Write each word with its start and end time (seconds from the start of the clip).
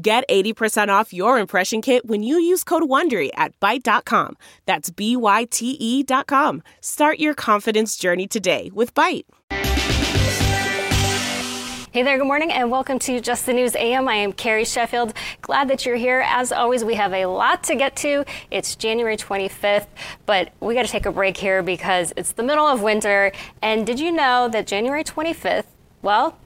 Get 0.00 0.22
80% 0.28 0.90
off 0.90 1.12
your 1.12 1.40
impression 1.40 1.82
kit 1.82 2.06
when 2.06 2.22
you 2.22 2.38
use 2.38 2.62
code 2.62 2.84
WONDERY 2.84 3.30
at 3.34 3.58
Byte.com. 3.58 4.36
That's 4.64 4.90
B-Y-T-E 4.90 6.04
dot 6.04 6.28
com. 6.28 6.62
Start 6.80 7.18
your 7.18 7.34
confidence 7.34 7.96
journey 7.96 8.28
today 8.28 8.70
with 8.72 8.94
Byte. 8.94 9.24
Hey 11.90 12.04
there, 12.04 12.16
good 12.16 12.28
morning, 12.28 12.52
and 12.52 12.70
welcome 12.70 13.00
to 13.00 13.18
Just 13.18 13.44
the 13.46 13.52
News 13.52 13.74
AM. 13.74 14.06
I 14.06 14.14
am 14.14 14.32
Carrie 14.32 14.64
Sheffield. 14.64 15.14
Glad 15.42 15.68
that 15.68 15.84
you're 15.84 15.96
here. 15.96 16.22
As 16.24 16.52
always, 16.52 16.84
we 16.84 16.94
have 16.94 17.12
a 17.12 17.26
lot 17.26 17.64
to 17.64 17.74
get 17.74 17.96
to. 17.96 18.24
It's 18.52 18.76
January 18.76 19.16
25th, 19.16 19.88
but 20.26 20.52
we 20.60 20.74
got 20.74 20.84
to 20.84 20.92
take 20.92 21.06
a 21.06 21.12
break 21.12 21.36
here 21.36 21.60
because 21.64 22.12
it's 22.16 22.30
the 22.32 22.44
middle 22.44 22.66
of 22.66 22.82
winter. 22.82 23.32
And 23.62 23.84
did 23.84 23.98
you 23.98 24.12
know 24.12 24.48
that 24.48 24.68
January 24.68 25.02
25th, 25.02 25.64
well, 26.02 26.38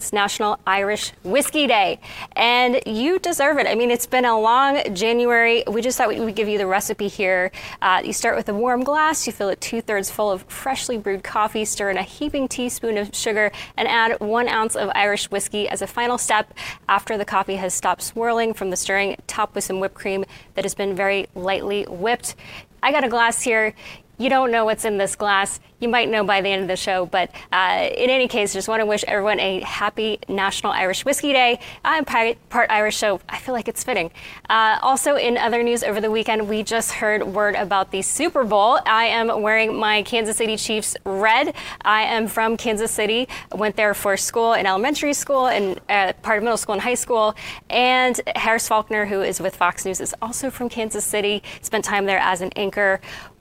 it's 0.00 0.14
National 0.14 0.58
Irish 0.66 1.12
Whiskey 1.24 1.66
Day, 1.66 2.00
and 2.32 2.80
you 2.86 3.18
deserve 3.18 3.58
it. 3.58 3.66
I 3.66 3.74
mean, 3.74 3.90
it's 3.90 4.06
been 4.06 4.24
a 4.24 4.40
long 4.40 4.80
January. 4.94 5.62
We 5.70 5.82
just 5.82 5.98
thought 5.98 6.08
we'd 6.08 6.34
give 6.34 6.48
you 6.48 6.56
the 6.56 6.66
recipe 6.66 7.06
here. 7.06 7.52
Uh, 7.82 8.00
you 8.02 8.14
start 8.14 8.34
with 8.34 8.48
a 8.48 8.54
warm 8.54 8.82
glass, 8.82 9.26
you 9.26 9.32
fill 9.34 9.50
it 9.50 9.60
two 9.60 9.82
thirds 9.82 10.10
full 10.10 10.30
of 10.30 10.44
freshly 10.44 10.96
brewed 10.96 11.22
coffee, 11.22 11.66
stir 11.66 11.90
in 11.90 11.98
a 11.98 12.02
heaping 12.02 12.48
teaspoon 12.48 12.96
of 12.96 13.14
sugar, 13.14 13.52
and 13.76 13.86
add 13.88 14.18
one 14.20 14.48
ounce 14.48 14.74
of 14.74 14.88
Irish 14.94 15.30
whiskey 15.30 15.68
as 15.68 15.82
a 15.82 15.86
final 15.86 16.16
step. 16.16 16.54
After 16.88 17.18
the 17.18 17.26
coffee 17.26 17.56
has 17.56 17.74
stopped 17.74 18.00
swirling 18.00 18.54
from 18.54 18.70
the 18.70 18.76
stirring, 18.76 19.16
top 19.26 19.54
with 19.54 19.64
some 19.64 19.80
whipped 19.80 19.96
cream 19.96 20.24
that 20.54 20.64
has 20.64 20.74
been 20.74 20.96
very 20.96 21.26
lightly 21.34 21.84
whipped. 21.84 22.36
I 22.82 22.90
got 22.90 23.04
a 23.04 23.08
glass 23.10 23.42
here. 23.42 23.74
You 24.20 24.28
don't 24.28 24.50
know 24.50 24.66
what's 24.66 24.84
in 24.84 24.98
this 24.98 25.16
glass. 25.16 25.60
You 25.78 25.88
might 25.88 26.10
know 26.10 26.22
by 26.24 26.42
the 26.42 26.50
end 26.50 26.60
of 26.60 26.68
the 26.68 26.76
show, 26.76 27.06
but 27.06 27.30
uh, 27.50 27.88
in 27.96 28.10
any 28.10 28.28
case, 28.28 28.52
just 28.52 28.68
want 28.68 28.80
to 28.80 28.86
wish 28.86 29.02
everyone 29.04 29.40
a 29.40 29.60
happy 29.60 30.18
National 30.28 30.72
Irish 30.72 31.06
Whiskey 31.06 31.32
Day. 31.32 31.58
I'm 31.82 32.04
part, 32.04 32.36
Irish, 32.52 32.98
so 32.98 33.18
I 33.30 33.38
feel 33.38 33.54
like 33.54 33.66
it's 33.66 33.82
fitting. 33.82 34.10
Uh, 34.50 34.78
also, 34.82 35.16
in 35.16 35.38
other 35.38 35.62
news 35.62 35.82
over 35.82 36.02
the 36.02 36.10
weekend, 36.10 36.50
we 36.50 36.62
just 36.62 36.92
heard 36.92 37.22
word 37.22 37.54
about 37.54 37.92
the 37.92 38.02
Super 38.02 38.44
Bowl. 38.44 38.78
I 38.84 39.06
am 39.06 39.40
wearing 39.40 39.74
my 39.74 40.02
Kansas 40.02 40.36
City 40.36 40.58
Chiefs 40.58 40.98
red. 41.06 41.54
I 41.80 42.02
am 42.02 42.28
from 42.28 42.58
Kansas 42.58 42.90
City. 42.90 43.26
Went 43.52 43.74
there 43.74 43.94
for 43.94 44.18
school 44.18 44.52
in 44.52 44.66
elementary 44.66 45.14
school 45.14 45.46
and 45.46 45.80
uh, 45.88 46.12
part 46.20 46.36
of 46.36 46.44
middle 46.44 46.58
school 46.58 46.74
and 46.74 46.82
high 46.82 46.92
school. 46.92 47.34
And 47.70 48.20
Harris 48.36 48.68
Faulkner, 48.68 49.06
who 49.06 49.22
is 49.22 49.40
with 49.40 49.56
Fox 49.56 49.86
News, 49.86 49.98
is 49.98 50.14
also 50.20 50.50
from 50.50 50.68
Kansas 50.68 51.06
City. 51.06 51.42
Spent 51.62 51.86
time 51.86 52.04
there 52.04 52.18
as 52.18 52.42
an 52.42 52.50
anchor 52.54 53.00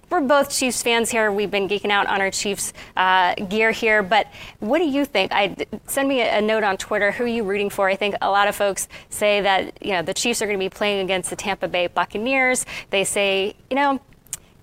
we're 0.10 0.22
both 0.22 0.50
Chiefs 0.50 0.82
fans 0.82 1.10
here. 1.10 1.32
We've 1.32 1.52
been 1.52 1.68
geeking 1.68 1.92
out 1.92 2.08
on 2.08 2.22
our 2.22 2.32
Chiefs 2.32 2.74
uh, 2.98 3.36
gear 3.36 3.72
here. 3.72 4.02
But 4.04 4.28
what 4.60 4.80
do 4.80 4.86
you 4.86 5.06
think? 5.06 5.32
I 5.32 5.56
send 5.88 6.10
me 6.10 6.22
a, 6.22 6.42
note 6.42 6.64
on 6.64 6.78
Twitter. 6.78 7.12
Who 7.12 7.26
are 7.26 7.28
you 7.28 7.44
rooting 7.44 7.70
for? 7.70 7.90
I 7.90 7.96
think 7.96 8.16
a 8.22 8.30
lot 8.30 8.48
of 8.48 8.56
folks 8.56 8.88
say 9.10 9.42
that 9.42 9.86
you 9.86 9.92
know 9.92 10.02
the 10.02 10.14
Chiefs 10.14 10.42
are 10.42 10.46
going 10.46 10.58
to 10.58 10.66
be 10.66 10.70
playing 10.70 11.04
against 11.04 11.30
the 11.30 11.36
Tampa 11.36 11.68
Bay 11.68 11.88
Buccaneers. 11.88 12.66
They 12.90 13.04
say 13.04 13.56
you 13.70 13.76
know. 13.76 14.00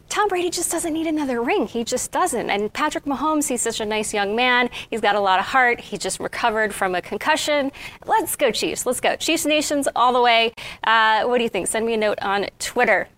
Tom 0.08 0.28
Brady 0.28 0.50
just 0.50 0.70
doesn't 0.70 0.92
need 0.92 1.08
another 1.08 1.42
ring. 1.42 1.66
He 1.66 1.82
just 1.82 2.12
doesn't. 2.12 2.48
And 2.48 2.72
Patrick 2.72 3.06
Mahomes, 3.06 3.48
he's 3.48 3.60
such 3.60 3.80
a 3.80 3.84
nice 3.84 4.14
young 4.14 4.36
man. 4.36 4.70
He's 4.88 5.00
got 5.00 5.16
a 5.16 5.20
lot 5.20 5.40
of 5.40 5.46
heart. 5.46 5.80
He 5.80 5.98
just 5.98 6.20
recovered 6.20 6.72
from 6.72 6.94
a 6.94 7.02
concussion. 7.02 7.72
Let's 8.06 8.36
go, 8.36 8.52
Chiefs. 8.52 8.86
Let's 8.86 9.00
go. 9.00 9.16
Chiefs 9.16 9.44
Nations 9.44 9.88
all 9.96 10.12
the 10.12 10.22
way. 10.22 10.52
Uh, 10.84 11.24
what 11.24 11.38
do 11.38 11.42
you 11.42 11.50
think? 11.50 11.66
Send 11.66 11.84
me 11.84 11.94
a 11.94 11.96
note 11.96 12.20
on 12.22 12.46
Twitter. 12.60 13.08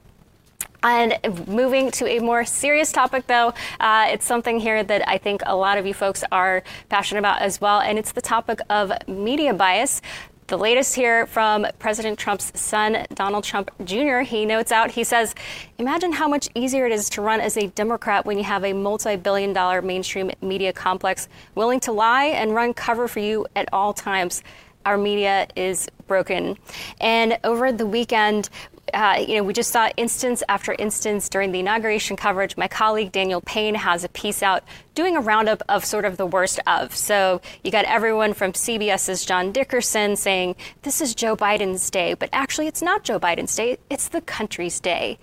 And 0.82 1.18
moving 1.48 1.90
to 1.92 2.06
a 2.06 2.20
more 2.20 2.44
serious 2.44 2.92
topic, 2.92 3.26
though, 3.26 3.52
uh, 3.80 4.06
it's 4.10 4.24
something 4.24 4.60
here 4.60 4.84
that 4.84 5.08
I 5.08 5.18
think 5.18 5.42
a 5.44 5.56
lot 5.56 5.76
of 5.76 5.86
you 5.86 5.94
folks 5.94 6.22
are 6.30 6.62
passionate 6.88 7.20
about 7.20 7.42
as 7.42 7.60
well, 7.60 7.80
and 7.80 7.98
it's 7.98 8.12
the 8.12 8.20
topic 8.20 8.60
of 8.70 8.92
media 9.08 9.52
bias. 9.52 10.00
The 10.46 10.56
latest 10.56 10.94
here 10.94 11.26
from 11.26 11.66
President 11.78 12.18
Trump's 12.18 12.58
son, 12.58 13.06
Donald 13.14 13.44
Trump 13.44 13.70
Jr., 13.84 14.20
he 14.20 14.46
notes 14.46 14.72
out, 14.72 14.92
he 14.92 15.04
says, 15.04 15.34
Imagine 15.76 16.12
how 16.12 16.26
much 16.26 16.48
easier 16.54 16.86
it 16.86 16.92
is 16.92 17.10
to 17.10 17.20
run 17.20 17.40
as 17.40 17.58
a 17.58 17.66
Democrat 17.66 18.24
when 18.24 18.38
you 18.38 18.44
have 18.44 18.64
a 18.64 18.72
multi 18.72 19.16
billion 19.16 19.52
dollar 19.52 19.82
mainstream 19.82 20.30
media 20.40 20.72
complex 20.72 21.28
willing 21.54 21.80
to 21.80 21.92
lie 21.92 22.26
and 22.26 22.54
run 22.54 22.72
cover 22.72 23.08
for 23.08 23.18
you 23.18 23.46
at 23.56 23.68
all 23.74 23.92
times 23.92 24.42
our 24.86 24.96
media 24.96 25.46
is 25.54 25.86
broken. 26.06 26.56
And 26.98 27.38
over 27.44 27.70
the 27.72 27.86
weekend, 27.86 28.48
uh, 28.94 29.25
you 29.26 29.37
know, 29.37 29.43
we 29.43 29.53
just 29.53 29.71
saw 29.71 29.88
instance 29.97 30.43
after 30.49 30.75
instance 30.78 31.28
during 31.28 31.53
the 31.53 31.60
inauguration 31.60 32.16
coverage. 32.16 32.56
My 32.56 32.69
colleague 32.69 33.12
Daniel 33.12 33.41
Payne 33.41 33.75
has 33.75 34.04
a 34.04 34.09
piece 34.09 34.43
out 34.43 34.65
doing 34.94 35.16
a 35.16 35.21
roundup 35.21 35.62
of 35.69 35.84
sort 35.84 36.04
of 36.04 36.16
the 36.16 36.26
worst 36.26 36.60
of. 36.66 36.94
So 36.94 37.41
you 37.62 37.71
got 37.71 37.84
everyone 37.84 38.34
from 38.34 38.53
CBS's 38.53 39.25
John 39.25 39.53
Dickerson 39.53 40.16
saying 40.16 40.56
this 40.82 41.00
is 41.00 41.15
Joe 41.15 41.37
Biden's 41.37 41.88
day, 41.91 42.15
but 42.15 42.28
actually 42.32 42.66
it's 42.66 42.82
not 42.82 43.04
Joe 43.04 43.21
Biden's 43.21 43.54
day, 43.54 43.78
it's 43.91 44.09
the 44.09 44.21
country's 44.21 44.81
day. 44.81 45.19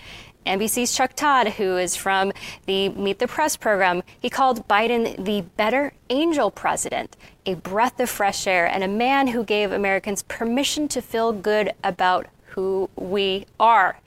NBC's 0.46 0.96
Chuck 0.96 1.16
Todd, 1.16 1.48
who 1.54 1.78
is 1.78 1.96
from 1.96 2.32
the 2.68 2.90
Meet 2.90 3.18
the 3.20 3.28
Press 3.28 3.58
program, 3.58 4.04
he 4.20 4.30
called 4.30 4.68
Biden 4.68 5.26
the 5.26 5.42
better 5.58 5.94
angel 6.10 6.52
president, 6.52 7.18
a 7.48 7.56
breath 7.56 8.00
of 8.00 8.10
fresh 8.10 8.46
air, 8.46 8.68
and 8.68 8.84
a 8.84 8.88
man 8.88 9.28
who 9.28 9.44
gave 9.44 9.72
Americans 9.72 10.22
permission 10.24 10.88
to 10.90 11.02
feel 11.02 11.34
good 11.34 11.72
about 11.84 12.28
who 12.56 12.90
we 12.96 13.46
are. 13.60 14.00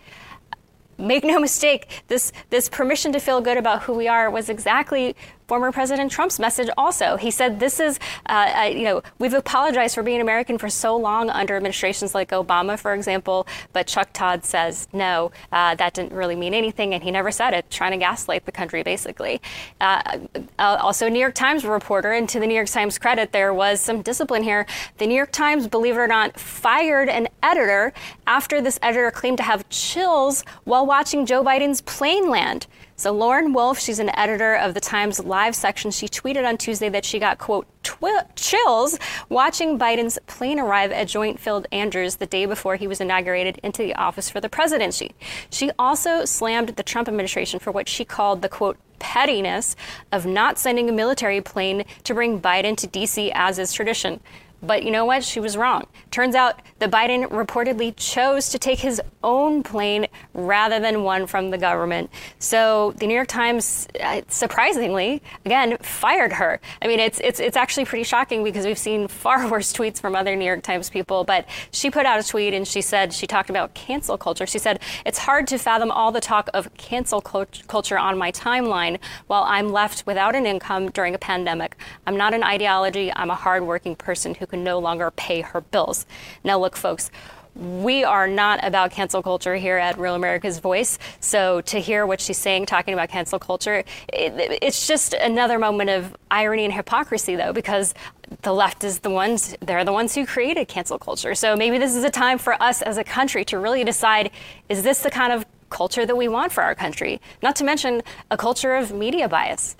Make 0.96 1.22
no 1.22 1.38
mistake, 1.38 2.02
this, 2.08 2.32
this 2.50 2.68
permission 2.68 3.12
to 3.12 3.20
feel 3.20 3.40
good 3.40 3.56
about 3.56 3.82
who 3.84 3.92
we 3.92 4.08
are 4.08 4.30
was 4.30 4.48
exactly 4.48 5.14
former 5.48 5.72
President 5.72 6.12
Trump's 6.12 6.38
message 6.38 6.68
also. 6.76 7.16
He 7.16 7.30
said, 7.30 7.58
This 7.58 7.80
is, 7.80 7.98
uh, 8.26 8.70
you 8.72 8.84
know, 8.84 9.02
we've 9.18 9.34
apologized 9.34 9.94
for 9.94 10.02
being 10.02 10.20
American 10.20 10.58
for 10.58 10.68
so 10.68 10.96
long 10.96 11.30
under 11.30 11.56
administrations 11.56 12.14
like 12.14 12.30
Obama, 12.30 12.78
for 12.78 12.94
example. 12.94 13.46
But 13.72 13.86
Chuck 13.86 14.10
Todd 14.12 14.44
says, 14.44 14.86
no, 14.92 15.32
uh, 15.50 15.74
that 15.76 15.94
didn't 15.94 16.12
really 16.12 16.36
mean 16.36 16.54
anything. 16.54 16.94
And 16.94 17.02
he 17.02 17.10
never 17.10 17.30
said 17.30 17.54
it, 17.54 17.70
trying 17.70 17.92
to 17.92 17.96
gaslight 17.96 18.44
the 18.44 18.52
country, 18.52 18.82
basically. 18.82 19.40
Uh, 19.80 20.18
uh, 20.58 20.78
also, 20.80 21.08
New 21.08 21.18
York 21.18 21.34
Times 21.34 21.64
reporter, 21.64 22.12
and 22.12 22.28
to 22.28 22.38
the 22.38 22.46
New 22.46 22.54
York 22.54 22.68
Times 22.68 22.98
credit, 22.98 23.32
there 23.32 23.54
was 23.54 23.80
some 23.80 24.02
discipline 24.02 24.42
here. 24.42 24.66
The 24.98 25.06
New 25.06 25.14
York 25.14 25.32
Times, 25.32 25.66
believe 25.66 25.94
it 25.94 25.98
or 25.98 26.06
not, 26.06 26.38
fired 26.38 27.08
an 27.08 27.28
editor 27.42 27.92
after 28.26 28.60
this 28.60 28.78
editor 28.82 29.10
claimed 29.10 29.38
to 29.38 29.44
have 29.44 29.68
chills 29.70 30.44
while 30.64 30.84
watching 30.84 31.24
Joe 31.24 31.42
Biden's 31.42 31.80
plane 31.80 32.28
land. 32.28 32.66
So 32.98 33.12
Lauren 33.12 33.52
Wolfe, 33.52 33.78
she's 33.78 34.00
an 34.00 34.10
editor 34.18 34.56
of 34.56 34.74
the 34.74 34.80
Times 34.80 35.20
Live 35.20 35.54
section. 35.54 35.92
She 35.92 36.08
tweeted 36.08 36.44
on 36.44 36.56
Tuesday 36.56 36.88
that 36.88 37.04
she 37.04 37.20
got, 37.20 37.38
quote, 37.38 37.68
twi- 37.84 38.24
chills 38.34 38.98
watching 39.28 39.78
Biden's 39.78 40.18
plane 40.26 40.58
arrive 40.58 40.90
at 40.90 41.06
Joint 41.06 41.38
Field 41.38 41.68
Andrews 41.70 42.16
the 42.16 42.26
day 42.26 42.44
before 42.44 42.74
he 42.74 42.88
was 42.88 43.00
inaugurated 43.00 43.60
into 43.62 43.82
the 43.82 43.94
office 43.94 44.28
for 44.28 44.40
the 44.40 44.48
presidency. 44.48 45.12
She 45.48 45.70
also 45.78 46.24
slammed 46.24 46.70
the 46.70 46.82
Trump 46.82 47.06
administration 47.06 47.60
for 47.60 47.70
what 47.70 47.88
she 47.88 48.04
called 48.04 48.42
the, 48.42 48.48
quote, 48.48 48.78
pettiness 48.98 49.76
of 50.10 50.26
not 50.26 50.58
sending 50.58 50.88
a 50.88 50.92
military 50.92 51.40
plane 51.40 51.84
to 52.02 52.14
bring 52.14 52.40
Biden 52.40 52.76
to 52.78 52.88
D.C. 52.88 53.30
as 53.32 53.60
is 53.60 53.72
tradition. 53.72 54.18
But 54.62 54.82
you 54.82 54.90
know 54.90 55.04
what? 55.04 55.22
She 55.22 55.38
was 55.38 55.56
wrong. 55.56 55.86
Turns 56.10 56.34
out 56.34 56.60
that 56.80 56.90
Biden 56.90 57.28
reportedly 57.28 57.94
chose 57.96 58.48
to 58.48 58.58
take 58.58 58.80
his 58.80 59.00
own 59.22 59.62
plane 59.62 60.06
rather 60.34 60.80
than 60.80 61.04
one 61.04 61.26
from 61.26 61.50
the 61.50 61.58
government. 61.58 62.10
So 62.38 62.92
the 62.98 63.06
New 63.06 63.14
York 63.14 63.28
Times, 63.28 63.86
uh, 64.02 64.22
surprisingly, 64.28 65.22
again, 65.44 65.76
fired 65.78 66.32
her. 66.32 66.60
I 66.82 66.88
mean, 66.88 66.98
it's, 66.98 67.20
it's, 67.20 67.38
it's 67.38 67.56
actually 67.56 67.84
pretty 67.84 68.04
shocking 68.04 68.42
because 68.42 68.66
we've 68.66 68.78
seen 68.78 69.06
far 69.06 69.48
worse 69.50 69.72
tweets 69.72 70.00
from 70.00 70.16
other 70.16 70.34
New 70.34 70.44
York 70.44 70.62
Times 70.62 70.90
people. 70.90 71.22
But 71.22 71.46
she 71.70 71.90
put 71.90 72.04
out 72.04 72.18
a 72.18 72.26
tweet 72.26 72.52
and 72.52 72.66
she 72.66 72.80
said, 72.80 73.12
she 73.12 73.26
talked 73.28 73.50
about 73.50 73.74
cancel 73.74 74.18
culture. 74.18 74.46
She 74.46 74.58
said, 74.58 74.80
it's 75.06 75.18
hard 75.18 75.46
to 75.48 75.58
fathom 75.58 75.92
all 75.92 76.10
the 76.10 76.20
talk 76.20 76.50
of 76.52 76.72
cancel 76.76 77.20
culture 77.20 77.98
on 77.98 78.18
my 78.18 78.32
timeline 78.32 78.98
while 79.28 79.44
I'm 79.44 79.68
left 79.68 80.04
without 80.04 80.34
an 80.34 80.46
income 80.46 80.90
during 80.90 81.14
a 81.14 81.18
pandemic. 81.18 81.76
I'm 82.06 82.16
not 82.16 82.34
an 82.34 82.42
ideology. 82.42 83.12
I'm 83.14 83.30
a 83.30 83.36
hardworking 83.36 83.94
person 83.94 84.34
who 84.34 84.47
can 84.48 84.64
no 84.64 84.78
longer 84.78 85.10
pay 85.10 85.42
her 85.42 85.60
bills. 85.60 86.06
Now, 86.42 86.58
look, 86.58 86.76
folks, 86.76 87.10
we 87.58 88.04
are 88.04 88.28
not 88.28 88.60
about 88.62 88.92
cancel 88.92 89.22
culture 89.22 89.56
here 89.56 89.78
at 89.78 89.98
Real 89.98 90.14
America's 90.14 90.60
Voice. 90.60 90.98
So 91.18 91.60
to 91.62 91.80
hear 91.80 92.06
what 92.06 92.20
she's 92.20 92.38
saying, 92.38 92.66
talking 92.66 92.94
about 92.94 93.08
cancel 93.08 93.38
culture, 93.38 93.82
it, 94.12 94.58
it's 94.62 94.86
just 94.86 95.12
another 95.14 95.58
moment 95.58 95.90
of 95.90 96.16
irony 96.30 96.64
and 96.64 96.72
hypocrisy, 96.72 97.34
though, 97.34 97.52
because 97.52 97.94
the 98.42 98.52
left 98.52 98.84
is 98.84 99.00
the 99.00 99.10
ones, 99.10 99.56
they're 99.60 99.84
the 99.84 99.92
ones 99.92 100.14
who 100.14 100.24
created 100.24 100.68
cancel 100.68 100.98
culture. 100.98 101.34
So 101.34 101.56
maybe 101.56 101.78
this 101.78 101.96
is 101.96 102.04
a 102.04 102.10
time 102.10 102.38
for 102.38 102.60
us 102.62 102.80
as 102.82 102.96
a 102.96 103.04
country 103.04 103.44
to 103.46 103.58
really 103.58 103.82
decide 103.82 104.30
is 104.68 104.82
this 104.82 105.02
the 105.02 105.10
kind 105.10 105.32
of 105.32 105.44
culture 105.70 106.06
that 106.06 106.16
we 106.16 106.28
want 106.28 106.52
for 106.52 106.62
our 106.62 106.74
country? 106.74 107.20
Not 107.42 107.56
to 107.56 107.64
mention 107.64 108.02
a 108.30 108.36
culture 108.36 108.74
of 108.74 108.92
media 108.92 109.28
bias. 109.28 109.76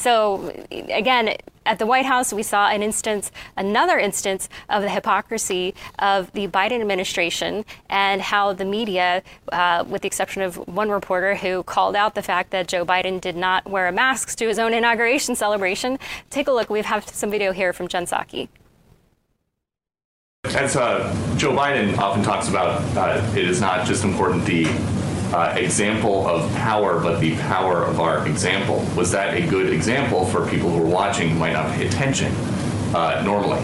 So 0.00 0.50
again, 0.70 1.36
at 1.66 1.78
the 1.78 1.84
White 1.84 2.06
House, 2.06 2.32
we 2.32 2.42
saw 2.42 2.68
an 2.68 2.82
instance, 2.82 3.30
another 3.54 3.98
instance 3.98 4.48
of 4.70 4.82
the 4.82 4.88
hypocrisy 4.88 5.74
of 5.98 6.32
the 6.32 6.48
Biden 6.48 6.80
administration 6.80 7.66
and 7.90 8.22
how 8.22 8.54
the 8.54 8.64
media, 8.64 9.22
uh, 9.52 9.84
with 9.86 10.00
the 10.00 10.06
exception 10.06 10.40
of 10.40 10.56
one 10.66 10.88
reporter 10.88 11.34
who 11.34 11.62
called 11.64 11.94
out 11.96 12.14
the 12.14 12.22
fact 12.22 12.50
that 12.52 12.66
Joe 12.66 12.86
Biden 12.86 13.20
did 13.20 13.36
not 13.36 13.68
wear 13.68 13.88
a 13.88 13.92
mask 13.92 14.38
to 14.38 14.48
his 14.48 14.58
own 14.58 14.72
inauguration 14.72 15.34
celebration. 15.34 15.98
Take 16.30 16.48
a 16.48 16.52
look. 16.52 16.70
We 16.70 16.80
have 16.80 17.06
some 17.06 17.30
video 17.30 17.52
here 17.52 17.74
from 17.74 17.86
Jen 17.86 18.06
Psaki. 18.06 18.48
As 20.44 20.76
uh, 20.76 21.14
Joe 21.36 21.52
Biden 21.52 21.98
often 21.98 22.22
talks 22.22 22.48
about, 22.48 22.80
uh, 22.96 23.22
it 23.36 23.44
is 23.44 23.60
not 23.60 23.86
just 23.86 24.04
important 24.04 24.46
the 24.46 24.64
uh, 25.32 25.54
example 25.56 26.26
of 26.26 26.50
power, 26.54 27.00
but 27.00 27.20
the 27.20 27.36
power 27.36 27.84
of 27.84 28.00
our 28.00 28.26
example. 28.26 28.84
Was 28.96 29.12
that 29.12 29.34
a 29.34 29.46
good 29.46 29.72
example 29.72 30.26
for 30.26 30.48
people 30.48 30.70
who 30.70 30.82
are 30.82 30.86
watching 30.86 31.30
who 31.30 31.38
might 31.38 31.52
not 31.52 31.72
pay 31.74 31.86
attention 31.86 32.32
uh, 32.94 33.22
normally? 33.24 33.62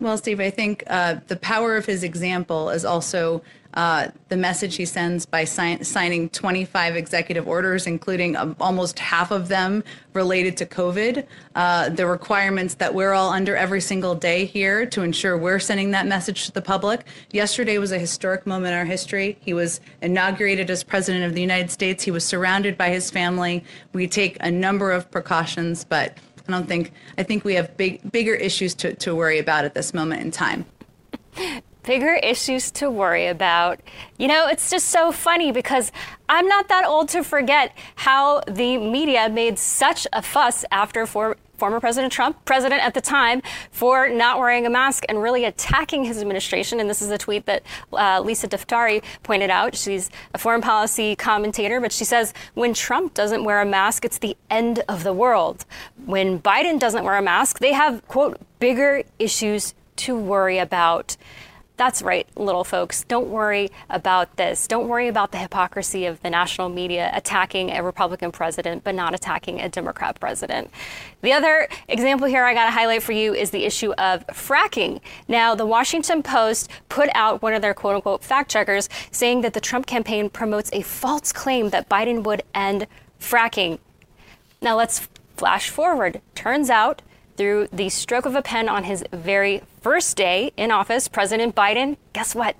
Well, 0.00 0.16
Steve, 0.16 0.40
I 0.40 0.50
think 0.50 0.84
uh, 0.86 1.16
the 1.26 1.36
power 1.36 1.76
of 1.76 1.86
his 1.86 2.04
example 2.04 2.70
is 2.70 2.84
also 2.84 3.42
uh, 3.74 4.08
the 4.28 4.36
message 4.36 4.76
he 4.76 4.84
sends 4.84 5.26
by 5.26 5.44
signing 5.44 6.28
25 6.30 6.96
executive 6.96 7.46
orders, 7.46 7.86
including 7.86 8.34
um, 8.34 8.56
almost 8.60 8.98
half 8.98 9.30
of 9.30 9.48
them 9.48 9.84
related 10.14 10.56
to 10.56 10.66
COVID. 10.66 11.26
Uh, 11.54 11.88
the 11.90 12.06
requirements 12.06 12.74
that 12.74 12.94
we're 12.94 13.12
all 13.12 13.30
under 13.30 13.56
every 13.56 13.80
single 13.80 14.14
day 14.14 14.46
here 14.46 14.86
to 14.86 15.02
ensure 15.02 15.36
we're 15.36 15.58
sending 15.58 15.90
that 15.90 16.06
message 16.06 16.46
to 16.46 16.52
the 16.52 16.62
public. 16.62 17.06
Yesterday 17.30 17.78
was 17.78 17.92
a 17.92 17.98
historic 17.98 18.46
moment 18.46 18.72
in 18.72 18.78
our 18.78 18.86
history. 18.86 19.36
He 19.40 19.52
was 19.52 19.80
inaugurated 20.00 20.70
as 20.70 20.82
president 20.82 21.24
of 21.24 21.34
the 21.34 21.40
United 21.40 21.70
States. 21.70 22.02
He 22.02 22.10
was 22.10 22.24
surrounded 22.24 22.78
by 22.78 22.88
his 22.88 23.10
family. 23.10 23.64
We 23.92 24.08
take 24.08 24.38
a 24.40 24.50
number 24.50 24.92
of 24.92 25.10
precautions, 25.10 25.84
but 25.84 26.16
I 26.48 26.52
don't 26.52 26.66
think 26.66 26.92
I 27.18 27.22
think 27.22 27.44
we 27.44 27.54
have 27.54 27.76
big 27.76 28.10
bigger 28.10 28.34
issues 28.34 28.74
to, 28.76 28.94
to 28.94 29.14
worry 29.14 29.38
about 29.38 29.66
at 29.66 29.74
this 29.74 29.92
moment 29.92 30.22
in 30.22 30.30
time 30.30 30.64
bigger 31.88 32.16
issues 32.16 32.70
to 32.70 32.90
worry 32.90 33.28
about. 33.28 33.80
You 34.18 34.28
know, 34.28 34.46
it's 34.46 34.68
just 34.68 34.88
so 34.88 35.10
funny 35.10 35.52
because 35.52 35.90
I'm 36.28 36.46
not 36.46 36.68
that 36.68 36.84
old 36.84 37.08
to 37.08 37.24
forget 37.24 37.72
how 37.94 38.42
the 38.46 38.76
media 38.76 39.30
made 39.30 39.58
such 39.58 40.06
a 40.12 40.20
fuss 40.20 40.66
after 40.70 41.06
for 41.06 41.38
former 41.56 41.80
President 41.80 42.12
Trump, 42.12 42.44
president 42.44 42.82
at 42.82 42.92
the 42.92 43.00
time, 43.00 43.40
for 43.72 44.10
not 44.10 44.38
wearing 44.38 44.66
a 44.66 44.70
mask 44.70 45.04
and 45.08 45.22
really 45.22 45.46
attacking 45.46 46.04
his 46.04 46.18
administration. 46.18 46.78
And 46.78 46.90
this 46.90 47.00
is 47.00 47.10
a 47.10 47.16
tweet 47.16 47.46
that 47.46 47.62
uh, 47.90 48.20
Lisa 48.20 48.48
Daftari 48.48 49.02
pointed 49.22 49.48
out. 49.48 49.74
She's 49.74 50.10
a 50.34 50.38
foreign 50.38 50.60
policy 50.60 51.16
commentator, 51.16 51.80
but 51.80 51.90
she 51.90 52.04
says 52.04 52.34
when 52.52 52.74
Trump 52.74 53.14
doesn't 53.14 53.44
wear 53.44 53.62
a 53.62 53.66
mask, 53.66 54.04
it's 54.04 54.18
the 54.18 54.36
end 54.50 54.84
of 54.90 55.04
the 55.04 55.14
world. 55.14 55.64
When 56.04 56.38
Biden 56.38 56.78
doesn't 56.78 57.02
wear 57.02 57.16
a 57.16 57.22
mask, 57.22 57.60
they 57.60 57.72
have, 57.72 58.06
quote, 58.08 58.38
bigger 58.58 59.04
issues 59.18 59.72
to 59.96 60.16
worry 60.16 60.58
about. 60.58 61.16
That's 61.78 62.02
right, 62.02 62.26
little 62.36 62.64
folks. 62.64 63.04
Don't 63.04 63.28
worry 63.28 63.70
about 63.88 64.36
this. 64.36 64.66
Don't 64.66 64.88
worry 64.88 65.06
about 65.06 65.30
the 65.30 65.38
hypocrisy 65.38 66.06
of 66.06 66.20
the 66.22 66.28
national 66.28 66.68
media 66.70 67.08
attacking 67.14 67.70
a 67.70 67.84
Republican 67.84 68.32
president, 68.32 68.82
but 68.82 68.96
not 68.96 69.14
attacking 69.14 69.60
a 69.60 69.68
Democrat 69.68 70.18
president. 70.18 70.72
The 71.22 71.32
other 71.32 71.68
example 71.86 72.26
here 72.26 72.44
I 72.44 72.52
got 72.52 72.64
to 72.64 72.72
highlight 72.72 73.04
for 73.04 73.12
you 73.12 73.32
is 73.32 73.50
the 73.50 73.64
issue 73.64 73.92
of 73.92 74.26
fracking. 74.26 75.00
Now, 75.28 75.54
the 75.54 75.66
Washington 75.66 76.20
Post 76.20 76.68
put 76.88 77.10
out 77.14 77.42
one 77.42 77.54
of 77.54 77.62
their 77.62 77.74
quote 77.74 77.94
unquote 77.94 78.24
fact 78.24 78.50
checkers 78.50 78.88
saying 79.12 79.42
that 79.42 79.54
the 79.54 79.60
Trump 79.60 79.86
campaign 79.86 80.30
promotes 80.30 80.70
a 80.72 80.82
false 80.82 81.32
claim 81.32 81.70
that 81.70 81.88
Biden 81.88 82.24
would 82.24 82.42
end 82.56 82.88
fracking. 83.20 83.78
Now, 84.60 84.76
let's 84.76 85.08
flash 85.36 85.70
forward. 85.70 86.22
Turns 86.34 86.70
out 86.70 87.02
through 87.36 87.68
the 87.72 87.88
stroke 87.88 88.26
of 88.26 88.34
a 88.34 88.42
pen 88.42 88.68
on 88.68 88.82
his 88.82 89.04
very 89.12 89.62
first 89.88 90.18
day 90.18 90.52
in 90.58 90.70
office, 90.70 91.08
President 91.08 91.54
Biden, 91.54 91.96
guess 92.12 92.34
what? 92.34 92.54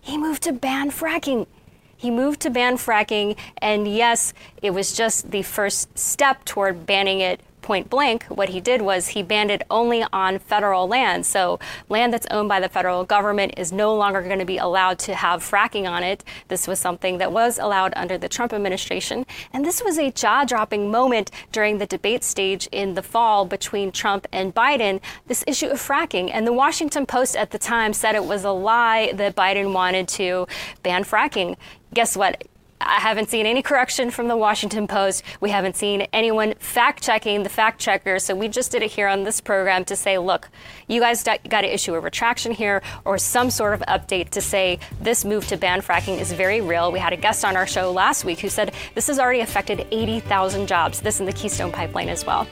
He 0.00 0.16
moved 0.16 0.42
to 0.44 0.52
ban 0.54 0.90
fracking. 0.90 1.46
He 1.94 2.10
moved 2.10 2.40
to 2.40 2.48
ban 2.48 2.78
fracking, 2.78 3.36
and 3.58 3.86
yes, 3.86 4.32
it 4.62 4.70
was 4.70 4.96
just 4.96 5.30
the 5.30 5.42
first 5.42 5.98
step 5.98 6.42
toward 6.46 6.86
banning 6.86 7.20
it 7.20 7.42
point 7.64 7.88
blank, 7.90 8.24
what 8.26 8.50
he 8.50 8.60
did 8.60 8.82
was 8.82 9.08
he 9.08 9.22
banned 9.22 9.50
it 9.50 9.62
only 9.70 10.04
on 10.12 10.38
federal 10.38 10.86
land. 10.86 11.24
So 11.24 11.58
land 11.88 12.12
that's 12.12 12.26
owned 12.30 12.48
by 12.48 12.60
the 12.60 12.68
federal 12.68 13.04
government 13.04 13.54
is 13.56 13.72
no 13.72 13.96
longer 13.96 14.22
going 14.22 14.38
to 14.38 14.44
be 14.44 14.58
allowed 14.58 14.98
to 15.00 15.14
have 15.14 15.42
fracking 15.42 15.90
on 15.90 16.04
it. 16.04 16.22
This 16.48 16.68
was 16.68 16.78
something 16.78 17.18
that 17.18 17.32
was 17.32 17.58
allowed 17.58 17.94
under 17.96 18.18
the 18.18 18.28
Trump 18.28 18.52
administration. 18.52 19.24
And 19.52 19.64
this 19.64 19.82
was 19.82 19.98
a 19.98 20.10
jaw 20.10 20.44
dropping 20.44 20.90
moment 20.90 21.30
during 21.50 21.78
the 21.78 21.86
debate 21.86 22.22
stage 22.22 22.68
in 22.70 22.94
the 22.94 23.02
fall 23.02 23.46
between 23.46 23.90
Trump 23.90 24.26
and 24.30 24.54
Biden, 24.54 25.00
this 25.26 25.42
issue 25.46 25.68
of 25.68 25.80
fracking. 25.80 26.30
And 26.32 26.46
the 26.46 26.52
Washington 26.52 27.06
Post 27.06 27.34
at 27.34 27.50
the 27.50 27.58
time 27.58 27.94
said 27.94 28.14
it 28.14 28.26
was 28.26 28.44
a 28.44 28.50
lie 28.50 29.12
that 29.14 29.34
Biden 29.34 29.72
wanted 29.72 30.06
to 30.08 30.46
ban 30.82 31.02
fracking. 31.02 31.56
Guess 31.94 32.16
what? 32.16 32.44
I 32.80 33.00
haven't 33.00 33.30
seen 33.30 33.46
any 33.46 33.62
correction 33.62 34.10
from 34.10 34.28
the 34.28 34.36
Washington 34.36 34.86
Post. 34.86 35.22
We 35.40 35.50
haven't 35.50 35.76
seen 35.76 36.02
anyone 36.12 36.54
fact 36.58 37.02
checking 37.02 37.42
the 37.42 37.48
fact 37.48 37.80
checker. 37.80 38.18
So 38.18 38.34
we 38.34 38.48
just 38.48 38.70
did 38.72 38.82
it 38.82 38.90
here 38.90 39.08
on 39.08 39.24
this 39.24 39.40
program 39.40 39.84
to 39.86 39.96
say, 39.96 40.18
look, 40.18 40.48
you 40.88 41.00
guys 41.00 41.22
got 41.22 41.42
to 41.42 41.72
issue 41.72 41.94
a 41.94 42.00
retraction 42.00 42.52
here 42.52 42.82
or 43.04 43.18
some 43.18 43.50
sort 43.50 43.74
of 43.74 43.80
update 43.82 44.30
to 44.30 44.40
say 44.40 44.78
this 45.00 45.24
move 45.24 45.46
to 45.48 45.56
ban 45.56 45.80
fracking 45.80 46.20
is 46.20 46.32
very 46.32 46.60
real. 46.60 46.92
We 46.92 46.98
had 46.98 47.12
a 47.12 47.16
guest 47.16 47.44
on 47.44 47.56
our 47.56 47.66
show 47.66 47.90
last 47.92 48.24
week 48.24 48.40
who 48.40 48.48
said 48.48 48.74
this 48.94 49.06
has 49.06 49.18
already 49.18 49.40
affected 49.40 49.86
80,000 49.90 50.66
jobs, 50.66 51.00
this 51.00 51.20
in 51.20 51.26
the 51.26 51.32
Keystone 51.32 51.72
Pipeline 51.72 52.08
as 52.08 52.26
well. 52.26 52.46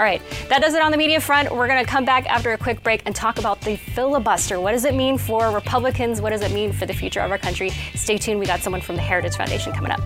All 0.00 0.06
right, 0.06 0.22
that 0.48 0.62
does 0.62 0.72
it 0.72 0.80
on 0.80 0.92
the 0.92 0.96
media 0.96 1.20
front. 1.20 1.54
We're 1.54 1.68
going 1.68 1.84
to 1.84 1.90
come 1.90 2.06
back 2.06 2.24
after 2.24 2.54
a 2.54 2.56
quick 2.56 2.82
break 2.82 3.02
and 3.04 3.14
talk 3.14 3.38
about 3.38 3.60
the 3.60 3.76
filibuster. 3.76 4.58
What 4.58 4.72
does 4.72 4.86
it 4.86 4.94
mean 4.94 5.18
for 5.18 5.50
Republicans? 5.50 6.22
What 6.22 6.30
does 6.30 6.40
it 6.40 6.52
mean 6.52 6.72
for 6.72 6.86
the 6.86 6.94
future 6.94 7.20
of 7.20 7.30
our 7.30 7.36
country? 7.36 7.68
Stay 7.96 8.16
tuned. 8.16 8.40
We 8.40 8.46
got 8.46 8.60
someone 8.60 8.80
from 8.80 8.96
the 8.96 9.02
Heritage 9.02 9.36
Foundation 9.36 9.74
coming 9.74 9.92
up. 9.92 10.00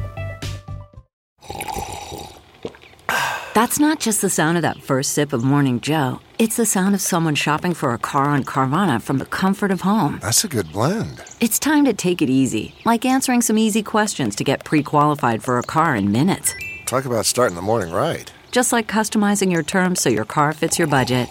That's 3.55 3.79
not 3.79 4.01
just 4.01 4.21
the 4.21 4.29
sound 4.29 4.59
of 4.59 4.63
that 4.63 4.83
first 4.83 5.13
sip 5.13 5.33
of 5.33 5.45
Morning 5.45 5.79
Joe. 5.79 6.19
It's 6.41 6.57
the 6.57 6.67
sound 6.67 6.97
of 6.97 7.01
someone 7.01 7.37
shopping 7.37 7.73
for 7.73 7.95
a 7.95 7.99
car 7.99 8.25
on 8.25 8.43
Carvana 8.43 9.01
from 9.01 9.19
the 9.19 9.27
comfort 9.27 9.71
of 9.71 9.83
home. 9.83 10.19
That's 10.23 10.43
a 10.43 10.49
good 10.49 10.73
blend. 10.73 11.23
It's 11.39 11.61
time 11.61 11.85
to 11.85 11.93
take 11.93 12.21
it 12.21 12.29
easy, 12.29 12.75
like 12.85 13.05
answering 13.05 13.43
some 13.43 13.59
easy 13.59 13.85
questions 13.85 14.35
to 14.35 14.43
get 14.43 14.65
pre 14.65 14.83
qualified 14.83 15.45
for 15.45 15.57
a 15.57 15.63
car 15.63 15.95
in 15.95 16.11
minutes. 16.11 16.53
Talk 16.85 17.05
about 17.05 17.27
starting 17.27 17.55
the 17.55 17.63
morning 17.63 17.95
right 17.95 18.34
just 18.55 18.73
like 18.73 18.87
customizing 18.87 19.51
your 19.51 19.65
terms 19.65 20.01
so 20.01 20.09
your 20.09 20.25
car 20.25 20.53
fits 20.53 20.79
your 20.79 20.87
budget. 20.87 21.29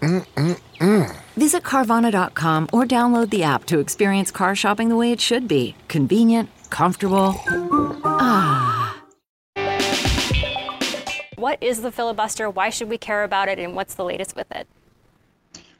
Mm-mm-mm. 0.00 1.14
Visit 1.36 1.62
Carvana.com 1.62 2.66
or 2.72 2.86
download 2.86 3.28
the 3.28 3.42
app 3.42 3.66
to 3.66 3.78
experience 3.78 4.30
car 4.30 4.56
shopping 4.56 4.88
the 4.88 4.96
way 4.96 5.12
it 5.12 5.20
should 5.20 5.46
be 5.46 5.74
convenient, 5.88 6.48
comfortable. 6.70 7.34
Ah. 8.04 9.02
What 11.36 11.62
is 11.62 11.82
the 11.82 11.92
filibuster? 11.92 12.48
Why 12.48 12.70
should 12.70 12.88
we 12.88 12.96
care 12.96 13.22
about 13.22 13.48
it? 13.50 13.58
And 13.58 13.76
what's 13.76 13.94
the 13.94 14.04
latest 14.04 14.34
with 14.34 14.50
it? 14.50 14.66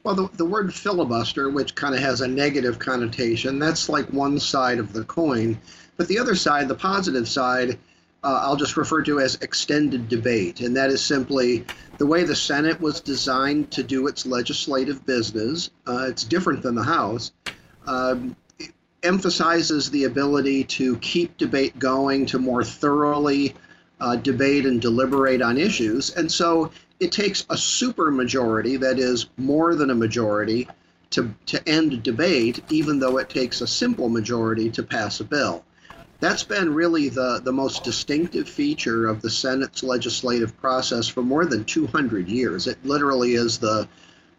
Well, 0.03 0.13
the, 0.13 0.29
the 0.37 0.45
word 0.45 0.71
filibuster, 0.71 1.49
which 1.49 1.73
kind 1.73 1.95
of 1.95 2.01
has 2.01 2.21
a 2.21 2.27
negative 2.27 2.77
connotation, 2.77 3.57
that's 3.57 3.89
like 3.89 4.05
one 4.13 4.39
side 4.39 4.77
of 4.77 4.93
the 4.93 5.05
coin. 5.05 5.59
But 5.97 6.07
the 6.07 6.19
other 6.19 6.35
side, 6.35 6.67
the 6.67 6.75
positive 6.75 7.27
side, 7.27 7.79
uh, 8.23 8.39
I'll 8.43 8.55
just 8.55 8.77
refer 8.77 9.01
to 9.03 9.19
as 9.19 9.35
extended 9.35 10.07
debate, 10.07 10.61
and 10.61 10.75
that 10.77 10.91
is 10.91 11.03
simply 11.03 11.65
the 11.97 12.05
way 12.05 12.23
the 12.23 12.35
Senate 12.35 12.79
was 12.79 13.01
designed 13.01 13.71
to 13.71 13.83
do 13.83 14.07
its 14.07 14.25
legislative 14.25 15.05
business. 15.05 15.71
Uh, 15.87 16.05
it's 16.07 16.23
different 16.23 16.61
than 16.61 16.75
the 16.75 16.83
House. 16.83 17.31
Um, 17.87 18.35
emphasizes 19.01 19.89
the 19.89 20.03
ability 20.03 20.63
to 20.63 20.97
keep 20.97 21.35
debate 21.37 21.79
going, 21.79 22.27
to 22.27 22.37
more 22.37 22.63
thoroughly 22.63 23.55
uh, 23.99 24.15
debate 24.17 24.67
and 24.67 24.79
deliberate 24.79 25.41
on 25.41 25.57
issues, 25.57 26.11
and 26.11 26.31
so 26.31 26.71
it 26.99 27.11
takes 27.11 27.47
a 27.49 27.57
super 27.57 28.11
majority, 28.11 28.77
that 28.77 28.99
is 28.99 29.27
more 29.37 29.73
than 29.73 29.89
a 29.89 29.95
majority, 29.95 30.67
to 31.09 31.33
to 31.47 31.67
end 31.67 32.03
debate, 32.03 32.61
even 32.69 32.99
though 32.99 33.17
it 33.17 33.29
takes 33.29 33.61
a 33.61 33.67
simple 33.67 34.09
majority 34.09 34.69
to 34.69 34.83
pass 34.83 35.19
a 35.19 35.23
bill 35.23 35.65
that's 36.21 36.43
been 36.43 36.73
really 36.73 37.09
the, 37.09 37.41
the 37.43 37.51
most 37.51 37.83
distinctive 37.83 38.47
feature 38.47 39.07
of 39.07 39.21
the 39.21 39.29
Senate's 39.29 39.83
legislative 39.83 40.55
process 40.61 41.07
for 41.07 41.23
more 41.23 41.45
than 41.45 41.65
200 41.65 42.29
years. 42.29 42.67
It 42.67 42.77
literally 42.85 43.33
is 43.33 43.57
the 43.57 43.89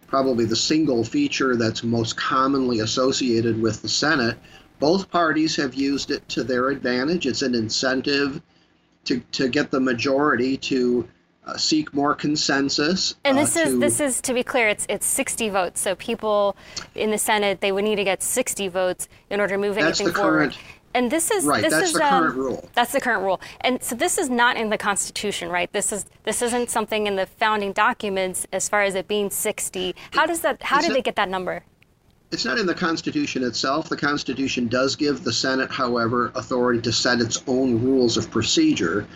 probably 0.07 0.45
the 0.45 0.57
single 0.57 1.03
feature 1.03 1.57
that's 1.57 1.83
most 1.83 2.17
commonly 2.17 2.81
associated 2.81 3.61
with 3.61 3.83
the 3.83 3.89
Senate. 3.89 4.39
Both 4.79 5.11
parties 5.11 5.57
have 5.57 5.75
used 5.75 6.11
it 6.11 6.27
to 6.31 6.45
their 6.45 6.69
advantage. 6.69 7.27
It's 7.27 7.43
an 7.43 7.55
incentive 7.55 8.41
to, 9.07 9.21
to 9.33 9.49
get 9.49 9.71
the 9.71 9.81
majority 9.81 10.57
to 10.59 11.09
uh, 11.47 11.57
seek 11.57 11.93
more 11.93 12.15
consensus. 12.15 13.17
And 13.25 13.37
this 13.37 13.57
uh, 13.57 13.61
is 13.61 13.73
to- 13.73 13.79
this 13.81 14.01
is 14.01 14.21
to 14.21 14.35
be 14.35 14.45
clear, 14.45 14.69
it's 14.69 14.87
it's 14.89 15.07
60 15.07 15.49
votes. 15.49 15.81
So 15.81 15.97
people 15.97 16.57
in 16.95 17.11
the 17.11 17.19
Senate 17.19 17.61
they 17.61 17.73
would 17.73 17.83
need 17.83 17.97
to 17.97 18.05
get 18.05 18.23
60 18.23 18.69
votes 18.69 19.09
in 19.31 19.41
order 19.41 19.55
to 19.55 19.61
move 19.61 19.75
That's 19.75 19.99
anything 20.01 20.15
the 20.15 20.21
forward. 20.21 20.53
current- 20.53 20.59
and 20.95 21.11
this 21.11 21.31
is 21.31 21.45
Right, 21.45 21.63
this 21.63 21.73
that's 21.73 21.89
is 21.89 21.93
the 21.95 22.05
um, 22.05 22.23
current 22.25 22.37
rule. 22.37 22.69
That's 22.75 22.93
the 22.93 23.01
current 23.01 23.23
rule. 23.23 23.41
And 23.63 23.83
so 23.83 23.95
this 23.95 24.19
is 24.19 24.29
not 24.29 24.57
in 24.57 24.71
the 24.71 24.79
Constitution, 24.79 25.49
right? 25.49 25.73
This 25.73 25.93
is 25.93 26.07
this 26.25 26.43
isn't 26.43 26.71
something 26.71 27.07
in 27.07 27.17
the 27.17 27.27
founding 27.27 27.73
documents 27.73 28.47
as 28.53 28.69
far 28.69 28.83
as 28.83 28.95
it 28.95 29.09
being 29.09 29.31
60. 29.31 29.95
How 30.13 30.27
does 30.27 30.41
that? 30.41 30.63
How 30.63 30.77
It's 30.77 30.87
did 30.87 30.91
not- 30.91 30.95
they 30.97 31.03
get 31.03 31.17
that 31.17 31.29
number? 31.29 31.65
It's 32.31 32.47
not 32.47 32.59
in 32.59 32.65
the 32.65 32.75
Constitution 32.75 33.45
itself. 33.45 33.91
The 33.91 33.97
Constitution 33.97 34.67
does 34.67 34.97
give 34.97 35.23
the 35.23 35.33
Senate, 35.35 35.71
however, 35.71 36.33
authority 36.35 36.81
to 36.81 36.91
set 36.91 37.21
its 37.21 37.43
own 37.47 37.83
rules 37.85 38.17
of 38.17 38.31
procedure. 38.31 39.07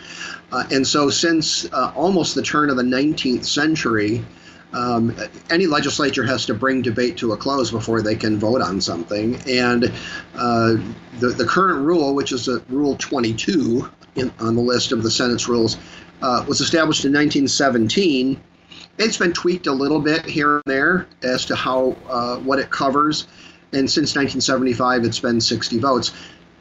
Uh, 0.51 0.65
and 0.71 0.85
so, 0.85 1.09
since 1.09 1.65
uh, 1.73 1.91
almost 1.95 2.35
the 2.35 2.43
turn 2.43 2.69
of 2.69 2.77
the 2.77 2.83
19th 2.83 3.43
century, 3.43 4.23
um, 4.77 5.15
any 5.49 5.65
legislature 5.65 6.23
has 6.25 6.45
to 6.45 6.53
bring 6.53 6.81
debate 6.81 7.17
to 7.17 7.33
a 7.33 7.37
close 7.37 7.71
before 7.71 8.01
they 8.01 8.15
can 8.15 8.37
vote 8.37 8.61
on 8.61 8.79
something. 8.79 9.35
And 9.49 9.85
uh, 10.35 10.75
the, 11.19 11.29
the 11.35 11.45
current 11.45 11.85
rule, 11.85 12.13
which 12.13 12.31
is 12.31 12.47
uh, 12.47 12.59
Rule 12.69 12.95
22 12.95 13.89
in, 14.15 14.31
on 14.39 14.55
the 14.55 14.61
list 14.61 14.91
of 14.91 15.03
the 15.03 15.09
Senate's 15.09 15.47
rules, 15.47 15.77
uh, 16.21 16.45
was 16.47 16.61
established 16.61 17.05
in 17.05 17.13
1917 17.13 18.41
it's 18.97 19.17
been 19.17 19.33
tweaked 19.33 19.67
a 19.67 19.71
little 19.71 19.99
bit 19.99 20.25
here 20.25 20.55
and 20.55 20.63
there 20.65 21.07
as 21.21 21.45
to 21.45 21.55
how 21.55 21.95
uh, 22.09 22.37
what 22.37 22.59
it 22.59 22.69
covers. 22.69 23.27
And 23.73 23.89
since 23.89 24.15
1975 24.15 25.03
it's 25.03 25.19
been 25.19 25.41
60 25.41 25.79
votes. 25.79 26.13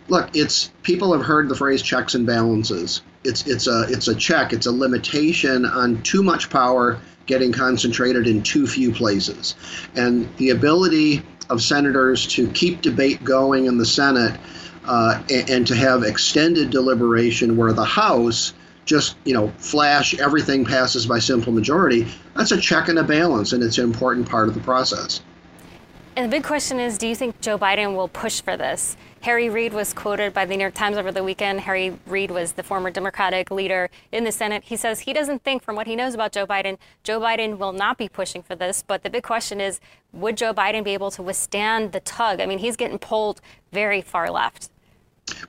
Look 0.08 0.30
it's 0.34 0.70
people 0.82 1.12
have 1.12 1.22
heard 1.22 1.48
the 1.48 1.54
phrase 1.54 1.82
checks 1.82 2.14
and 2.14 2.26
balances. 2.26 3.02
It's 3.24 3.46
it's 3.46 3.66
a 3.66 3.86
it's 3.88 4.08
a 4.08 4.14
check. 4.14 4.52
It's 4.52 4.66
a 4.66 4.72
limitation 4.72 5.64
on 5.64 6.02
too 6.02 6.22
much 6.22 6.50
power 6.50 7.00
getting 7.26 7.52
concentrated 7.52 8.26
in 8.26 8.42
too 8.42 8.66
few 8.66 8.92
places 8.92 9.54
and 9.94 10.28
the 10.36 10.50
ability 10.50 11.22
of 11.50 11.62
senators 11.62 12.26
to 12.26 12.48
keep 12.52 12.80
debate 12.80 13.22
going 13.24 13.66
in 13.66 13.78
the 13.78 13.84
senate 13.84 14.38
uh, 14.86 15.22
and, 15.30 15.50
and 15.50 15.66
to 15.66 15.74
have 15.74 16.02
extended 16.02 16.70
deliberation 16.70 17.56
where 17.56 17.72
the 17.72 17.84
house 17.84 18.54
just 18.84 19.16
you 19.24 19.34
know 19.34 19.48
flash 19.58 20.18
everything 20.20 20.64
passes 20.64 21.06
by 21.06 21.18
simple 21.18 21.52
majority 21.52 22.06
that's 22.34 22.52
a 22.52 22.60
check 22.60 22.88
and 22.88 22.98
a 22.98 23.04
balance 23.04 23.52
and 23.52 23.62
it's 23.62 23.78
an 23.78 23.84
important 23.84 24.28
part 24.28 24.48
of 24.48 24.54
the 24.54 24.60
process 24.60 25.20
And 26.16 26.24
the 26.24 26.36
big 26.36 26.44
question 26.44 26.78
is 26.78 26.96
do 26.96 27.06
you 27.06 27.14
think 27.16 27.40
Joe 27.40 27.58
Biden 27.58 27.94
will 27.96 28.08
push 28.08 28.40
for 28.40 28.56
this? 28.56 28.96
Harry 29.26 29.48
Reid 29.48 29.72
was 29.72 29.92
quoted 29.92 30.32
by 30.32 30.44
the 30.44 30.56
New 30.56 30.62
York 30.62 30.74
Times 30.74 30.96
over 30.96 31.10
the 31.10 31.24
weekend. 31.24 31.58
Harry 31.62 31.98
Reid 32.06 32.30
was 32.30 32.52
the 32.52 32.62
former 32.62 32.92
Democratic 32.92 33.50
leader 33.50 33.90
in 34.12 34.22
the 34.22 34.30
Senate. 34.30 34.62
He 34.62 34.76
says 34.76 35.00
he 35.00 35.12
doesn't 35.12 35.42
think, 35.42 35.64
from 35.64 35.74
what 35.74 35.88
he 35.88 35.96
knows 35.96 36.14
about 36.14 36.30
Joe 36.30 36.46
Biden, 36.46 36.78
Joe 37.02 37.18
Biden 37.18 37.58
will 37.58 37.72
not 37.72 37.98
be 37.98 38.08
pushing 38.08 38.40
for 38.40 38.54
this. 38.54 38.84
But 38.86 39.02
the 39.02 39.10
big 39.10 39.24
question 39.24 39.60
is 39.60 39.80
would 40.12 40.36
Joe 40.36 40.54
Biden 40.54 40.84
be 40.84 40.94
able 40.94 41.10
to 41.10 41.22
withstand 41.22 41.90
the 41.90 41.98
tug? 41.98 42.40
I 42.40 42.46
mean, 42.46 42.58
he's 42.58 42.76
getting 42.76 43.00
pulled 43.00 43.40
very 43.72 44.00
far 44.00 44.30
left. 44.30 44.70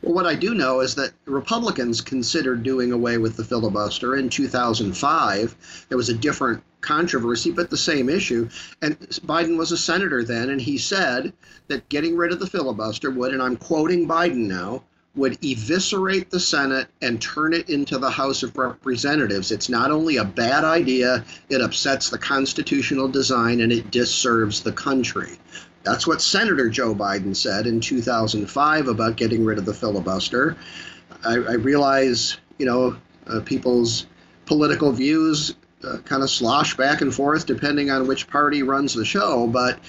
Well, 0.02 0.14
what 0.14 0.26
I 0.26 0.36
do 0.36 0.54
know 0.54 0.80
is 0.80 0.96
that 0.96 1.14
Republicans 1.26 2.02
considered 2.02 2.64
doing 2.64 2.92
away 2.92 3.18
with 3.18 3.36
the 3.36 3.44
filibuster 3.44 4.16
in 4.16 4.30
2005. 4.30 5.86
There 5.90 5.98
was 5.98 6.10
a 6.10 6.14
different 6.14 6.64
controversy, 6.82 7.52
but 7.52 7.70
the 7.70 7.78
same 7.78 8.10
issue. 8.10 8.50
And 8.82 9.00
Biden 9.00 9.58
was 9.58 9.72
a 9.72 9.78
senator 9.78 10.24
then, 10.24 10.50
and 10.50 10.62
he 10.62 10.78
said 10.78 11.34
that 11.68 11.90
getting 11.90 12.16
rid 12.16 12.32
of 12.32 12.40
the 12.40 12.48
filibuster 12.48 13.12
would, 13.12 13.34
and 13.34 13.42
I'm 13.42 13.58
quoting 13.58 14.08
Biden 14.08 14.48
now, 14.48 14.84
would 15.16 15.44
eviscerate 15.44 16.30
the 16.30 16.40
Senate 16.40 16.88
and 17.02 17.20
turn 17.20 17.54
it 17.54 17.70
into 17.70 17.98
the 17.98 18.10
House 18.10 18.44
of 18.44 18.56
Representatives. 18.56 19.52
It's 19.52 19.68
not 19.68 19.90
only 19.90 20.18
a 20.18 20.24
bad 20.24 20.64
idea, 20.64 21.26
it 21.50 21.62
upsets 21.62 22.10
the 22.10 22.20
constitutional 22.20 23.08
design 23.08 23.62
and 23.62 23.72
it 23.72 23.90
disserves 23.90 24.62
the 24.62 24.72
country. 24.72 25.40
That's 25.88 26.06
what 26.06 26.22
Senator 26.22 26.70
Joe 26.70 26.94
Biden 26.94 27.34
said 27.34 27.66
in 27.66 27.80
2005 27.80 28.88
about 28.90 29.16
getting 29.16 29.46
rid 29.46 29.58
of 29.58 29.66
the 29.66 29.74
filibuster. 29.74 30.58
I, 31.24 31.36
I 31.36 31.54
realize, 31.54 32.38
you 32.58 32.66
know, 32.66 32.98
uh, 33.26 33.40
people's 33.40 34.06
political 34.46 34.92
views 34.92 35.56
uh, 35.86 36.00
kind 36.00 36.24
of 36.24 36.30
slosh 36.30 36.76
back 36.76 37.00
and 37.00 37.14
forth 37.14 37.46
depending 37.46 37.90
on 37.90 38.06
which 38.06 38.28
party 38.28 38.64
runs 38.64 38.94
the 38.94 39.06
show, 39.06 39.48
but. 39.48 39.80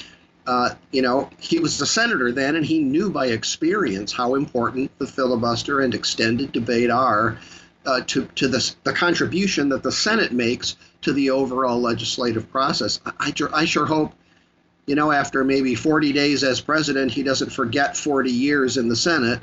Uh, 0.46 0.74
you 0.92 1.02
know, 1.02 1.28
he 1.38 1.58
was 1.58 1.78
a 1.78 1.86
senator 1.86 2.32
then, 2.32 2.56
and 2.56 2.64
he 2.64 2.78
knew 2.78 3.10
by 3.10 3.26
experience 3.26 4.10
how 4.10 4.34
important 4.34 4.90
the 4.98 5.06
filibuster 5.06 5.80
and 5.82 5.94
extended 5.94 6.50
debate 6.52 6.88
are 6.88 7.38
uh, 7.84 8.00
to 8.06 8.24
to 8.34 8.48
the 8.48 8.74
the 8.84 8.94
contribution 8.94 9.68
that 9.68 9.82
the 9.82 9.92
Senate 9.92 10.32
makes 10.32 10.76
to 11.02 11.12
the 11.12 11.28
overall 11.28 11.78
legislative 11.78 12.50
process. 12.50 12.98
I, 13.04 13.12
I, 13.18 13.32
I 13.52 13.64
sure 13.66 13.84
hope 13.84 14.14
you 14.88 14.94
know, 14.94 15.12
after 15.12 15.44
maybe 15.44 15.74
40 15.74 16.14
days 16.14 16.42
as 16.42 16.62
president, 16.62 17.12
he 17.12 17.22
doesn't 17.22 17.50
forget 17.50 17.94
40 17.94 18.30
years 18.30 18.78
in 18.78 18.88
the 18.88 18.96
Senate 18.96 19.38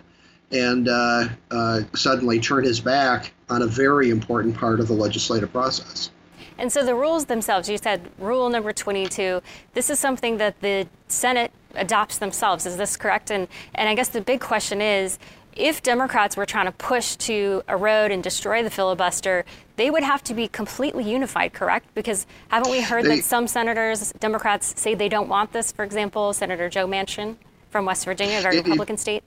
and 0.52 0.90
uh, 0.90 1.28
uh, 1.52 1.82
suddenly 1.94 2.40
turn 2.40 2.64
his 2.64 2.80
back 2.80 3.32
on 3.48 3.62
a 3.62 3.68
very 3.68 4.10
important 4.10 4.56
part 4.56 4.80
of 4.80 4.88
the 4.88 4.94
legislative 4.94 5.52
process. 5.52 6.10
And 6.58 6.72
so 6.72 6.84
the 6.84 6.96
rules 6.96 7.26
themselves, 7.26 7.70
you 7.70 7.78
said 7.78 8.10
rule 8.18 8.50
number 8.50 8.74
22, 8.74 9.42
this 9.76 9.92
is 9.92 10.00
something 10.00 10.38
that 10.38 10.60
the 10.62 10.88
Senate 11.10 11.52
adopts 11.76 12.18
themselves. 12.18 12.66
Is 12.66 12.78
this 12.78 12.98
correct? 12.98 13.30
And, 13.30 13.48
and 13.76 13.88
I 13.88 13.94
guess 13.94 14.10
the 14.10 14.22
big 14.22 14.40
question 14.40 14.82
is 14.82 15.20
if 15.56 15.82
Democrats 15.82 16.36
were 16.36 16.46
trying 16.46 16.66
to 16.66 16.72
push 16.72 17.16
to 17.16 17.64
erode 17.70 18.12
and 18.12 18.22
destroy 18.22 18.62
the 18.64 18.70
filibuster, 18.70 19.46
they 19.78 19.90
would 19.90 20.04
have 20.04 20.24
to 20.26 20.34
be 20.34 20.48
completely 20.48 21.04
unified, 21.04 21.54
correct? 21.54 21.94
Because 21.96 22.26
haven't 22.50 22.72
we 22.72 22.82
heard 22.82 23.06
They- 23.06 23.18
that 23.18 23.24
some 23.24 23.48
senators, 23.48 24.14
Democrats, 24.20 24.74
say 24.80 24.96
they 24.96 25.10
don't 25.10 25.30
want 25.30 25.54
this? 25.54 25.72
For 25.72 25.84
example, 25.84 26.34
Senator 26.34 26.70
Joe 26.70 26.88
Manchin 26.88 27.38
from 27.70 27.86
West 27.86 28.06
Virginia, 28.06 28.40
a 28.40 28.42
very 28.42 28.58
It- 28.58 28.60
it- 28.60 28.66
Republican 28.66 28.98
state. 28.98 29.24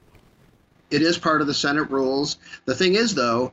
It 0.90 1.02
is 1.02 1.18
part 1.18 1.40
of 1.40 1.47
the 1.47 1.54
Senate 1.54 1.90
rules. 1.90 2.38
The 2.64 2.75
thing 2.75 2.94
is, 2.94 3.14
though, 3.14 3.52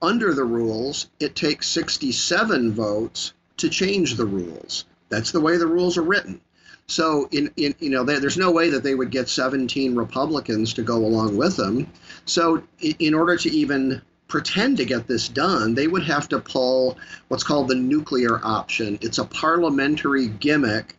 under 0.00 0.34
the 0.34 0.44
rules, 0.44 1.06
it 1.20 1.36
takes 1.36 1.68
67 1.68 2.72
votes 2.72 3.32
to 3.58 3.68
change 3.68 4.16
the 4.16 4.26
rules. 4.26 4.84
That's 5.08 5.30
the 5.30 5.40
way 5.40 5.56
the 5.56 5.66
rules 5.66 5.96
are 5.96 6.02
written. 6.02 6.40
So, 6.86 7.28
in, 7.30 7.50
in 7.56 7.74
you 7.78 7.90
know, 7.90 8.04
there, 8.04 8.20
there's 8.20 8.36
no 8.36 8.50
way 8.50 8.70
that 8.70 8.82
they 8.82 8.94
would 8.94 9.10
get 9.10 9.28
17 9.28 9.94
Republicans 9.94 10.74
to 10.74 10.82
go 10.82 10.96
along 10.96 11.36
with 11.36 11.56
them. 11.56 11.86
So, 12.24 12.62
in, 12.80 12.94
in 12.98 13.14
order 13.14 13.36
to 13.36 13.50
even 13.50 14.02
pretend 14.28 14.78
to 14.78 14.84
get 14.84 15.06
this 15.06 15.28
done, 15.28 15.74
they 15.74 15.86
would 15.86 16.02
have 16.02 16.28
to 16.28 16.38
pull 16.38 16.98
what's 17.28 17.44
called 17.44 17.68
the 17.68 17.74
nuclear 17.74 18.40
option. 18.42 18.98
It's 19.02 19.18
a 19.18 19.24
parliamentary 19.24 20.26
gimmick 20.28 20.96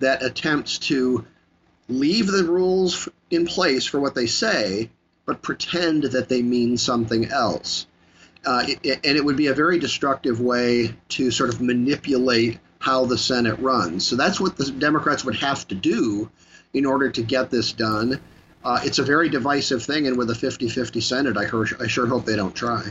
that 0.00 0.22
attempts 0.22 0.78
to 0.78 1.24
leave 1.88 2.26
the 2.26 2.44
rules 2.44 3.08
in 3.30 3.46
place 3.46 3.86
for 3.86 4.00
what 4.00 4.14
they 4.14 4.26
say, 4.26 4.90
but 5.26 5.42
pretend 5.42 6.04
that 6.04 6.28
they 6.28 6.42
mean 6.42 6.76
something 6.76 7.26
else. 7.26 7.86
Uh, 8.44 8.64
it, 8.68 9.00
and 9.04 9.16
it 9.16 9.24
would 9.24 9.36
be 9.36 9.46
a 9.46 9.54
very 9.54 9.78
destructive 9.78 10.40
way 10.40 10.94
to 11.08 11.30
sort 11.30 11.48
of 11.48 11.60
manipulate 11.60 12.58
how 12.84 13.06
the 13.06 13.16
Senate 13.16 13.58
runs. 13.60 14.06
So 14.06 14.14
that's 14.14 14.38
what 14.38 14.58
the 14.58 14.70
Democrats 14.70 15.24
would 15.24 15.36
have 15.36 15.66
to 15.68 15.74
do 15.74 16.30
in 16.74 16.84
order 16.84 17.10
to 17.10 17.22
get 17.22 17.50
this 17.50 17.72
done. 17.72 18.20
Uh, 18.62 18.78
it's 18.82 18.98
a 18.98 19.02
very 19.02 19.30
divisive 19.30 19.82
thing, 19.82 20.06
and 20.06 20.18
with 20.18 20.28
a 20.28 20.34
50 20.34 20.68
50 20.68 21.00
Senate, 21.00 21.36
I, 21.38 21.46
hear, 21.46 21.66
I 21.80 21.86
sure 21.86 22.06
hope 22.06 22.26
they 22.26 22.36
don't 22.36 22.54
try. 22.54 22.82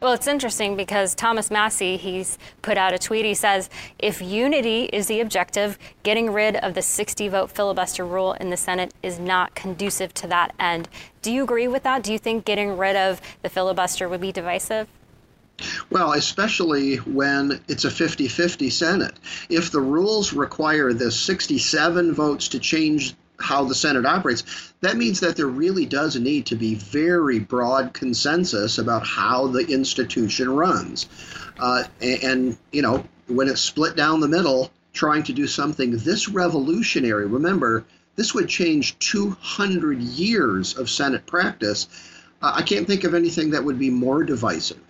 Well, 0.00 0.14
it's 0.14 0.26
interesting 0.26 0.74
because 0.74 1.14
Thomas 1.14 1.50
Massie, 1.50 1.98
he's 1.98 2.38
put 2.62 2.78
out 2.78 2.94
a 2.94 2.98
tweet. 2.98 3.26
He 3.26 3.34
says, 3.34 3.68
if 3.98 4.22
unity 4.22 4.84
is 4.86 5.06
the 5.06 5.20
objective, 5.20 5.78
getting 6.02 6.32
rid 6.32 6.56
of 6.56 6.72
the 6.72 6.82
60 6.82 7.28
vote 7.28 7.50
filibuster 7.50 8.06
rule 8.06 8.32
in 8.32 8.48
the 8.48 8.56
Senate 8.56 8.94
is 9.02 9.18
not 9.18 9.54
conducive 9.54 10.14
to 10.14 10.26
that 10.28 10.54
end. 10.58 10.88
Do 11.20 11.30
you 11.30 11.44
agree 11.44 11.68
with 11.68 11.82
that? 11.82 12.02
Do 12.02 12.10
you 12.10 12.18
think 12.18 12.46
getting 12.46 12.78
rid 12.78 12.96
of 12.96 13.20
the 13.42 13.50
filibuster 13.50 14.08
would 14.08 14.22
be 14.22 14.32
divisive? 14.32 14.88
Well, 15.90 16.12
especially 16.12 16.96
when 16.96 17.60
it's 17.68 17.84
a 17.84 17.90
50 17.90 18.28
50 18.28 18.70
Senate. 18.70 19.14
If 19.48 19.70
the 19.70 19.80
rules 19.80 20.32
require 20.32 20.92
the 20.92 21.10
67 21.10 22.14
votes 22.14 22.48
to 22.48 22.58
change 22.58 23.14
how 23.38 23.64
the 23.64 23.74
Senate 23.74 24.06
operates, 24.06 24.44
that 24.80 24.96
means 24.96 25.20
that 25.20 25.36
there 25.36 25.46
really 25.46 25.84
does 25.84 26.16
need 26.16 26.46
to 26.46 26.56
be 26.56 26.74
very 26.74 27.38
broad 27.38 27.92
consensus 27.92 28.78
about 28.78 29.06
how 29.06 29.46
the 29.46 29.66
institution 29.66 30.50
runs. 30.50 31.06
Uh, 31.58 31.84
and, 32.00 32.22
and, 32.22 32.58
you 32.72 32.82
know, 32.82 33.04
when 33.26 33.48
it's 33.48 33.60
split 33.60 33.96
down 33.96 34.20
the 34.20 34.28
middle, 34.28 34.70
trying 34.92 35.22
to 35.24 35.32
do 35.32 35.46
something 35.46 35.96
this 35.98 36.28
revolutionary, 36.28 37.26
remember, 37.26 37.84
this 38.16 38.34
would 38.34 38.48
change 38.48 38.98
200 38.98 40.00
years 40.00 40.76
of 40.76 40.90
Senate 40.90 41.26
practice. 41.26 41.88
Uh, 42.40 42.52
I 42.56 42.62
can't 42.62 42.86
think 42.86 43.04
of 43.04 43.14
anything 43.14 43.50
that 43.50 43.64
would 43.64 43.78
be 43.78 43.90
more 43.90 44.22
divisive. 44.22 44.80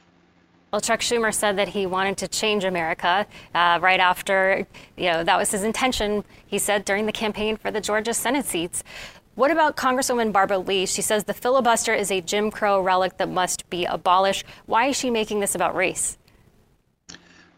Well, 0.73 0.81
Chuck 0.81 1.01
Schumer 1.01 1.35
said 1.35 1.59
that 1.59 1.69
he 1.69 1.85
wanted 1.85 2.17
to 2.19 2.29
change 2.29 2.65
America 2.65 3.27
uh, 3.55 3.79
right 3.83 4.01
after, 4.01 4.67
you 4.97 5.13
know, 5.13 5.23
that 5.23 5.37
was 5.37 5.51
his 5.51 5.65
intention, 5.65 6.25
he 6.47 6.59
said, 6.59 6.87
during 6.87 7.05
the 7.05 7.13
campaign 7.13 7.59
for 7.59 7.71
the 7.71 7.81
Georgia 7.81 8.15
Senate 8.15 8.47
seats. 8.47 8.83
What 9.35 9.51
about 9.51 9.77
Congresswoman 9.77 10.33
Barbara 10.33 10.59
Lee? 10.59 10.87
She 10.87 11.03
says 11.03 11.25
the 11.25 11.35
filibuster 11.35 11.93
is 11.93 12.11
a 12.11 12.23
Jim 12.23 12.51
Crow 12.51 12.81
relic 12.81 13.19
that 13.19 13.29
must 13.29 13.69
be 13.69 13.85
abolished. 13.85 14.47
Why 14.65 14.87
is 14.87 14.97
she 14.97 15.11
making 15.11 15.41
this 15.41 15.55
about 15.55 15.77
race? 15.77 16.17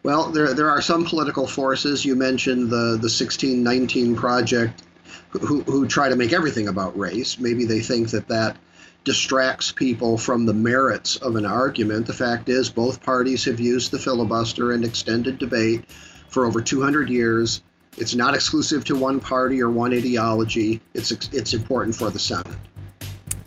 Well, 0.03 0.29
there, 0.31 0.53
there 0.53 0.69
are 0.69 0.81
some 0.81 1.05
political 1.05 1.47
forces. 1.47 2.03
You 2.03 2.17
mentioned 2.17 2.69
the, 2.69 2.97
the 2.99 3.07
1619 3.07 4.17
Project 4.17 4.83
who, 5.29 5.61
who 5.63 5.87
try 5.87 6.09
to 6.09 6.17
make 6.17 6.33
everything 6.33 6.67
about 6.67 6.97
race. 6.99 7.39
Maybe 7.39 7.63
they 7.63 7.79
think 7.79 8.09
that 8.09 8.27
that 8.27 8.57
distracts 9.05 9.71
people 9.71 10.17
from 10.17 10.45
the 10.45 10.53
merits 10.53 11.15
of 11.17 11.35
an 11.35 11.45
argument. 11.45 12.07
The 12.07 12.13
fact 12.13 12.49
is, 12.49 12.69
both 12.69 13.01
parties 13.01 13.45
have 13.45 13.59
used 13.59 13.91
the 13.91 13.99
filibuster 13.99 14.73
and 14.73 14.83
extended 14.83 15.37
debate 15.37 15.89
for 16.27 16.45
over 16.45 16.59
200 16.59 17.07
years. 17.07 17.61
It's 17.97 18.15
not 18.15 18.33
exclusive 18.33 18.83
to 18.85 18.95
one 18.95 19.21
party 19.21 19.61
or 19.61 19.69
one 19.69 19.93
ideology. 19.93 20.81
It's 20.93 21.11
it's 21.11 21.53
important 21.53 21.95
for 21.95 22.09
the 22.09 22.19
Senate. 22.19 22.57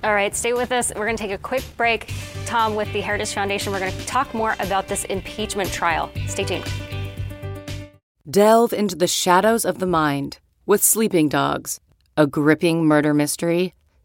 All 0.04 0.14
right, 0.14 0.34
stay 0.34 0.52
with 0.52 0.70
us. 0.70 0.92
We're 0.94 1.04
going 1.04 1.16
to 1.16 1.22
take 1.22 1.32
a 1.32 1.38
quick 1.38 1.64
break. 1.76 2.14
Tom, 2.46 2.76
with 2.76 2.90
the 2.92 3.00
Heritage 3.00 3.34
Foundation, 3.34 3.72
we're 3.72 3.80
going 3.80 3.92
to 3.92 4.06
talk 4.06 4.32
more 4.32 4.54
about 4.60 4.86
this 4.86 5.04
impeachment 5.04 5.72
trial. 5.72 6.08
Stay 6.28 6.44
tuned. 6.44 6.64
Delve 8.30 8.72
into 8.72 8.94
the 8.94 9.08
shadows 9.08 9.64
of 9.64 9.80
the 9.80 9.86
mind 9.86 10.38
with 10.66 10.84
Sleeping 10.84 11.28
Dogs, 11.28 11.80
a 12.16 12.28
gripping 12.28 12.86
murder 12.86 13.12
mystery 13.12 13.74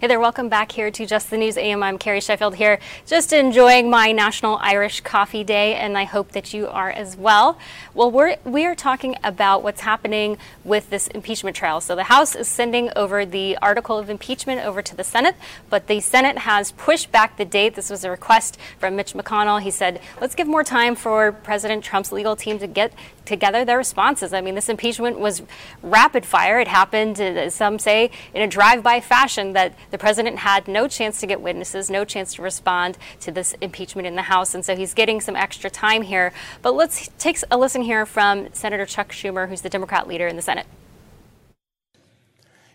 Hey 0.00 0.06
there, 0.06 0.20
welcome 0.20 0.48
back 0.48 0.70
here 0.70 0.92
to 0.92 1.06
Just 1.06 1.28
the 1.28 1.36
News 1.36 1.56
AM. 1.56 1.82
I'm 1.82 1.98
Carrie 1.98 2.20
Sheffield 2.20 2.54
here, 2.54 2.78
just 3.04 3.32
enjoying 3.32 3.90
my 3.90 4.12
National 4.12 4.56
Irish 4.58 5.00
Coffee 5.00 5.42
Day, 5.42 5.74
and 5.74 5.98
I 5.98 6.04
hope 6.04 6.30
that 6.32 6.54
you 6.54 6.68
are 6.68 6.88
as 6.88 7.16
well. 7.16 7.58
Well, 7.94 8.08
we're, 8.08 8.36
we 8.44 8.64
are 8.64 8.76
talking 8.76 9.16
about 9.24 9.64
what's 9.64 9.80
happening 9.80 10.38
with 10.62 10.88
this 10.90 11.08
impeachment 11.08 11.56
trial. 11.56 11.80
So 11.80 11.96
the 11.96 12.04
House 12.04 12.36
is 12.36 12.46
sending 12.46 12.92
over 12.94 13.26
the 13.26 13.58
article 13.60 13.98
of 13.98 14.08
impeachment 14.08 14.64
over 14.64 14.82
to 14.82 14.94
the 14.94 15.02
Senate, 15.02 15.34
but 15.68 15.88
the 15.88 15.98
Senate 15.98 16.38
has 16.38 16.70
pushed 16.70 17.10
back 17.10 17.36
the 17.36 17.44
date. 17.44 17.74
This 17.74 17.90
was 17.90 18.04
a 18.04 18.10
request 18.12 18.56
from 18.78 18.94
Mitch 18.94 19.14
McConnell. 19.14 19.60
He 19.60 19.72
said, 19.72 20.00
let's 20.20 20.36
give 20.36 20.46
more 20.46 20.62
time 20.62 20.94
for 20.94 21.32
President 21.32 21.82
Trump's 21.82 22.12
legal 22.12 22.36
team 22.36 22.60
to 22.60 22.68
get 22.68 22.92
together 23.24 23.64
their 23.64 23.78
responses. 23.78 24.32
I 24.32 24.40
mean, 24.40 24.54
this 24.54 24.68
impeachment 24.68 25.20
was 25.20 25.42
rapid 25.82 26.24
fire. 26.24 26.60
It 26.60 26.68
happened, 26.68 27.20
uh, 27.20 27.50
some 27.50 27.78
say, 27.78 28.10
in 28.32 28.42
a 28.42 28.46
drive 28.46 28.82
by 28.82 29.00
fashion 29.00 29.52
that 29.52 29.74
the 29.90 29.98
president 29.98 30.38
had 30.38 30.68
no 30.68 30.88
chance 30.88 31.20
to 31.20 31.26
get 31.26 31.40
witnesses, 31.40 31.90
no 31.90 32.04
chance 32.04 32.34
to 32.34 32.42
respond 32.42 32.98
to 33.20 33.30
this 33.30 33.54
impeachment 33.60 34.06
in 34.06 34.16
the 34.16 34.22
House. 34.22 34.54
And 34.54 34.64
so 34.64 34.76
he's 34.76 34.94
getting 34.94 35.20
some 35.20 35.36
extra 35.36 35.70
time 35.70 36.02
here. 36.02 36.32
But 36.62 36.74
let's 36.74 37.08
take 37.18 37.38
a 37.50 37.58
listen 37.58 37.82
here 37.82 38.06
from 38.06 38.52
Senator 38.52 38.86
Chuck 38.86 39.12
Schumer, 39.12 39.48
who's 39.48 39.62
the 39.62 39.70
Democrat 39.70 40.06
leader 40.06 40.26
in 40.26 40.36
the 40.36 40.42
Senate. 40.42 40.66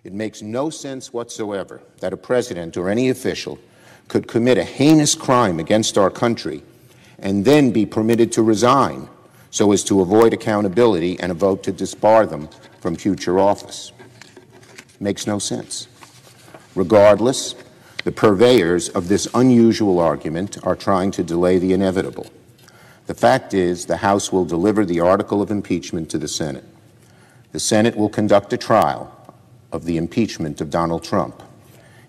It 0.03 0.13
makes 0.13 0.41
no 0.41 0.69
sense 0.69 1.13
whatsoever 1.13 1.81
that 1.99 2.11
a 2.11 2.17
president 2.17 2.75
or 2.75 2.89
any 2.89 3.09
official 3.09 3.57
could 4.09 4.27
commit 4.27 4.57
a 4.57 4.63
heinous 4.63 5.15
crime 5.15 5.59
against 5.59 5.97
our 5.97 6.09
country 6.09 6.61
and 7.19 7.45
then 7.45 7.71
be 7.71 7.85
permitted 7.85 8.31
to 8.33 8.41
resign 8.41 9.07
so 9.49 9.71
as 9.71 9.83
to 9.85 10.01
avoid 10.01 10.33
accountability 10.33 11.17
and 11.19 11.31
a 11.31 11.35
vote 11.35 11.63
to 11.63 11.71
disbar 11.71 12.29
them 12.29 12.49
from 12.81 12.95
future 12.95 13.39
office. 13.39 13.93
Makes 14.99 15.25
no 15.25 15.39
sense. 15.39 15.87
Regardless, 16.75 17.55
the 18.03 18.11
purveyors 18.11 18.89
of 18.89 19.07
this 19.07 19.27
unusual 19.33 19.99
argument 19.99 20.57
are 20.63 20.75
trying 20.75 21.11
to 21.11 21.23
delay 21.23 21.59
the 21.59 21.73
inevitable. 21.73 22.27
The 23.05 23.13
fact 23.13 23.53
is, 23.53 23.85
the 23.85 23.97
House 23.97 24.31
will 24.31 24.45
deliver 24.45 24.85
the 24.85 24.99
article 24.99 25.41
of 25.41 25.51
impeachment 25.51 26.09
to 26.09 26.17
the 26.17 26.27
Senate. 26.27 26.65
The 27.51 27.59
Senate 27.59 27.95
will 27.95 28.09
conduct 28.09 28.53
a 28.53 28.57
trial 28.57 29.11
of 29.71 29.85
the 29.85 29.97
impeachment 29.97 30.61
of 30.61 30.69
Donald 30.69 31.03
Trump. 31.03 31.43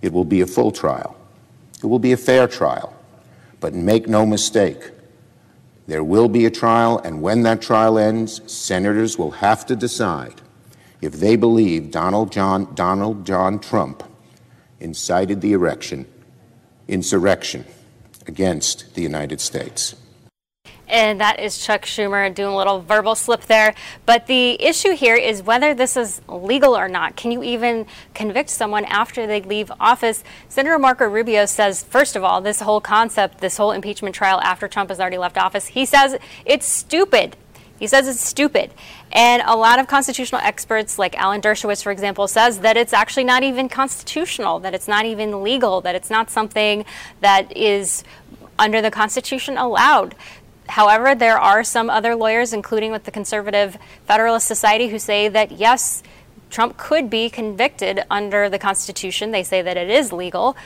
It 0.02 0.12
will 0.12 0.24
be 0.24 0.40
a 0.40 0.46
full 0.46 0.70
trial. 0.70 1.16
It 1.82 1.86
will 1.86 1.98
be 1.98 2.12
a 2.12 2.16
fair 2.16 2.48
trial. 2.48 2.94
But 3.60 3.74
make 3.74 4.08
no 4.08 4.24
mistake, 4.24 4.90
there 5.86 6.04
will 6.04 6.28
be 6.28 6.46
a 6.46 6.50
trial, 6.50 6.98
and 6.98 7.20
when 7.20 7.42
that 7.42 7.60
trial 7.60 7.98
ends, 7.98 8.40
senators 8.50 9.18
will 9.18 9.32
have 9.32 9.66
to 9.66 9.76
decide 9.76 10.40
if 11.02 11.12
they 11.12 11.36
believe 11.36 11.90
Donald 11.90 12.32
John, 12.32 12.74
Donald 12.74 13.26
John 13.26 13.58
Trump 13.58 14.02
incited 14.84 15.40
the 15.40 15.52
erection, 15.52 16.06
insurrection 16.86 17.64
against 18.26 18.94
the 18.94 19.02
United 19.02 19.40
States 19.40 19.96
and 20.88 21.20
that 21.20 21.40
is 21.40 21.58
Chuck 21.58 21.82
Schumer 21.82 22.32
doing 22.32 22.52
a 22.52 22.56
little 22.56 22.80
verbal 22.80 23.14
slip 23.14 23.42
there. 23.42 23.74
But 24.06 24.26
the 24.26 24.62
issue 24.62 24.94
here 24.94 25.16
is 25.16 25.42
whether 25.42 25.74
this 25.74 25.96
is 25.96 26.20
legal 26.28 26.76
or 26.76 26.88
not. 26.88 27.16
Can 27.16 27.32
you 27.32 27.42
even 27.42 27.86
convict 28.14 28.50
someone 28.50 28.84
after 28.84 29.26
they 29.26 29.40
leave 29.42 29.72
office? 29.80 30.22
Senator 30.48 30.78
Marco 30.78 31.06
Rubio 31.06 31.46
says, 31.46 31.82
first 31.82 32.16
of 32.16 32.24
all, 32.24 32.40
this 32.40 32.60
whole 32.60 32.80
concept, 32.80 33.38
this 33.38 33.56
whole 33.56 33.72
impeachment 33.72 34.14
trial 34.14 34.40
after 34.42 34.68
Trump 34.68 34.90
has 34.90 35.00
already 35.00 35.18
left 35.18 35.38
office, 35.38 35.66
he 35.66 35.84
says 35.84 36.16
it's 36.44 36.66
stupid. 36.66 37.36
He 37.78 37.87
says 37.87 38.06
it's 38.08 38.24
stupid. 38.24 38.72
And 39.12 39.42
a 39.44 39.56
lot 39.56 39.78
of 39.78 39.87
constitutional 39.87 40.40
experts, 40.42 40.98
like 40.98 41.16
Alan 41.16 41.40
Dershowitz, 41.40 41.82
for 41.82 41.92
example, 41.92 42.28
says 42.28 42.60
that 42.60 42.76
it's 42.76 42.92
actually 42.92 43.24
not 43.24 43.42
even 43.42 43.68
constitutional, 43.68 44.60
that 44.60 44.74
it's 44.74 44.88
not 44.88 45.04
even 45.04 45.42
legal, 45.42 45.80
that 45.80 45.94
it's 45.94 46.10
not 46.10 46.30
something 46.30 46.84
that 47.20 47.54
is 47.56 48.04
under 48.58 48.80
the 48.80 48.90
Constitution 48.90 49.56
allowed. 49.56 50.14
However, 50.68 51.14
there 51.14 51.38
are 51.38 51.62
some 51.62 51.90
other 51.90 52.14
lawyers, 52.14 52.52
including 52.52 52.90
with 52.90 53.04
the 53.04 53.10
Conservative 53.10 53.76
Federalist 54.06 54.46
Society, 54.46 54.88
who 54.88 54.98
say 54.98 55.28
that 55.28 55.52
yes, 55.52 56.02
Trump 56.50 56.76
could 56.76 57.10
be 57.10 57.28
convicted 57.28 58.04
under 58.10 58.48
the 58.48 58.58
Constitution. 58.58 59.32
They 59.32 59.42
say 59.42 59.60
that 59.60 59.76
it 59.76 59.90
is 59.90 60.12
legal. 60.12 60.56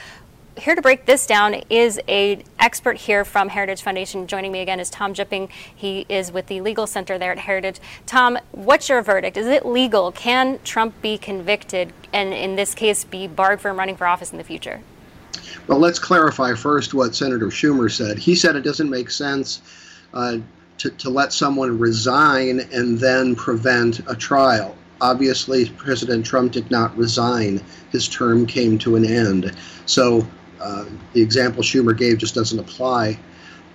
Here 0.58 0.74
to 0.74 0.82
break 0.82 1.06
this 1.06 1.24
down 1.24 1.54
is 1.70 2.00
a 2.08 2.42
expert 2.58 2.96
here 2.96 3.24
from 3.24 3.48
Heritage 3.48 3.80
Foundation. 3.80 4.26
Joining 4.26 4.50
me 4.50 4.60
again 4.60 4.80
is 4.80 4.90
Tom 4.90 5.14
Jipping. 5.14 5.50
He 5.72 6.04
is 6.08 6.32
with 6.32 6.48
the 6.48 6.60
Legal 6.62 6.88
Center 6.88 7.16
there 7.16 7.30
at 7.30 7.38
Heritage. 7.38 7.78
Tom, 8.06 8.36
what's 8.50 8.88
your 8.88 9.00
verdict? 9.00 9.36
Is 9.36 9.46
it 9.46 9.64
legal? 9.64 10.10
Can 10.10 10.58
Trump 10.64 11.00
be 11.00 11.16
convicted 11.16 11.92
and, 12.12 12.34
in 12.34 12.56
this 12.56 12.74
case, 12.74 13.04
be 13.04 13.28
barred 13.28 13.60
from 13.60 13.78
running 13.78 13.96
for 13.96 14.04
office 14.08 14.32
in 14.32 14.38
the 14.38 14.42
future? 14.42 14.80
Well, 15.68 15.78
let's 15.78 16.00
clarify 16.00 16.54
first 16.54 16.92
what 16.92 17.14
Senator 17.14 17.46
Schumer 17.46 17.88
said. 17.88 18.18
He 18.18 18.34
said 18.34 18.56
it 18.56 18.62
doesn't 18.62 18.90
make 18.90 19.10
sense 19.10 19.62
uh, 20.12 20.38
to, 20.78 20.90
to 20.90 21.08
let 21.08 21.32
someone 21.32 21.78
resign 21.78 22.62
and 22.72 22.98
then 22.98 23.36
prevent 23.36 24.00
a 24.10 24.16
trial. 24.16 24.76
Obviously, 25.00 25.68
President 25.70 26.26
Trump 26.26 26.50
did 26.50 26.68
not 26.68 26.96
resign. 26.96 27.62
His 27.92 28.08
term 28.08 28.44
came 28.44 28.76
to 28.78 28.96
an 28.96 29.04
end. 29.04 29.54
So 29.86 30.26
uh, 30.60 30.84
the 31.12 31.22
example 31.22 31.62
Schumer 31.62 31.96
gave 31.96 32.18
just 32.18 32.34
doesn't 32.34 32.58
apply. 32.58 33.18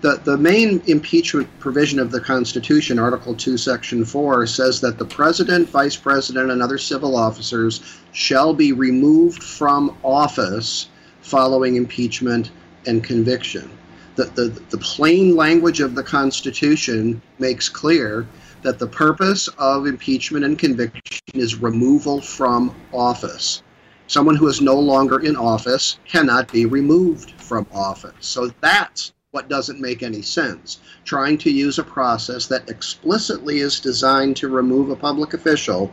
The, 0.01 0.19
the 0.23 0.37
main 0.37 0.81
impeachment 0.87 1.47
provision 1.59 1.97
of 1.97 2.11
the 2.11 2.19
Constitution, 2.19 2.99
Article 2.99 3.33
2, 3.33 3.57
Section 3.57 4.03
4, 4.03 4.45
says 4.47 4.81
that 4.81 4.97
the 4.97 5.05
President, 5.05 5.69
Vice 5.69 5.95
President, 5.95 6.51
and 6.51 6.61
other 6.61 6.77
civil 6.77 7.15
officers 7.15 7.81
shall 8.11 8.53
be 8.53 8.73
removed 8.73 9.41
from 9.41 9.97
office 10.03 10.89
following 11.21 11.77
impeachment 11.77 12.51
and 12.85 13.01
conviction 13.01 13.69
the, 14.15 14.25
the, 14.25 14.61
the 14.69 14.77
plain 14.77 15.35
language 15.35 15.79
of 15.79 15.95
the 15.95 16.03
Constitution 16.03 17.21
makes 17.39 17.69
clear 17.69 18.27
that 18.61 18.79
the 18.79 18.87
purpose 18.87 19.47
of 19.57 19.87
impeachment 19.87 20.45
and 20.45 20.57
conviction 20.57 21.21
is 21.33 21.55
removal 21.55 22.21
from 22.21 22.75
office. 22.93 23.62
Someone 24.07 24.35
who 24.35 24.47
is 24.47 24.61
no 24.61 24.75
longer 24.77 25.19
in 25.19 25.35
office 25.35 25.97
cannot 26.05 26.51
be 26.51 26.65
removed 26.65 27.31
from 27.41 27.65
office. 27.73 28.13
So 28.19 28.51
that's 28.61 29.13
what 29.31 29.49
doesn't 29.49 29.81
make 29.81 30.03
any 30.03 30.21
sense. 30.21 30.79
Trying 31.05 31.37
to 31.39 31.49
use 31.49 31.79
a 31.79 31.83
process 31.83 32.45
that 32.47 32.69
explicitly 32.69 33.59
is 33.59 33.79
designed 33.79 34.37
to 34.37 34.47
remove 34.47 34.89
a 34.89 34.95
public 34.95 35.33
official 35.33 35.91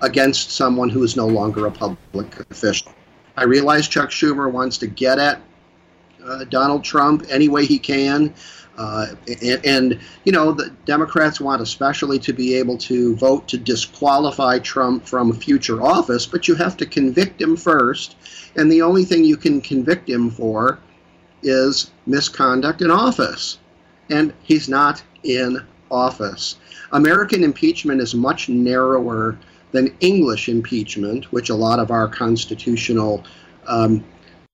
against 0.00 0.52
someone 0.52 0.88
who 0.88 1.02
is 1.02 1.16
no 1.16 1.26
longer 1.26 1.66
a 1.66 1.70
public 1.70 2.40
official. 2.50 2.92
I 3.36 3.44
realize 3.44 3.88
Chuck 3.88 4.10
Schumer 4.10 4.50
wants 4.50 4.78
to 4.78 4.86
get 4.86 5.18
at 5.18 5.42
uh, 6.24 6.44
Donald 6.44 6.84
Trump 6.84 7.26
any 7.28 7.48
way 7.48 7.66
he 7.66 7.78
can. 7.78 8.34
Uh, 8.80 9.14
and, 9.42 9.66
and, 9.66 10.00
you 10.24 10.32
know, 10.32 10.52
the 10.52 10.70
Democrats 10.86 11.38
want 11.38 11.60
especially 11.60 12.18
to 12.18 12.32
be 12.32 12.54
able 12.54 12.78
to 12.78 13.14
vote 13.16 13.46
to 13.46 13.58
disqualify 13.58 14.58
Trump 14.58 15.06
from 15.06 15.34
future 15.34 15.82
office, 15.82 16.24
but 16.24 16.48
you 16.48 16.54
have 16.54 16.78
to 16.78 16.86
convict 16.86 17.42
him 17.42 17.58
first. 17.58 18.16
And 18.56 18.72
the 18.72 18.80
only 18.80 19.04
thing 19.04 19.22
you 19.22 19.36
can 19.36 19.60
convict 19.60 20.08
him 20.08 20.30
for 20.30 20.78
is 21.42 21.90
misconduct 22.06 22.80
in 22.80 22.90
office. 22.90 23.58
And 24.08 24.32
he's 24.42 24.66
not 24.66 25.02
in 25.24 25.62
office. 25.90 26.56
American 26.92 27.44
impeachment 27.44 28.00
is 28.00 28.14
much 28.14 28.48
narrower 28.48 29.38
than 29.72 29.94
English 30.00 30.48
impeachment, 30.48 31.30
which 31.34 31.50
a 31.50 31.54
lot 31.54 31.80
of 31.80 31.90
our 31.90 32.08
constitutional 32.08 33.24
um, 33.66 34.02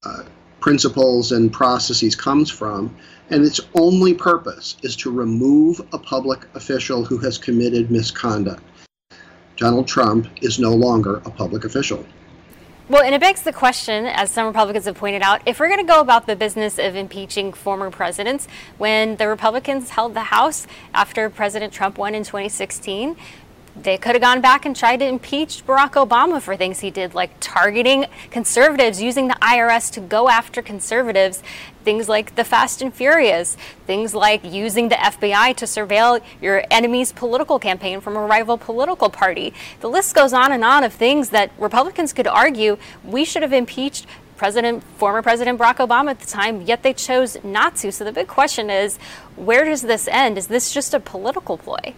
uh, 0.05 0.25
principles 0.59 1.31
and 1.31 1.53
processes 1.53 2.17
comes 2.17 2.51
from. 2.51 2.93
And 3.31 3.45
its 3.45 3.61
only 3.75 4.15
purpose 4.15 4.77
is 4.83 4.95
to 4.97 5.11
remove 5.11 5.81
a 5.93 5.99
public 5.99 6.47
official 6.55 7.05
who 7.05 7.19
has 7.19 7.39
committed 7.39 7.91
misconduct. 7.91 8.63
Donald 9.57 9.89
Trump 9.89 10.29
is 10.43 10.59
no 10.59 10.75
longer 10.75 11.17
a 11.25 11.31
public 11.31 11.65
official. 11.65 12.05
Well, 12.89 13.03
and 13.03 13.17
it 13.17 13.21
begs 13.21 13.43
the 13.43 13.53
question, 13.53 14.07
as 14.07 14.31
some 14.31 14.47
Republicans 14.47 14.85
have 14.85 14.95
pointed 14.95 15.23
out, 15.23 15.43
if 15.45 15.59
we're 15.59 15.67
going 15.67 15.85
to 15.85 15.93
go 15.93 16.01
about 16.01 16.27
the 16.27 16.37
business 16.37 16.79
of 16.79 16.95
impeaching 16.95 17.53
former 17.53 17.91
presidents, 17.91 18.47
when 18.79 19.17
the 19.17 19.27
Republicans 19.27 19.91
held 19.91 20.15
the 20.15 20.21
House 20.21 20.69
after 20.95 21.29
President 21.29 21.73
Trump 21.73 21.99
won 21.99 22.15
in 22.15 22.23
2016, 22.23 23.17
they 23.75 23.99
could 23.99 24.13
have 24.15 24.23
gone 24.23 24.41
back 24.41 24.65
and 24.65 24.75
tried 24.75 24.99
to 24.99 25.07
impeach 25.07 25.67
Barack 25.67 25.93
Obama 25.93 26.41
for 26.41 26.57
things 26.57 26.81
he 26.81 26.91
did, 26.91 27.13
like 27.13 27.31
targeting 27.41 28.07
conservatives, 28.31 29.03
using 29.03 29.29
the 29.29 29.35
IRS 29.35 29.93
to 29.93 30.01
go 30.01 30.29
after 30.29 30.63
conservatives, 30.63 31.43
things 31.87 32.09
like 32.09 32.35
the 32.35 32.43
Fast 32.43 32.83
and 32.83 32.93
Furious, 32.93 33.57
things 33.87 34.13
like 34.13 34.43
using 34.43 34.89
the 34.89 34.97
FBI 34.97 35.55
to 35.55 35.67
surveil 35.67 36.21
your 36.43 36.65
enemy's 36.69 37.13
political 37.13 37.61
campaign 37.61 38.01
from 38.01 38.17
a 38.17 38.27
rival 38.27 38.59
political 38.59 39.09
party. 39.09 39.55
The 39.79 39.89
list 39.89 40.13
goes 40.13 40.33
on 40.33 40.51
and 40.51 40.65
on 40.65 40.83
of 40.83 40.93
things 40.93 41.31
that 41.31 41.53
Republicans 41.59 42.13
could 42.13 42.27
argue 42.27 42.77
we 43.05 43.25
should 43.25 43.43
have 43.43 43.53
impeached 43.53 44.05
President, 44.37 44.83
former 44.99 45.23
President 45.23 45.61
Barack 45.61 45.77
Obama 45.77 46.11
at 46.11 46.19
the 46.19 46.27
time, 46.27 46.63
yet 46.63 46.83
they 46.83 46.93
chose 46.93 47.39
not 47.45 47.77
to. 47.77 47.93
So 47.93 48.03
the 48.03 48.11
big 48.11 48.27
question 48.27 48.69
is, 48.69 48.99
where 49.37 49.65
does 49.65 49.83
this 49.83 50.09
end? 50.09 50.37
Is 50.37 50.49
this 50.49 50.75
just 50.75 50.93
a 50.93 50.99
political 50.99 51.57
ploy? 51.57 51.95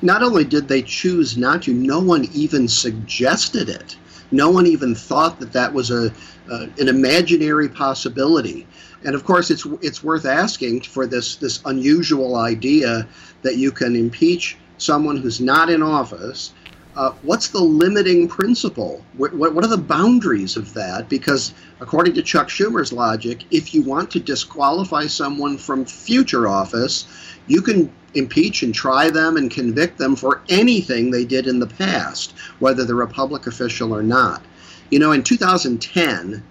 not 0.00 0.22
only 0.22 0.44
did 0.44 0.66
they 0.66 0.80
choose 0.80 1.36
not 1.36 1.60
to, 1.64 1.74
no 1.74 2.00
one 2.00 2.24
even 2.32 2.66
suggested 2.66 3.68
it. 3.68 3.98
No 4.30 4.50
one 4.50 4.66
even 4.66 4.94
thought 4.94 5.40
that 5.40 5.52
that 5.52 5.72
was 5.72 5.90
a 5.90 6.12
uh, 6.50 6.66
an 6.78 6.88
imaginary 6.88 7.68
possibility. 7.68 8.66
And 9.04 9.14
of 9.14 9.24
course, 9.24 9.50
it's 9.50 9.66
it's 9.80 10.02
worth 10.02 10.26
asking 10.26 10.82
for 10.82 11.06
this 11.06 11.36
this 11.36 11.60
unusual 11.64 12.36
idea 12.36 13.08
that 13.42 13.56
you 13.56 13.70
can 13.70 13.96
impeach 13.96 14.56
someone 14.78 15.16
who's 15.16 15.40
not 15.40 15.70
in 15.70 15.82
office. 15.82 16.52
Uh, 16.98 17.12
what's 17.22 17.46
the 17.46 17.60
limiting 17.60 18.26
principle? 18.26 19.04
What, 19.16 19.32
what, 19.32 19.54
what 19.54 19.64
are 19.64 19.68
the 19.68 19.78
boundaries 19.78 20.56
of 20.56 20.74
that? 20.74 21.08
Because 21.08 21.54
according 21.78 22.14
to 22.14 22.22
Chuck 22.22 22.48
Schumer's 22.48 22.92
logic, 22.92 23.44
if 23.52 23.72
you 23.72 23.82
want 23.82 24.10
to 24.10 24.18
disqualify 24.18 25.06
someone 25.06 25.58
from 25.58 25.84
future 25.84 26.48
office, 26.48 27.06
you 27.46 27.62
can 27.62 27.92
impeach 28.14 28.64
and 28.64 28.74
try 28.74 29.10
them 29.10 29.36
and 29.36 29.48
convict 29.48 29.96
them 29.96 30.16
for 30.16 30.40
anything 30.48 31.12
they 31.12 31.24
did 31.24 31.46
in 31.46 31.60
the 31.60 31.68
past, 31.68 32.34
whether 32.58 32.84
they're 32.84 33.00
a 33.02 33.06
public 33.06 33.46
official 33.46 33.94
or 33.94 34.02
not. 34.02 34.42
You 34.90 34.98
know, 34.98 35.12
in 35.12 35.22
2010, 35.22 36.42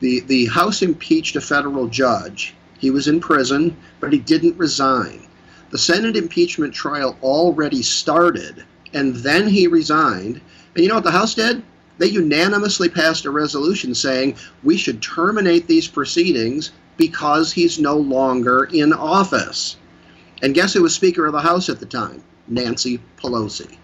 the, 0.00 0.20
the 0.22 0.46
House 0.46 0.82
impeached 0.82 1.36
a 1.36 1.40
federal 1.40 1.86
judge. 1.86 2.52
He 2.80 2.90
was 2.90 3.06
in 3.06 3.20
prison, 3.20 3.76
but 4.00 4.12
he 4.12 4.18
didn't 4.18 4.58
resign. 4.58 5.28
The 5.70 5.78
Senate 5.78 6.16
impeachment 6.16 6.74
trial 6.74 7.16
already 7.22 7.82
started, 7.82 8.64
and 8.92 9.16
then 9.16 9.48
he 9.48 9.66
resigned. 9.66 10.40
And 10.74 10.82
you 10.82 10.88
know 10.88 10.96
what 10.96 11.04
the 11.04 11.10
House 11.10 11.34
did? 11.34 11.62
They 11.98 12.06
unanimously 12.06 12.88
passed 12.88 13.24
a 13.24 13.30
resolution 13.30 13.94
saying 13.94 14.36
we 14.62 14.76
should 14.76 15.02
terminate 15.02 15.66
these 15.66 15.88
proceedings 15.88 16.70
because 16.96 17.52
he's 17.52 17.78
no 17.78 17.96
longer 17.96 18.64
in 18.72 18.92
office. 18.92 19.76
And 20.42 20.54
guess 20.54 20.72
who 20.72 20.82
was 20.82 20.94
Speaker 20.94 21.26
of 21.26 21.32
the 21.32 21.40
House 21.40 21.68
at 21.68 21.80
the 21.80 21.86
time? 21.86 22.22
Nancy 22.46 23.00
Pelosi. 23.16 23.76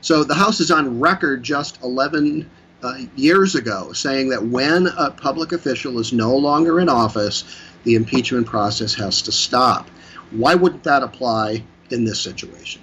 So 0.00 0.24
the 0.24 0.34
House 0.34 0.60
is 0.60 0.70
on 0.70 0.98
record 0.98 1.42
just 1.42 1.82
11 1.82 2.48
uh, 2.82 2.98
years 3.14 3.54
ago 3.54 3.92
saying 3.92 4.30
that 4.30 4.44
when 4.44 4.86
a 4.86 5.10
public 5.10 5.52
official 5.52 5.98
is 5.98 6.12
no 6.12 6.34
longer 6.34 6.80
in 6.80 6.88
office, 6.88 7.44
the 7.84 7.94
impeachment 7.94 8.46
process 8.46 8.94
has 8.94 9.22
to 9.22 9.32
stop. 9.32 9.88
Why 10.30 10.54
wouldn't 10.54 10.84
that 10.84 11.02
apply 11.02 11.62
in 11.90 12.04
this 12.04 12.20
situation? 12.20 12.82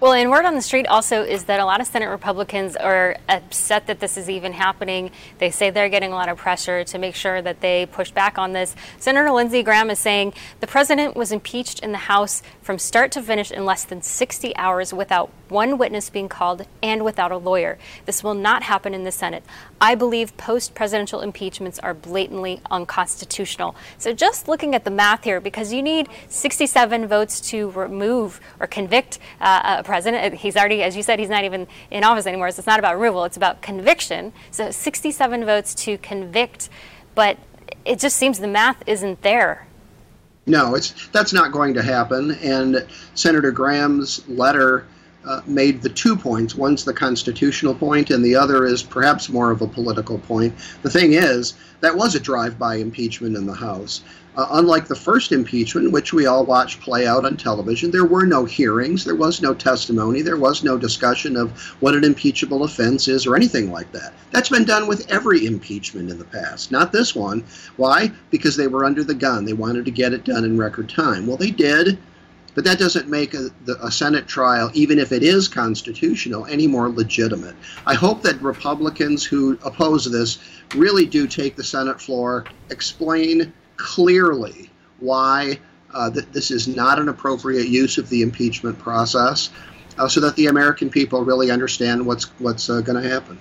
Well, 0.00 0.12
and 0.12 0.30
word 0.30 0.44
on 0.44 0.54
the 0.54 0.62
street 0.62 0.86
also 0.86 1.24
is 1.24 1.46
that 1.46 1.58
a 1.58 1.64
lot 1.64 1.80
of 1.80 1.88
Senate 1.88 2.08
Republicans 2.08 2.76
are 2.76 3.16
upset 3.28 3.88
that 3.88 3.98
this 3.98 4.16
is 4.16 4.30
even 4.30 4.52
happening. 4.52 5.10
They 5.38 5.50
say 5.50 5.70
they're 5.70 5.88
getting 5.88 6.12
a 6.12 6.14
lot 6.14 6.28
of 6.28 6.38
pressure 6.38 6.84
to 6.84 6.98
make 6.98 7.16
sure 7.16 7.42
that 7.42 7.60
they 7.60 7.84
push 7.86 8.12
back 8.12 8.38
on 8.38 8.52
this. 8.52 8.76
Senator 9.00 9.32
Lindsey 9.32 9.64
Graham 9.64 9.90
is 9.90 9.98
saying 9.98 10.34
the 10.60 10.68
president 10.68 11.16
was 11.16 11.32
impeached 11.32 11.80
in 11.80 11.90
the 11.90 11.98
House 11.98 12.42
from 12.62 12.78
start 12.78 13.10
to 13.10 13.22
finish 13.22 13.50
in 13.50 13.64
less 13.64 13.82
than 13.82 14.00
60 14.00 14.54
hours 14.54 14.94
without 14.94 15.32
one 15.50 15.78
witness 15.78 16.10
being 16.10 16.28
called 16.28 16.66
and 16.82 17.04
without 17.04 17.32
a 17.32 17.36
lawyer. 17.36 17.78
This 18.06 18.22
will 18.22 18.34
not 18.34 18.62
happen 18.62 18.94
in 18.94 19.04
the 19.04 19.12
Senate. 19.12 19.44
I 19.80 19.94
believe 19.94 20.36
post 20.36 20.74
presidential 20.74 21.20
impeachments 21.20 21.78
are 21.78 21.94
blatantly 21.94 22.60
unconstitutional. 22.70 23.76
So, 23.98 24.12
just 24.12 24.48
looking 24.48 24.74
at 24.74 24.84
the 24.84 24.90
math 24.90 25.24
here, 25.24 25.40
because 25.40 25.72
you 25.72 25.82
need 25.82 26.08
67 26.28 27.06
votes 27.06 27.40
to 27.50 27.70
remove 27.70 28.40
or 28.60 28.66
convict 28.66 29.18
uh, 29.40 29.76
a 29.78 29.84
president, 29.84 30.34
he's 30.34 30.56
already, 30.56 30.82
as 30.82 30.96
you 30.96 31.02
said, 31.02 31.18
he's 31.18 31.28
not 31.28 31.44
even 31.44 31.66
in 31.90 32.04
office 32.04 32.26
anymore. 32.26 32.50
So, 32.50 32.60
it's 32.60 32.66
not 32.66 32.78
about 32.78 32.98
removal, 32.98 33.24
it's 33.24 33.36
about 33.36 33.62
conviction. 33.62 34.32
So, 34.50 34.70
67 34.70 35.44
votes 35.44 35.74
to 35.76 35.98
convict, 35.98 36.68
but 37.14 37.38
it 37.84 37.98
just 37.98 38.16
seems 38.16 38.38
the 38.38 38.48
math 38.48 38.82
isn't 38.86 39.22
there. 39.22 39.66
No, 40.48 40.74
it's 40.74 41.08
that's 41.08 41.32
not 41.32 41.52
going 41.52 41.74
to 41.74 41.82
happen. 41.82 42.32
And 42.42 42.86
Senator 43.14 43.52
Graham's 43.52 44.26
letter 44.28 44.86
uh, 45.28 45.42
made 45.46 45.82
the 45.82 45.90
two 45.90 46.16
points. 46.16 46.54
One's 46.54 46.84
the 46.84 46.94
constitutional 46.94 47.74
point, 47.74 48.10
and 48.10 48.24
the 48.24 48.34
other 48.34 48.64
is 48.64 48.82
perhaps 48.82 49.28
more 49.28 49.50
of 49.50 49.60
a 49.60 49.66
political 49.66 50.18
point. 50.18 50.54
The 50.82 50.90
thing 50.90 51.12
is, 51.12 51.54
that 51.80 51.94
was 51.94 52.14
a 52.14 52.20
drive 52.20 52.58
by 52.58 52.76
impeachment 52.76 53.36
in 53.36 53.44
the 53.46 53.52
House. 53.52 54.00
Uh, 54.36 54.46
unlike 54.52 54.86
the 54.86 54.94
first 54.94 55.32
impeachment, 55.32 55.90
which 55.90 56.12
we 56.12 56.26
all 56.26 56.46
watched 56.46 56.80
play 56.80 57.06
out 57.06 57.24
on 57.24 57.36
television, 57.36 57.90
there 57.90 58.04
were 58.04 58.24
no 58.24 58.44
hearings, 58.44 59.04
there 59.04 59.16
was 59.16 59.42
no 59.42 59.52
testimony, 59.52 60.22
there 60.22 60.36
was 60.36 60.64
no 60.64 60.78
discussion 60.78 61.36
of 61.36 61.50
what 61.80 61.94
an 61.94 62.04
impeachable 62.04 62.62
offense 62.62 63.08
is 63.08 63.26
or 63.26 63.36
anything 63.36 63.70
like 63.70 63.90
that. 63.92 64.14
That's 64.30 64.48
been 64.48 64.64
done 64.64 64.86
with 64.86 65.10
every 65.10 65.44
impeachment 65.44 66.08
in 66.08 66.18
the 66.18 66.24
past, 66.24 66.70
not 66.70 66.92
this 66.92 67.14
one. 67.14 67.44
Why? 67.76 68.12
Because 68.30 68.56
they 68.56 68.68
were 68.68 68.84
under 68.84 69.04
the 69.04 69.14
gun. 69.14 69.44
They 69.44 69.54
wanted 69.54 69.84
to 69.84 69.90
get 69.90 70.12
it 70.12 70.24
done 70.24 70.44
in 70.44 70.56
record 70.56 70.88
time. 70.88 71.26
Well, 71.26 71.36
they 71.36 71.50
did. 71.50 71.98
But 72.58 72.64
that 72.64 72.80
doesn't 72.80 73.06
make 73.06 73.34
a, 73.34 73.50
a, 73.80 73.88
Senate 73.88 74.26
trial, 74.26 74.68
even 74.74 74.98
if 74.98 75.12
it 75.12 75.22
is 75.22 75.46
constitutional, 75.46 76.44
any 76.46 76.66
more 76.66 76.88
legitimate. 76.88 77.54
I 77.86 77.94
hope 77.94 78.20
that 78.22 78.42
Republicans 78.42 79.22
who 79.22 79.56
oppose 79.64 80.10
this 80.10 80.38
really 80.74 81.06
do 81.06 81.28
take 81.28 81.54
the 81.54 81.62
Senate 81.62 82.00
floor, 82.00 82.46
explain 82.68 83.52
clearly 83.76 84.70
why 84.98 85.60
uh, 85.94 86.10
this 86.10 86.50
is 86.50 86.66
not 86.66 86.98
an 86.98 87.08
appropriate 87.08 87.68
use 87.68 87.96
of 87.96 88.08
the 88.08 88.22
impeachment 88.22 88.76
process, 88.80 89.50
uh, 89.96 90.08
so 90.08 90.18
that 90.18 90.34
the 90.34 90.46
American 90.46 90.90
people 90.90 91.24
really 91.24 91.52
understand 91.52 92.04
what's 92.04 92.24
what's 92.40 92.68
uh, 92.68 92.80
going 92.80 93.00
to 93.00 93.08
happen. 93.08 93.38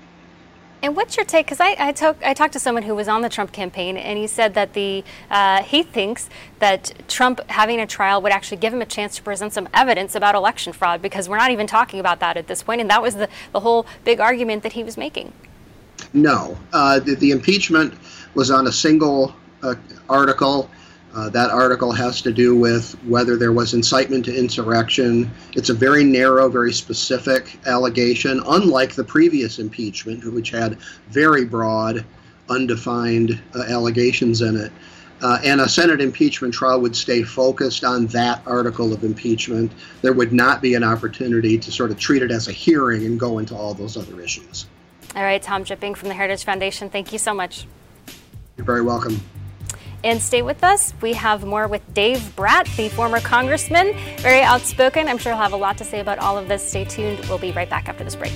And 0.82 0.96
what's 0.96 1.18
your 1.18 1.26
take? 1.26 1.48
Because 1.48 1.60
I, 1.60 1.76
I, 1.80 1.92
talk, 1.92 2.18
I 2.24 2.34
talked 2.34 2.54
to 2.54 2.60
someone 2.60 2.84
who 2.84 2.94
was 2.94 3.08
on 3.08 3.22
the 3.22 3.30
Trump 3.30 3.52
campaign, 3.52 3.98
and 3.98 4.18
he 4.18 4.28
said 4.28 4.54
that 4.54 4.74
the 4.74 5.04
uh, 5.30 5.64
he 5.64 5.82
thinks 5.82 6.30
that 6.60 6.92
Trump 7.08 7.42
having 7.50 7.80
a 7.80 7.88
trial 7.88 8.22
would 8.22 8.32
actually 8.32 8.58
give 8.58 8.74
him 8.74 8.82
a 8.82 8.86
chance 8.86 9.16
to 9.16 9.24
present 9.24 9.54
some 9.54 9.68
evidence 9.74 10.14
about 10.14 10.36
election 10.36 10.74
fraud, 10.74 11.02
because 11.02 11.28
we're 11.28 11.38
not 11.38 11.50
even 11.50 11.66
talking 11.66 12.00
about 12.00 12.20
that 12.20 12.38
at 12.38 12.48
this 12.48 12.62
point, 12.62 12.80
and 12.80 12.90
that 12.92 13.02
was 13.02 13.16
the, 13.16 13.28
the 13.54 13.60
whole 13.60 13.88
big 14.06 14.20
argument 14.20 14.62
that 14.64 14.74
he 14.74 14.84
was 14.84 14.98
making. 14.98 15.34
No, 16.14 16.58
uh, 16.74 17.00
the, 17.00 17.16
the, 17.16 17.32
impeachment 17.32 17.96
was 18.36 18.52
on 18.52 18.68
a 18.68 18.72
single 18.72 19.36
uh, 19.64 19.76
article 20.10 20.70
uh, 21.16 21.30
that 21.30 21.50
article 21.50 21.92
has 21.92 22.22
to 22.22 22.32
do 22.32 22.56
with 22.56 22.94
whether 23.06 23.38
there 23.38 23.52
was 23.52 23.74
incitement 23.74 24.26
to 24.26 24.38
insurrection. 24.38 25.32
It's 25.54 25.70
a 25.70 25.74
very 25.74 26.04
narrow, 26.04 26.50
very 26.50 26.74
specific 26.74 27.58
allegation, 27.66 28.42
unlike 28.46 28.94
the 28.94 29.04
previous 29.04 29.60
impeachment, 29.60 30.32
which 30.34 30.52
had 30.52 30.78
very 31.10 31.46
broad, 31.46 32.06
undefined 32.50 33.42
uh, 33.56 33.64
allegations 33.64 34.42
in 34.42 34.58
it. 34.58 34.72
Uh, 35.22 35.40
and 35.44 35.62
a 35.62 35.68
Senate 35.68 36.00
impeachment 36.00 36.54
trial 36.54 36.80
would 36.80 36.96
stay 36.96 37.24
focused 37.24 37.84
on 37.84 38.06
that 38.08 38.42
article 38.46 38.94
of 38.94 39.04
impeachment. 39.04 39.72
There 40.04 40.14
would 40.14 40.32
not 40.32 40.62
be 40.62 40.76
an 40.76 40.84
opportunity 40.84 41.58
to 41.58 41.72
sort 41.72 41.90
of 41.90 41.98
treat 41.98 42.22
it 42.22 42.30
as 42.30 42.48
a 42.48 42.52
hearing 42.52 43.06
and 43.06 43.20
go 43.20 43.40
into 43.40 43.56
all 43.56 43.74
those 43.74 43.98
other 43.98 44.22
issues. 44.22 44.68
All 45.16 45.24
right, 45.24 45.42
Tom 45.42 45.64
Jipping 45.64 45.98
from 45.98 46.10
the 46.10 46.14
Heritage 46.14 46.44
Foundation, 46.44 46.92
thank 46.92 47.12
you 47.12 47.18
so 47.18 47.34
much. 47.34 47.66
You're 48.58 48.66
very 48.66 48.84
welcome. 48.84 49.20
And 50.04 50.22
stay 50.22 50.42
with 50.42 50.64
us. 50.64 50.94
We 51.02 51.14
have 51.14 51.44
more 51.44 51.68
with 51.68 51.82
Dave 51.94 52.36
Brat, 52.36 52.68
the 52.78 52.90
former 52.90 53.20
congressman, 53.20 53.94
very 54.18 54.42
outspoken. 54.42 55.08
I'm 55.08 55.18
sure 55.18 55.34
he'll 55.34 55.42
have 55.42 55.54
a 55.54 55.58
lot 55.58 55.78
to 55.80 55.84
say 55.84 56.00
about 56.00 56.20
all 56.20 56.38
of 56.38 56.48
this. 56.48 56.68
Stay 56.68 56.86
tuned. 56.86 57.20
We'll 57.28 57.38
be 57.38 57.52
right 57.52 57.70
back 57.70 57.90
after 57.90 58.04
this 58.04 58.16
break. 58.16 58.34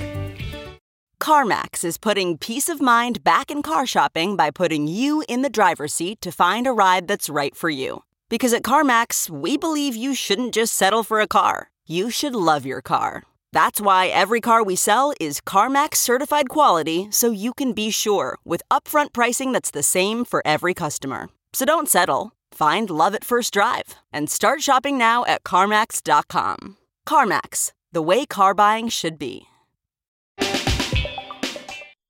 CarMax 1.21 1.85
is 1.85 1.99
putting 1.99 2.39
peace 2.39 2.67
of 2.67 2.81
mind 2.81 3.23
back 3.23 3.51
in 3.51 3.61
car 3.61 3.85
shopping 3.85 4.35
by 4.35 4.49
putting 4.49 4.87
you 4.87 5.23
in 5.29 5.43
the 5.43 5.51
driver's 5.51 5.93
seat 5.93 6.19
to 6.21 6.31
find 6.31 6.65
a 6.65 6.71
ride 6.71 7.07
that's 7.07 7.29
right 7.29 7.55
for 7.55 7.69
you. 7.69 8.03
Because 8.27 8.53
at 8.53 8.63
CarMax, 8.63 9.29
we 9.29 9.55
believe 9.55 9.95
you 9.95 10.15
shouldn't 10.15 10.53
just 10.53 10.73
settle 10.73 11.03
for 11.03 11.19
a 11.19 11.27
car, 11.27 11.69
you 11.85 12.09
should 12.09 12.33
love 12.33 12.65
your 12.65 12.81
car. 12.81 13.23
That's 13.53 13.79
why 13.79 14.07
every 14.07 14.41
car 14.41 14.63
we 14.63 14.75
sell 14.75 15.13
is 15.19 15.41
CarMax 15.41 15.97
certified 15.97 16.49
quality 16.49 17.07
so 17.11 17.31
you 17.31 17.53
can 17.53 17.73
be 17.73 17.91
sure 17.91 18.37
with 18.43 18.63
upfront 18.71 19.13
pricing 19.13 19.51
that's 19.51 19.71
the 19.71 19.83
same 19.83 20.25
for 20.25 20.41
every 20.43 20.73
customer. 20.73 21.29
So 21.53 21.65
don't 21.65 21.89
settle. 21.89 22.31
Find 22.51 22.89
love 22.89 23.13
at 23.13 23.25
first 23.25 23.53
drive 23.53 23.95
and 24.13 24.29
start 24.29 24.61
shopping 24.61 24.97
now 24.97 25.25
at 25.25 25.43
CarMax.com. 25.43 26.77
CarMax, 27.07 27.71
the 27.91 28.01
way 28.01 28.25
car 28.25 28.53
buying 28.53 28.87
should 28.87 29.19
be. 29.19 29.47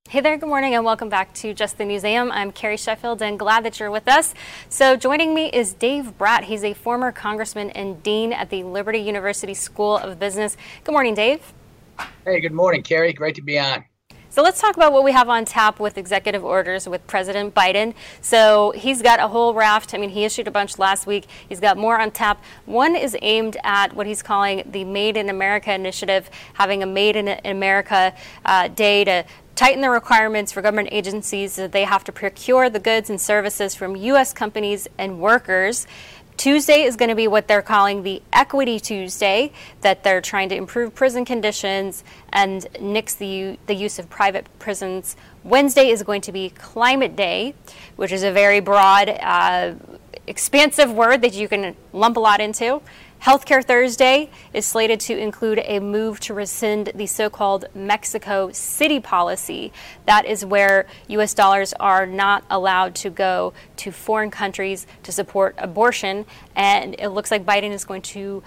Hey 0.10 0.20
there, 0.20 0.36
good 0.36 0.50
morning, 0.50 0.76
and 0.76 0.84
welcome 0.84 1.08
back 1.08 1.34
to 1.36 1.54
Just 1.54 1.78
the 1.78 1.86
News 1.86 2.04
AM. 2.04 2.34
I'm 2.34 2.52
Carrie 2.52 2.76
Sheffield, 2.76 3.22
and 3.22 3.40
glad 3.40 3.64
that 3.64 3.80
you're 3.80 3.90
with 3.90 4.10
us. 4.10 4.34
So, 4.68 4.98
joining 4.98 5.34
me 5.34 5.50
is 5.52 5.74
Dave 5.74 6.18
Brat. 6.18 6.44
He's 6.44 6.66
a 6.66 6.74
former 6.74 7.14
congressman 7.14 7.70
and 7.70 8.04
dean 8.04 8.34
at 8.34 8.50
the 8.50 8.64
Liberty 8.64 9.00
University 9.00 9.54
School 9.54 9.96
of 9.98 10.20
Business. 10.20 10.58
Good 10.84 10.92
morning, 10.92 11.16
Dave. 11.16 11.54
Hey, 12.26 12.42
good 12.42 12.52
morning, 12.52 12.84
Carrie. 12.84 13.14
Great 13.14 13.36
to 13.36 13.42
be 13.42 13.58
on. 13.58 13.86
So 14.32 14.42
let's 14.42 14.62
talk 14.62 14.78
about 14.78 14.94
what 14.94 15.04
we 15.04 15.12
have 15.12 15.28
on 15.28 15.44
tap 15.44 15.78
with 15.78 15.98
executive 15.98 16.46
orders 16.46 16.88
with 16.88 17.06
President 17.06 17.54
Biden. 17.54 17.94
So 18.22 18.72
he's 18.72 19.02
got 19.02 19.20
a 19.20 19.28
whole 19.28 19.54
raft. 19.54 19.94
I 19.94 19.98
mean, 19.98 20.10
he 20.10 20.24
issued 20.24 20.48
a 20.48 20.52
bunch 20.52 20.80
last 20.80 21.06
week. 21.06 21.28
He's 21.50 21.60
got 21.60 21.78
more 21.78 22.00
on 22.00 22.12
tap. 22.12 22.42
One 22.66 22.96
is 22.96 23.18
aimed 23.22 23.58
at 23.66 23.94
what 23.94 24.08
he's 24.08 24.24
calling 24.24 24.64
the 24.72 24.86
Made 24.86 25.18
in 25.18 25.28
America 25.28 25.74
initiative, 25.74 26.30
having 26.54 26.82
a 26.82 26.86
Made 26.86 27.18
in 27.18 27.42
America 27.44 28.16
uh, 28.46 28.70
day 28.70 29.04
to 29.04 29.26
tighten 29.56 29.82
the 29.82 29.90
requirements 29.90 30.54
for 30.54 30.62
government 30.62 30.88
agencies 30.94 31.58
that 31.58 31.74
they 31.74 31.84
have 31.84 32.06
to 32.06 32.14
procure 32.14 32.70
the 32.70 32.80
goods 32.80 33.10
and 33.10 33.20
services 33.20 33.76
from 33.76 33.98
U.S. 33.98 34.32
companies 34.32 34.88
and 34.98 35.20
workers. 35.20 35.86
Tuesday 36.38 36.84
is 36.84 36.96
going 36.96 37.10
to 37.10 37.16
be 37.16 37.28
what 37.28 37.48
they're 37.48 37.62
calling 37.62 38.04
the 38.04 38.22
Equity 38.34 38.80
Tuesday, 38.80 39.52
that 39.82 40.04
they're 40.04 40.22
trying 40.22 40.50
to 40.50 40.56
improve 40.56 40.96
prison 40.96 41.24
conditions 41.26 42.04
and 42.34 42.68
nix 42.80 43.16
the, 43.16 43.58
the 43.68 43.76
use 43.76 44.00
of 44.00 44.10
private 44.10 44.48
prisons. 44.58 45.16
Wednesday 45.44 45.90
is 45.90 46.04
going 46.04 46.22
to 46.22 46.32
be 46.32 46.50
Climate 46.50 47.16
Day, 47.16 47.54
which 47.96 48.12
is 48.12 48.24
a 48.24 48.32
very 48.32 48.60
broad, 48.60 49.10
uh, 49.10 49.74
expansive 50.32 50.90
word 50.94 51.22
that 51.22 51.34
you 51.34 51.48
can 51.50 51.76
lump 51.92 52.16
a 52.16 52.20
lot 52.20 52.40
into. 52.40 52.82
Healthcare 53.22 53.64
Thursday 53.64 54.32
is 54.54 54.66
slated 54.66 55.00
to 55.02 55.16
include 55.16 55.60
a 55.66 55.80
move 55.80 56.22
to 56.22 56.34
rescind 56.34 56.92
the 56.96 57.06
so 57.06 57.30
called 57.30 57.66
Mexico 57.76 58.50
City 58.52 59.00
policy. 59.00 59.74
That 60.08 60.26
is 60.26 60.44
where 60.44 60.88
U.S. 61.10 61.34
dollars 61.34 61.74
are 61.74 62.08
not 62.08 62.46
allowed 62.50 62.96
to 62.96 63.10
go 63.10 63.54
to 63.76 63.92
foreign 63.92 64.32
countries 64.32 64.88
to 65.04 65.12
support 65.12 65.54
abortion. 65.58 66.26
And 66.56 66.96
it 66.98 67.10
looks 67.10 67.30
like 67.30 67.46
Biden 67.46 67.72
is 67.72 67.84
going 67.84 68.02
to 68.04 68.42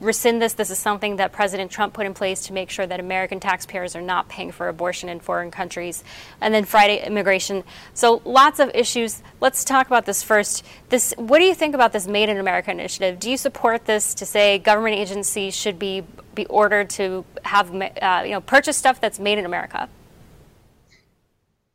rescind 0.00 0.40
this. 0.40 0.52
This 0.54 0.70
is 0.70 0.78
something 0.78 1.16
that 1.16 1.32
President 1.32 1.70
Trump 1.70 1.94
put 1.94 2.06
in 2.06 2.14
place 2.14 2.46
to 2.46 2.52
make 2.52 2.70
sure 2.70 2.86
that 2.86 3.00
American 3.00 3.40
taxpayers 3.40 3.96
are 3.96 4.02
not 4.02 4.28
paying 4.28 4.50
for 4.50 4.68
abortion 4.68 5.08
in 5.08 5.20
foreign 5.20 5.50
countries. 5.50 6.04
And 6.40 6.54
then 6.54 6.64
Friday, 6.64 7.04
immigration. 7.04 7.64
So 7.94 8.22
lots 8.24 8.60
of 8.60 8.70
issues. 8.74 9.22
Let's 9.40 9.64
talk 9.64 9.86
about 9.86 10.06
this 10.06 10.22
first. 10.22 10.64
This, 10.88 11.14
what 11.16 11.38
do 11.38 11.44
you 11.44 11.54
think 11.54 11.74
about 11.74 11.92
this 11.92 12.06
Made 12.06 12.28
in 12.28 12.38
America 12.38 12.70
initiative? 12.70 13.18
Do 13.18 13.30
you 13.30 13.36
support 13.36 13.84
this 13.84 14.14
to 14.14 14.26
say 14.26 14.58
government 14.58 14.96
agencies 14.96 15.54
should 15.54 15.78
be 15.78 16.04
be 16.34 16.46
ordered 16.46 16.88
to 16.88 17.24
have 17.42 17.74
uh, 17.74 18.22
you 18.24 18.30
know 18.30 18.40
purchase 18.40 18.76
stuff 18.76 19.00
that's 19.00 19.18
made 19.18 19.38
in 19.38 19.44
America? 19.44 19.88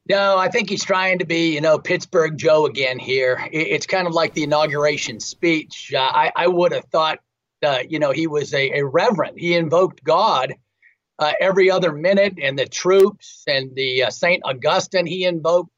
No, 0.09 0.37
I 0.37 0.49
think 0.49 0.69
he's 0.69 0.83
trying 0.83 1.19
to 1.19 1.25
be, 1.25 1.53
you 1.53 1.61
know, 1.61 1.79
Pittsburgh 1.79 2.37
Joe 2.37 2.65
again 2.65 2.99
here. 2.99 3.47
It's 3.51 3.85
kind 3.85 4.05
of 4.05 4.13
like 4.13 4.33
the 4.33 4.43
inauguration 4.43 5.21
speech. 5.21 5.93
Uh, 5.95 5.99
I, 5.99 6.31
I 6.35 6.47
would 6.47 6.73
have 6.73 6.85
thought 6.85 7.19
uh, 7.63 7.79
you 7.87 7.99
know, 7.99 8.11
he 8.11 8.27
was 8.27 8.53
a, 8.53 8.79
a 8.79 8.85
reverend. 8.85 9.39
He 9.39 9.55
invoked 9.55 10.03
God 10.03 10.53
uh, 11.19 11.33
every 11.39 11.69
other 11.71 11.91
minute, 11.91 12.35
and 12.41 12.57
the 12.57 12.65
troops 12.65 13.43
and 13.47 13.75
the 13.75 14.03
uh, 14.03 14.09
Saint 14.09 14.41
Augustine 14.45 15.05
he 15.05 15.25
invoked 15.25 15.69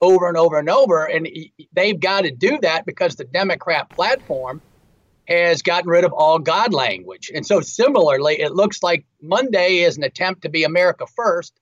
over 0.00 0.28
and 0.28 0.36
over 0.36 0.58
and 0.58 0.68
over. 0.68 1.04
And 1.04 1.26
he, 1.26 1.52
they've 1.72 1.98
got 1.98 2.22
to 2.22 2.30
do 2.30 2.58
that 2.62 2.84
because 2.86 3.16
the 3.16 3.24
Democrat 3.24 3.90
platform 3.90 4.60
has 5.26 5.62
gotten 5.62 5.90
rid 5.90 6.04
of 6.04 6.12
all 6.12 6.38
God 6.38 6.72
language. 6.72 7.32
And 7.34 7.44
so, 7.44 7.60
similarly, 7.60 8.40
it 8.40 8.52
looks 8.52 8.82
like 8.82 9.04
Monday 9.20 9.78
is 9.78 9.96
an 9.96 10.04
attempt 10.04 10.42
to 10.42 10.48
be 10.48 10.64
America 10.64 11.06
first. 11.16 11.52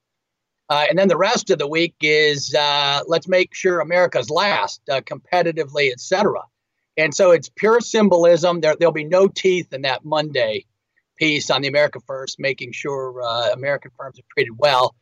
Uh, 0.68 0.86
and 0.88 0.98
then 0.98 1.08
the 1.08 1.16
rest 1.16 1.50
of 1.50 1.58
the 1.58 1.68
week 1.68 1.94
is 2.00 2.54
uh, 2.54 3.00
let's 3.06 3.28
make 3.28 3.54
sure 3.54 3.80
America's 3.80 4.30
last, 4.30 4.80
uh, 4.90 5.00
competitively, 5.02 5.90
et 5.92 6.00
cetera. 6.00 6.40
And 6.96 7.14
so 7.14 7.32
it's 7.32 7.48
pure 7.48 7.80
symbolism. 7.80 8.60
There, 8.60 8.76
there'll 8.78 8.92
be 8.92 9.04
no 9.04 9.26
teeth 9.28 9.72
in 9.72 9.82
that 9.82 10.04
Monday 10.04 10.66
piece 11.16 11.50
on 11.50 11.62
the 11.62 11.68
America 11.68 12.00
First, 12.06 12.38
making 12.38 12.72
sure 12.72 13.20
uh, 13.22 13.52
American 13.52 13.90
firms 13.96 14.18
are 14.18 14.24
treated 14.32 14.54
well. 14.56 14.94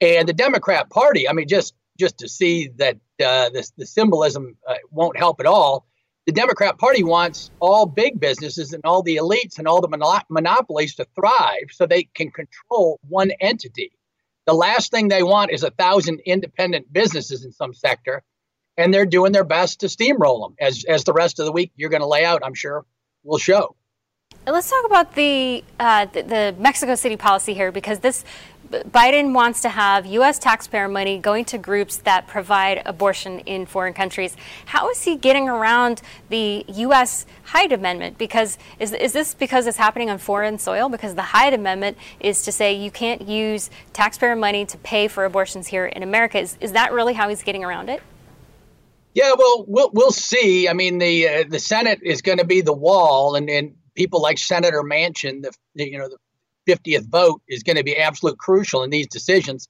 And 0.00 0.28
the 0.28 0.32
Democrat 0.32 0.90
Party, 0.90 1.28
I 1.28 1.32
mean, 1.32 1.48
just 1.48 1.74
just 1.98 2.18
to 2.18 2.28
see 2.28 2.68
that 2.76 2.96
uh, 3.22 3.50
this, 3.50 3.72
the 3.76 3.84
symbolism 3.84 4.56
uh, 4.66 4.76
won't 4.90 5.18
help 5.18 5.38
at 5.38 5.46
all. 5.46 5.86
The 6.24 6.32
Democrat 6.32 6.78
Party 6.78 7.02
wants 7.02 7.50
all 7.60 7.84
big 7.84 8.18
businesses 8.18 8.72
and 8.72 8.82
all 8.84 9.02
the 9.02 9.16
elites 9.16 9.58
and 9.58 9.68
all 9.68 9.82
the 9.82 10.22
monopolies 10.30 10.94
to 10.94 11.06
thrive 11.14 11.68
so 11.70 11.84
they 11.86 12.04
can 12.04 12.30
control 12.30 12.98
one 13.08 13.32
entity. 13.40 13.92
The 14.46 14.54
last 14.54 14.90
thing 14.90 15.08
they 15.08 15.22
want 15.22 15.50
is 15.50 15.62
a 15.62 15.70
thousand 15.70 16.20
independent 16.24 16.90
businesses 16.90 17.44
in 17.44 17.52
some 17.52 17.74
sector 17.74 18.22
and 18.80 18.92
they're 18.92 19.06
doing 19.06 19.32
their 19.32 19.44
best 19.44 19.80
to 19.80 19.86
steamroll 19.86 20.46
them 20.46 20.56
as 20.60 20.84
as 20.84 21.04
the 21.04 21.12
rest 21.12 21.38
of 21.38 21.46
the 21.46 21.52
week 21.52 21.72
you're 21.76 21.90
going 21.90 22.02
to 22.02 22.08
lay 22.08 22.24
out. 22.24 22.42
I'm 22.44 22.54
sure 22.54 22.84
will 23.22 23.38
show. 23.38 23.76
Let's 24.46 24.70
talk 24.70 24.84
about 24.86 25.14
the, 25.14 25.62
uh, 25.78 26.06
the, 26.06 26.22
the 26.22 26.54
Mexico 26.58 26.94
City 26.94 27.16
policy 27.16 27.52
here 27.52 27.70
because 27.70 27.98
this 27.98 28.24
Biden 28.70 29.34
wants 29.34 29.62
to 29.62 29.68
have 29.68 30.06
U.S. 30.06 30.38
taxpayer 30.38 30.88
money 30.88 31.18
going 31.18 31.44
to 31.46 31.58
groups 31.58 31.96
that 31.98 32.28
provide 32.28 32.82
abortion 32.86 33.40
in 33.40 33.66
foreign 33.66 33.92
countries. 33.92 34.36
How 34.66 34.88
is 34.90 35.02
he 35.02 35.16
getting 35.16 35.48
around 35.48 36.02
the 36.28 36.64
U.S. 36.68 37.26
Hyde 37.44 37.72
Amendment? 37.72 38.16
Because 38.16 38.58
is, 38.78 38.92
is 38.92 39.12
this 39.12 39.34
because 39.34 39.66
it's 39.66 39.76
happening 39.76 40.08
on 40.08 40.18
foreign 40.18 40.56
soil? 40.56 40.88
Because 40.88 41.16
the 41.16 41.22
Hyde 41.22 41.52
Amendment 41.52 41.98
is 42.20 42.42
to 42.44 42.52
say 42.52 42.72
you 42.72 42.92
can't 42.92 43.22
use 43.22 43.70
taxpayer 43.92 44.36
money 44.36 44.64
to 44.66 44.78
pay 44.78 45.08
for 45.08 45.24
abortions 45.24 45.66
here 45.66 45.86
in 45.86 46.04
America. 46.04 46.38
Is, 46.38 46.56
is 46.60 46.72
that 46.72 46.92
really 46.92 47.14
how 47.14 47.28
he's 47.28 47.42
getting 47.42 47.64
around 47.64 47.88
it? 47.88 48.00
Yeah, 49.14 49.32
well, 49.36 49.64
we'll 49.66 49.90
we'll 49.92 50.12
see. 50.12 50.68
I 50.68 50.72
mean, 50.72 50.98
the 50.98 51.28
uh, 51.28 51.44
the 51.48 51.58
Senate 51.58 52.00
is 52.02 52.22
going 52.22 52.38
to 52.38 52.44
be 52.44 52.60
the 52.60 52.72
wall, 52.72 53.34
and 53.34 53.50
and 53.50 53.74
people 53.94 54.22
like 54.22 54.38
Senator 54.38 54.82
Manchin, 54.82 55.42
the, 55.42 55.52
the 55.74 55.90
you 55.90 55.98
know 55.98 56.08
the 56.08 56.18
fiftieth 56.66 57.06
vote 57.06 57.42
is 57.48 57.62
going 57.62 57.76
to 57.76 57.84
be 57.84 57.96
absolute 57.96 58.38
crucial 58.38 58.82
in 58.82 58.90
these 58.90 59.08
decisions. 59.08 59.68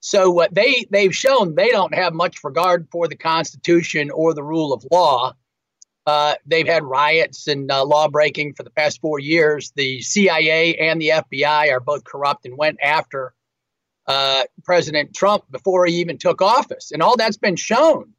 So 0.00 0.30
what 0.32 0.52
they 0.52 0.84
they've 0.90 1.14
shown 1.14 1.54
they 1.54 1.68
don't 1.68 1.94
have 1.94 2.12
much 2.12 2.42
regard 2.42 2.88
for 2.90 3.06
the 3.06 3.16
Constitution 3.16 4.10
or 4.10 4.34
the 4.34 4.42
rule 4.42 4.72
of 4.72 4.84
law. 4.90 5.34
Uh, 6.04 6.34
they've 6.44 6.66
had 6.66 6.82
riots 6.82 7.46
and 7.46 7.70
uh, 7.70 7.84
law 7.84 8.08
breaking 8.08 8.54
for 8.54 8.64
the 8.64 8.70
past 8.70 9.00
four 9.00 9.20
years. 9.20 9.72
The 9.76 10.00
CIA 10.00 10.74
and 10.74 11.00
the 11.00 11.10
FBI 11.10 11.70
are 11.70 11.78
both 11.78 12.02
corrupt 12.02 12.44
and 12.44 12.58
went 12.58 12.78
after 12.82 13.32
uh, 14.08 14.42
President 14.64 15.14
Trump 15.14 15.44
before 15.52 15.86
he 15.86 16.00
even 16.00 16.18
took 16.18 16.42
office, 16.42 16.90
and 16.90 17.00
all 17.00 17.16
that's 17.16 17.36
been 17.36 17.54
shown. 17.54 18.14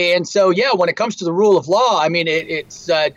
And 0.00 0.26
so, 0.26 0.50
yeah, 0.50 0.72
when 0.74 0.88
it 0.88 0.96
comes 0.96 1.16
to 1.16 1.24
the 1.24 1.32
rule 1.32 1.56
of 1.56 1.68
law, 1.68 2.00
I 2.00 2.08
mean, 2.08 2.26
it, 2.26 2.48
it's 2.48 2.88
uh, 2.88 3.10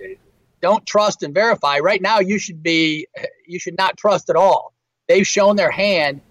don't 0.61 0.85
trust 0.85 1.23
and 1.23 1.33
verify. 1.33 1.79
Right 1.79 2.01
now, 2.01 2.19
you 2.19 2.39
should 2.39 2.61
be 2.61 3.07
you 3.47 3.59
should 3.59 3.77
not 3.77 3.97
trust 3.97 4.29
at 4.29 4.35
all. 4.35 4.73
They've 5.07 5.27
shown 5.27 5.55
their 5.55 5.71
hand, 5.71 6.21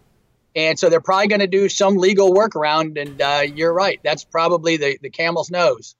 and 0.55 0.79
so 0.79 0.88
they're 0.88 1.01
probably 1.01 1.29
going 1.29 1.41
to 1.41 1.47
do 1.47 1.69
some 1.69 1.97
legal 1.97 2.33
workaround. 2.35 3.01
And 3.01 3.21
uh, 3.21 3.43
you're 3.55 3.73
right, 3.73 4.01
that's 4.03 4.25
probably 4.25 4.77
the 4.77 4.99
the 5.01 5.11
camel's 5.11 5.51
nose. 5.51 5.95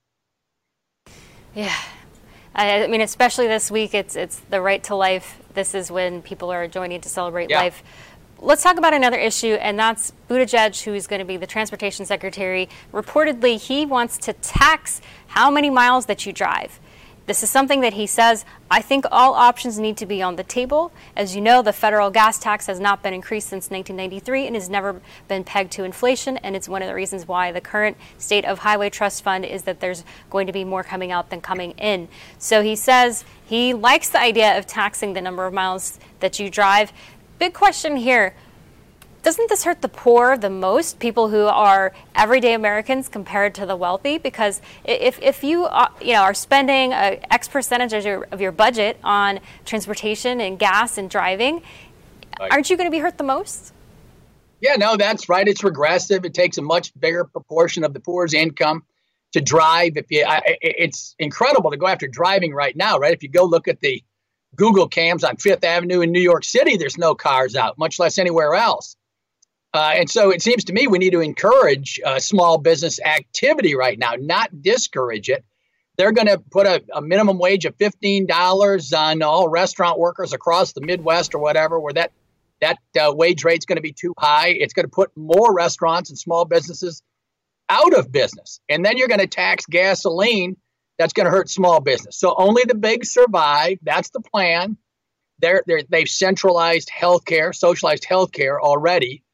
Yeah, 1.55 1.77
I, 2.55 2.85
I 2.85 2.87
mean, 2.89 3.01
especially 3.01 3.47
this 3.47 3.71
week, 3.71 3.95
it's 3.95 4.17
it's 4.17 4.39
the 4.51 4.61
right 4.61 4.83
to 4.85 4.95
life. 4.95 5.39
This 5.55 5.75
is 5.75 5.91
when 5.91 6.23
people 6.23 6.51
are 6.51 6.67
joining 6.69 7.01
to 7.03 7.09
celebrate 7.09 7.51
yeah. 7.51 7.61
life. 7.61 7.83
Let's 8.45 8.65
talk 8.65 8.77
about 8.77 8.93
another 8.93 9.21
issue, 9.21 9.55
and 9.61 9.79
that's 9.79 10.13
Buttigieg, 10.29 10.83
who 10.83 10.95
is 10.95 11.07
going 11.07 11.21
to 11.21 11.25
be 11.25 11.37
the 11.37 11.47
transportation 11.47 12.05
secretary. 12.05 12.69
Reportedly, 12.93 13.57
he 13.57 13.87
wants 13.87 14.19
to 14.19 14.33
tax 14.33 15.01
how 15.29 15.49
many 15.49 15.71
miles 15.71 16.07
that 16.07 16.27
you 16.27 16.33
drive. 16.33 16.81
This 17.27 17.45
is 17.45 17.51
something 17.51 17.83
that 17.83 17.93
he 17.93 18.09
says, 18.09 18.45
I 18.69 18.83
think 18.83 19.05
all 19.13 19.35
options 19.35 19.79
need 19.79 19.97
to 19.99 20.07
be 20.07 20.23
on 20.23 20.35
the 20.35 20.43
table. 20.43 20.91
As 21.15 21.37
you 21.37 21.41
know, 21.41 21.63
the 21.63 21.73
federal 21.73 22.11
gas 22.11 22.41
tax 22.41 22.67
has 22.67 22.81
not 22.81 23.01
been 23.01 23.15
increased 23.15 23.49
since 23.49 23.71
1993 23.71 24.49
and 24.49 24.57
has 24.57 24.69
never 24.69 25.01
been 25.29 25.45
pegged 25.45 25.71
to 25.73 25.85
inflation. 25.85 26.37
And 26.39 26.57
it's 26.57 26.69
one 26.69 26.83
of 26.83 26.89
the 26.89 26.97
reasons 26.97 27.29
why 27.29 27.53
the 27.53 27.61
current 27.61 27.97
state 28.19 28.45
of 28.45 28.59
Highway 28.59 28.91
Trust 28.91 29.23
Fund 29.23 29.45
is 29.45 29.63
that 29.63 29.79
there's 29.79 30.03
going 30.31 30.49
to 30.49 30.53
be 30.53 30.65
more 30.65 30.83
coming 30.83 31.13
out 31.13 31.31
than 31.31 31.41
coming 31.41 31.73
in. 31.73 32.09
So 32.39 32.61
he 32.61 32.75
says 32.75 33.25
he 33.45 33.73
likes 33.73 34.09
the 34.09 34.21
idea 34.21 34.59
of 34.59 34.67
taxing 34.67 35.13
the 35.13 35.21
number 35.21 35.47
of 35.47 35.55
miles 35.55 36.01
that 36.19 36.41
you 36.41 36.51
drive. 36.51 36.93
Big 37.43 37.55
question 37.55 37.97
here 37.97 38.37
doesn't 39.25 39.49
this 39.49 39.65
hurt 39.65 39.83
the 39.83 39.89
poor 39.89 40.37
the 40.37 40.49
most, 40.49 41.01
people 41.01 41.29
who 41.29 41.47
are 41.47 41.93
everyday 42.15 42.55
Americans 42.55 43.09
compared 43.09 43.53
to 43.57 43.67
the 43.67 43.75
wealthy? 43.75 44.17
Because 44.17 44.63
if, 44.85 45.21
if 45.21 45.43
you, 45.43 45.65
are, 45.65 45.89
uh, 45.89 45.91
you 46.01 46.13
know, 46.13 46.23
are 46.23 46.35
spending 46.35 46.93
a 46.93 47.21
X 47.33 47.49
percentage 47.49 47.95
of 47.95 48.05
your, 48.05 48.29
of 48.31 48.41
your 48.41 48.53
budget 48.53 48.97
on 49.03 49.41
transportation 49.65 50.41
and 50.41 50.57
gas 50.57 50.99
and 50.99 51.11
driving, 51.11 51.63
aren't 52.39 52.71
you 52.71 52.77
going 52.77 52.87
to 52.87 52.93
be 52.93 53.01
hurt 53.01 53.19
the 53.19 53.25
most? 53.25 53.73
Yeah, 54.61 54.77
no, 54.77 54.97
that's 54.97 55.29
right. 55.29 55.49
It's 55.49 55.65
regressive. 55.65 56.25
It 56.25 56.35
takes 56.35 56.59
a 56.59 56.63
much 56.63 56.93
bigger 56.97 57.25
proportion 57.25 57.83
of 57.83 57.93
the 57.93 57.99
poor's 57.99 58.35
income 58.35 58.85
to 59.33 59.41
drive. 59.41 59.97
If 59.97 60.07
you, 60.11 60.25
I, 60.25 60.43
it's 60.61 61.17
incredible 61.19 61.73
to 61.73 61.77
go 61.77 61.89
after 61.89 62.07
driving 62.07 62.55
right 62.55 62.77
now, 62.77 62.99
right? 62.99 63.13
If 63.13 63.25
you 63.25 63.29
go 63.29 63.43
look 63.43 63.67
at 63.67 63.81
the 63.81 64.01
Google 64.57 64.89
cams 64.89 65.25
on 65.25 65.37
Fifth 65.37 65.65
Avenue 65.65 66.01
in 66.01 66.13
New 66.13 66.21
York 66.21 66.45
City, 66.45 66.77
there's 66.77 66.99
no 66.99 67.15
cars 67.15 67.57
out, 67.57 67.79
much 67.79 67.99
less 67.99 68.19
anywhere 68.19 68.55
else. 68.55 68.97
Uh, 69.75 69.95
and 69.97 70.11
so 70.11 70.31
it 70.31 70.43
seems 70.43 70.65
to 70.65 70.73
me 70.73 70.87
we 70.87 70.99
need 70.99 71.13
to 71.13 71.21
encourage 71.21 71.99
uh, 72.05 72.19
small 72.19 72.59
business 72.59 73.01
activity 73.01 73.75
right 73.75 73.99
now, 73.99 74.13
not 74.19 74.63
discourage 74.63 75.31
it. 75.31 75.45
They're 75.97 76.13
going 76.13 76.27
to 76.27 76.39
put 76.39 76.67
a, 76.67 76.83
a, 76.93 77.01
minimum 77.01 77.39
wage 77.39 77.65
of 77.65 77.77
$15 77.77 78.99
on 78.99 79.23
all 79.23 79.49
restaurant 79.49 79.99
workers 79.99 80.33
across 80.33 80.73
the 80.73 80.81
Midwest 80.81 81.35
or 81.35 81.39
whatever, 81.39 81.79
where 81.79 81.93
that, 81.95 82.13
that 82.61 82.79
uh, 82.99 83.13
wage 83.15 83.45
rate's 83.45 83.67
going 83.67 83.77
to 83.77 83.83
be 83.83 83.93
too 83.93 84.15
high. 84.19 84.49
It's 84.49 84.73
going 84.75 84.85
to 84.85 84.91
put 84.91 85.15
more 85.17 85.55
restaurants 85.55 86.11
and 86.11 86.19
small 86.19 86.45
businesses 86.45 87.03
out 87.69 87.95
of 87.95 88.11
business. 88.11 88.61
And 88.69 88.85
then 88.85 88.97
you're 88.97 89.09
going 89.09 89.21
to 89.21 89.27
tax 89.27 89.65
gasoline. 89.67 90.57
That's 90.99 91.13
going 91.13 91.27
to 91.27 91.31
hurt 91.31 91.49
small 91.51 91.81
business. 91.81 92.17
So 92.17 92.35
only 92.37 92.63
the 92.67 92.75
big 92.75 93.05
survive. 93.05 93.79
That's 93.83 94.11
the 94.11 94.21
plan. 94.21 94.77
They're, 95.41 95.63
they're, 95.67 95.83
they've 95.89 96.09
centralized 96.09 96.89
healthcare, 96.91 97.55
socialized 97.55 98.05
healthcare 98.05 98.61
already 98.61 99.25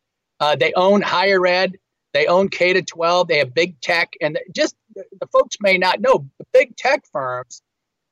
uh, 0.40 0.56
they 0.56 0.72
own 0.74 1.02
higher 1.02 1.44
ed. 1.46 1.76
They 2.12 2.26
own 2.26 2.48
K 2.48 2.72
to 2.72 2.82
12. 2.82 3.28
They 3.28 3.38
have 3.38 3.54
big 3.54 3.80
tech. 3.80 4.14
And 4.20 4.38
just 4.54 4.74
the 4.94 5.26
folks 5.32 5.56
may 5.60 5.78
not 5.78 6.00
know 6.00 6.28
the 6.38 6.46
big 6.52 6.76
tech 6.76 7.04
firms, 7.12 7.62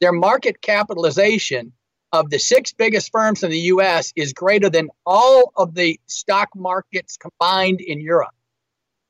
their 0.01 0.13
market 0.13 0.61
capitalization 0.61 1.73
of 2.13 2.31
the 2.31 2.39
six 2.39 2.73
biggest 2.73 3.11
firms 3.11 3.43
in 3.43 3.51
the 3.51 3.59
US 3.59 4.13
is 4.17 4.33
greater 4.33 4.71
than 4.71 4.91
all 5.05 5.53
of 5.57 5.75
the 5.75 5.99
stock 6.07 6.49
markets 6.55 7.17
combined 7.17 7.81
in 7.81 8.01
Europe. 8.01 8.31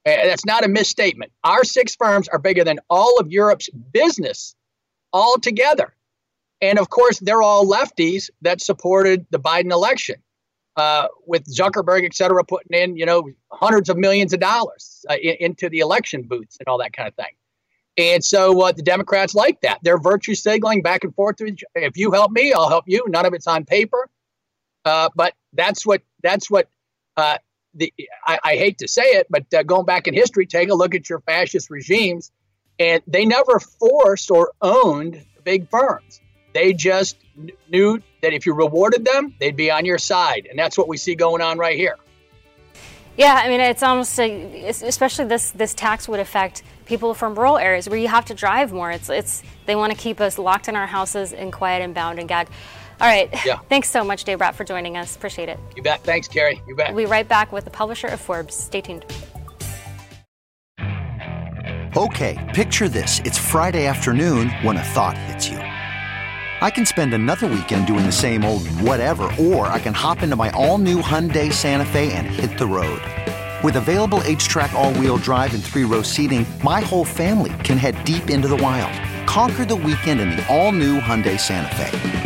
That's 0.06 0.46
not 0.46 0.64
a 0.64 0.68
misstatement. 0.68 1.32
Our 1.42 1.64
six 1.64 1.96
firms 1.96 2.28
are 2.28 2.38
bigger 2.38 2.62
than 2.62 2.78
all 2.88 3.18
of 3.18 3.32
Europe's 3.32 3.68
business 3.68 4.54
altogether. 5.12 5.92
And 6.60 6.78
of 6.78 6.88
course, 6.88 7.18
they're 7.18 7.42
all 7.42 7.66
lefties 7.66 8.30
that 8.42 8.60
supported 8.60 9.26
the 9.30 9.40
Biden 9.40 9.72
election 9.72 10.22
uh, 10.76 11.08
with 11.26 11.44
Zuckerberg, 11.52 12.04
et 12.04 12.14
cetera, 12.14 12.44
putting 12.44 12.78
in, 12.78 12.96
you 12.96 13.04
know, 13.04 13.28
hundreds 13.50 13.88
of 13.88 13.96
millions 13.96 14.32
of 14.32 14.38
dollars 14.38 15.04
uh, 15.10 15.16
in, 15.16 15.36
into 15.40 15.68
the 15.68 15.80
election 15.80 16.22
booths 16.22 16.56
and 16.60 16.68
all 16.68 16.78
that 16.78 16.92
kind 16.92 17.08
of 17.08 17.14
thing. 17.16 17.34
And 17.98 18.24
so 18.24 18.60
uh, 18.60 18.72
the 18.72 18.82
Democrats 18.82 19.34
like 19.34 19.60
that. 19.62 19.80
They're 19.82 19.98
virtue 19.98 20.34
signaling 20.34 20.82
back 20.82 21.02
and 21.02 21.14
forth. 21.14 21.36
If 21.74 21.96
you 21.96 22.12
help 22.12 22.30
me, 22.30 22.52
I'll 22.52 22.68
help 22.68 22.84
you. 22.86 23.04
None 23.08 23.26
of 23.26 23.34
it's 23.34 23.46
on 23.48 23.64
paper, 23.64 24.08
uh, 24.84 25.08
but 25.16 25.34
that's 25.52 25.84
what 25.84 26.02
that's 26.22 26.50
what 26.50 26.68
uh, 27.16 27.38
the. 27.76 27.92
I, 28.26 28.38
I, 28.42 28.56
hate 28.56 28.78
to 28.78 28.88
say 28.88 29.02
it, 29.02 29.26
but 29.30 29.52
uh, 29.54 29.62
going 29.62 29.86
back 29.86 30.08
in 30.08 30.14
history, 30.14 30.46
take 30.46 30.70
a 30.70 30.74
look 30.74 30.94
at 30.94 31.08
your 31.08 31.20
fascist 31.20 31.70
regimes, 31.70 32.32
and 32.78 33.02
they 33.06 33.24
never 33.24 33.60
forced 33.60 34.30
or 34.30 34.52
owned 34.60 35.24
big 35.44 35.68
firms. 35.70 36.20
They 36.54 36.72
just 36.72 37.16
knew 37.68 38.02
that 38.22 38.32
if 38.32 38.46
you 38.46 38.54
rewarded 38.54 39.04
them, 39.04 39.34
they'd 39.38 39.56
be 39.56 39.70
on 39.70 39.84
your 39.84 39.98
side. 39.98 40.46
And 40.48 40.58
that's 40.58 40.78
what 40.78 40.88
we 40.88 40.96
see 40.96 41.14
going 41.14 41.42
on 41.42 41.58
right 41.58 41.76
here. 41.76 41.96
Yeah, 43.16 43.40
I 43.42 43.48
mean, 43.48 43.60
it's 43.60 43.82
almost 43.82 44.18
especially 44.18 45.24
this 45.26 45.50
this 45.52 45.72
tax 45.72 46.06
would 46.08 46.20
affect 46.20 46.62
people 46.84 47.14
from 47.14 47.34
rural 47.34 47.56
areas 47.56 47.88
where 47.88 47.98
you 47.98 48.08
have 48.08 48.26
to 48.26 48.34
drive 48.34 48.72
more. 48.72 48.90
It's 48.90 49.08
it's 49.08 49.42
they 49.64 49.74
want 49.74 49.92
to 49.92 49.98
keep 49.98 50.20
us 50.20 50.38
locked 50.38 50.68
in 50.68 50.76
our 50.76 50.86
houses 50.86 51.32
and 51.32 51.52
quiet 51.52 51.82
and 51.82 51.94
bound 51.94 52.18
and 52.18 52.28
gagged. 52.28 52.50
All 53.00 53.06
right. 53.06 53.28
Yeah. 53.44 53.58
Thanks 53.68 53.90
so 53.90 54.02
much, 54.02 54.24
Dave 54.24 54.38
Brat, 54.38 54.54
for 54.54 54.64
joining 54.64 54.96
us. 54.96 55.16
Appreciate 55.16 55.48
it. 55.48 55.58
You 55.76 55.82
bet. 55.82 56.02
Thanks, 56.02 56.28
Carrie. 56.28 56.62
You 56.66 56.74
bet. 56.74 56.94
We'll 56.94 57.04
be 57.04 57.10
right 57.10 57.28
back 57.28 57.52
with 57.52 57.64
the 57.64 57.70
publisher 57.70 58.06
of 58.06 58.20
Forbes. 58.20 58.54
Stay 58.54 58.80
tuned. 58.80 59.04
Okay, 61.96 62.52
picture 62.54 62.88
this. 62.88 63.20
It's 63.24 63.38
Friday 63.38 63.86
afternoon 63.86 64.50
when 64.62 64.76
a 64.76 64.82
thought 64.82 65.16
hits 65.16 65.48
you. 65.48 65.56
I 65.56 66.70
can 66.70 66.84
spend 66.86 67.14
another 67.14 67.46
weekend 67.46 67.86
doing 67.86 68.04
the 68.06 68.12
same 68.12 68.44
old 68.44 68.66
whatever, 68.80 69.30
or 69.38 69.66
I 69.66 69.78
can 69.78 69.94
hop 69.94 70.22
into 70.22 70.36
my 70.36 70.50
all-new 70.50 71.02
Hyundai 71.02 71.52
Santa 71.52 71.86
Fe 71.86 72.12
and 72.12 72.26
hit 72.26 72.58
the 72.58 72.66
road. 72.66 73.00
With 73.62 73.76
available 73.76 74.18
HTRAC 74.20 74.72
all-wheel 74.72 75.18
drive 75.18 75.54
and 75.54 75.62
three-row 75.62 76.02
seating, 76.02 76.46
my 76.62 76.80
whole 76.80 77.04
family 77.04 77.52
can 77.62 77.78
head 77.78 78.02
deep 78.04 78.30
into 78.30 78.48
the 78.48 78.56
wild. 78.56 78.92
Conquer 79.26 79.64
the 79.64 79.76
weekend 79.76 80.20
in 80.20 80.30
the 80.30 80.46
all-new 80.54 81.00
Hyundai 81.00 81.40
Santa 81.40 81.74
Fe. 81.76 82.25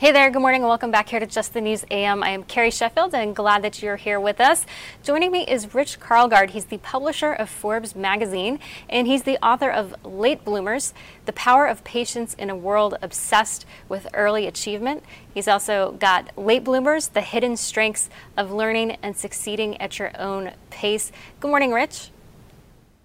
Hey 0.00 0.12
there, 0.12 0.30
good 0.30 0.40
morning 0.40 0.62
and 0.62 0.68
welcome 0.70 0.90
back 0.90 1.10
here 1.10 1.20
to 1.20 1.26
Just 1.26 1.52
the 1.52 1.60
News 1.60 1.84
AM. 1.90 2.22
I 2.22 2.30
am 2.30 2.42
Carrie 2.44 2.70
Sheffield 2.70 3.14
and 3.14 3.36
glad 3.36 3.60
that 3.60 3.82
you're 3.82 3.96
here 3.96 4.18
with 4.18 4.40
us. 4.40 4.64
Joining 5.02 5.30
me 5.30 5.44
is 5.46 5.74
Rich 5.74 6.00
Karlgaard. 6.00 6.48
He's 6.48 6.64
the 6.64 6.78
publisher 6.78 7.34
of 7.34 7.50
Forbes 7.50 7.94
magazine 7.94 8.60
and 8.88 9.06
he's 9.06 9.24
the 9.24 9.36
author 9.44 9.70
of 9.70 9.94
Late 10.02 10.42
Bloomers, 10.42 10.94
The 11.26 11.34
Power 11.34 11.66
of 11.66 11.84
Patience 11.84 12.32
in 12.32 12.48
a 12.48 12.56
World 12.56 12.96
Obsessed 13.02 13.66
with 13.90 14.06
Early 14.14 14.46
Achievement. 14.46 15.02
He's 15.34 15.46
also 15.46 15.92
got 16.00 16.30
Late 16.38 16.64
Bloomers, 16.64 17.08
The 17.08 17.20
Hidden 17.20 17.58
Strengths 17.58 18.08
of 18.38 18.50
Learning 18.50 18.92
and 19.02 19.14
Succeeding 19.14 19.78
at 19.82 19.98
Your 19.98 20.18
Own 20.18 20.52
Pace. 20.70 21.12
Good 21.40 21.48
morning, 21.48 21.72
Rich. 21.72 22.10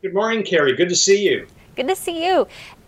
Good 0.01 0.13
morning, 0.13 0.45
Carrie. 0.45 0.77
Good 0.77 0.88
to 0.88 0.95
see 0.95 1.27
you. 1.27 1.45
Good 1.75 1.89
to 1.89 1.95
see 1.97 2.25
you. 2.25 2.47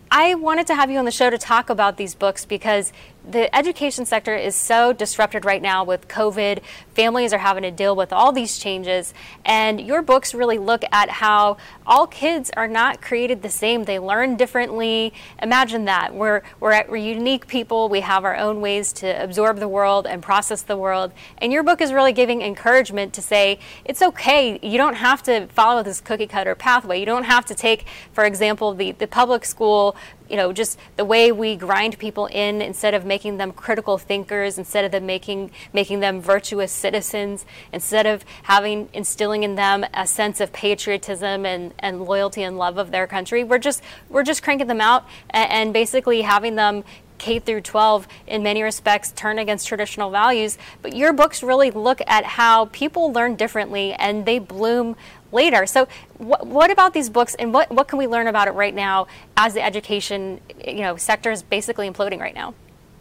I 0.09 0.35
wanted 0.35 0.67
to 0.67 0.75
have 0.75 0.89
you 0.89 0.99
on 0.99 1.05
the 1.05 1.11
show 1.11 1.29
to 1.29 1.37
talk 1.37 1.69
about 1.69 1.97
these 1.97 2.15
books 2.15 2.45
because 2.45 2.93
the 3.29 3.53
education 3.53 4.05
sector 4.05 4.35
is 4.35 4.55
so 4.55 4.93
disrupted 4.93 5.43
right 5.43 5.61
now 5.61 5.83
with 5.83 6.07
COVID. 6.07 6.61
Families 6.93 7.33
are 7.33 7.39
having 7.39 7.63
to 7.63 7.71
deal 7.71 7.95
with 7.95 8.13
all 8.13 8.31
these 8.31 8.57
changes. 8.57 9.13
And 9.43 9.81
your 9.81 10.01
books 10.01 10.33
really 10.33 10.57
look 10.57 10.83
at 10.91 11.09
how 11.09 11.57
all 11.85 12.07
kids 12.07 12.49
are 12.55 12.67
not 12.67 13.01
created 13.01 13.41
the 13.41 13.49
same. 13.49 13.83
They 13.83 13.99
learn 13.99 14.37
differently. 14.37 15.13
Imagine 15.41 15.85
that. 15.85 16.15
We're, 16.15 16.41
we're, 16.59 16.85
we're 16.87 16.95
unique 16.95 17.47
people. 17.47 17.89
We 17.89 17.99
have 17.99 18.23
our 18.23 18.37
own 18.37 18.61
ways 18.61 18.93
to 18.93 19.07
absorb 19.21 19.59
the 19.59 19.67
world 19.67 20.07
and 20.07 20.23
process 20.23 20.61
the 20.61 20.77
world. 20.77 21.11
And 21.39 21.51
your 21.51 21.63
book 21.63 21.81
is 21.81 21.91
really 21.91 22.13
giving 22.13 22.41
encouragement 22.41 23.13
to 23.13 23.21
say 23.21 23.59
it's 23.83 24.01
okay. 24.01 24.57
You 24.61 24.77
don't 24.77 24.95
have 24.95 25.21
to 25.23 25.47
follow 25.47 25.83
this 25.83 25.99
cookie 25.99 26.27
cutter 26.27 26.55
pathway. 26.55 26.99
You 26.99 27.05
don't 27.05 27.25
have 27.25 27.45
to 27.47 27.55
take, 27.55 27.85
for 28.13 28.23
example, 28.23 28.73
the, 28.73 28.93
the 28.93 29.07
public 29.07 29.43
school 29.43 29.97
you 30.29 30.35
know, 30.35 30.53
just 30.53 30.77
the 30.95 31.05
way 31.05 31.31
we 31.31 31.55
grind 31.55 31.97
people 31.97 32.27
in 32.27 32.61
instead 32.61 32.93
of 32.93 33.05
making 33.05 33.37
them 33.37 33.51
critical 33.51 33.97
thinkers, 33.97 34.57
instead 34.57 34.85
of 34.85 34.91
them 34.91 35.05
making 35.05 35.51
making 35.73 35.99
them 35.99 36.21
virtuous 36.21 36.71
citizens, 36.71 37.45
instead 37.71 38.05
of 38.05 38.23
having 38.43 38.89
instilling 38.93 39.43
in 39.43 39.55
them 39.55 39.85
a 39.93 40.07
sense 40.07 40.39
of 40.39 40.51
patriotism 40.53 41.45
and, 41.45 41.73
and 41.79 42.03
loyalty 42.03 42.43
and 42.43 42.57
love 42.57 42.77
of 42.77 42.91
their 42.91 43.07
country. 43.07 43.43
We're 43.43 43.57
just 43.57 43.81
we're 44.09 44.23
just 44.23 44.43
cranking 44.43 44.67
them 44.67 44.81
out 44.81 45.05
and, 45.29 45.51
and 45.51 45.73
basically 45.73 46.21
having 46.21 46.55
them 46.55 46.83
K 47.17 47.39
through 47.39 47.61
12 47.61 48.07
in 48.27 48.43
many 48.43 48.63
respects 48.63 49.11
turn 49.11 49.39
against 49.39 49.67
traditional 49.67 50.09
values, 50.09 50.57
but 50.81 50.95
your 50.95 51.13
books 51.13 51.43
really 51.43 51.71
look 51.71 52.01
at 52.07 52.25
how 52.25 52.65
people 52.65 53.11
learn 53.11 53.35
differently 53.35 53.93
and 53.93 54.25
they 54.25 54.39
bloom 54.39 54.95
later. 55.31 55.65
So, 55.65 55.87
wh- 56.17 56.43
what 56.45 56.71
about 56.71 56.93
these 56.93 57.09
books, 57.09 57.35
and 57.35 57.53
what 57.53 57.69
what 57.71 57.87
can 57.87 57.99
we 57.99 58.07
learn 58.07 58.27
about 58.27 58.47
it 58.47 58.51
right 58.51 58.73
now 58.73 59.07
as 59.35 59.53
the 59.53 59.63
education 59.63 60.39
you 60.65 60.81
know 60.81 60.95
sector 60.97 61.31
is 61.31 61.43
basically 61.43 61.89
imploding 61.89 62.19
right 62.19 62.35
now? 62.35 62.53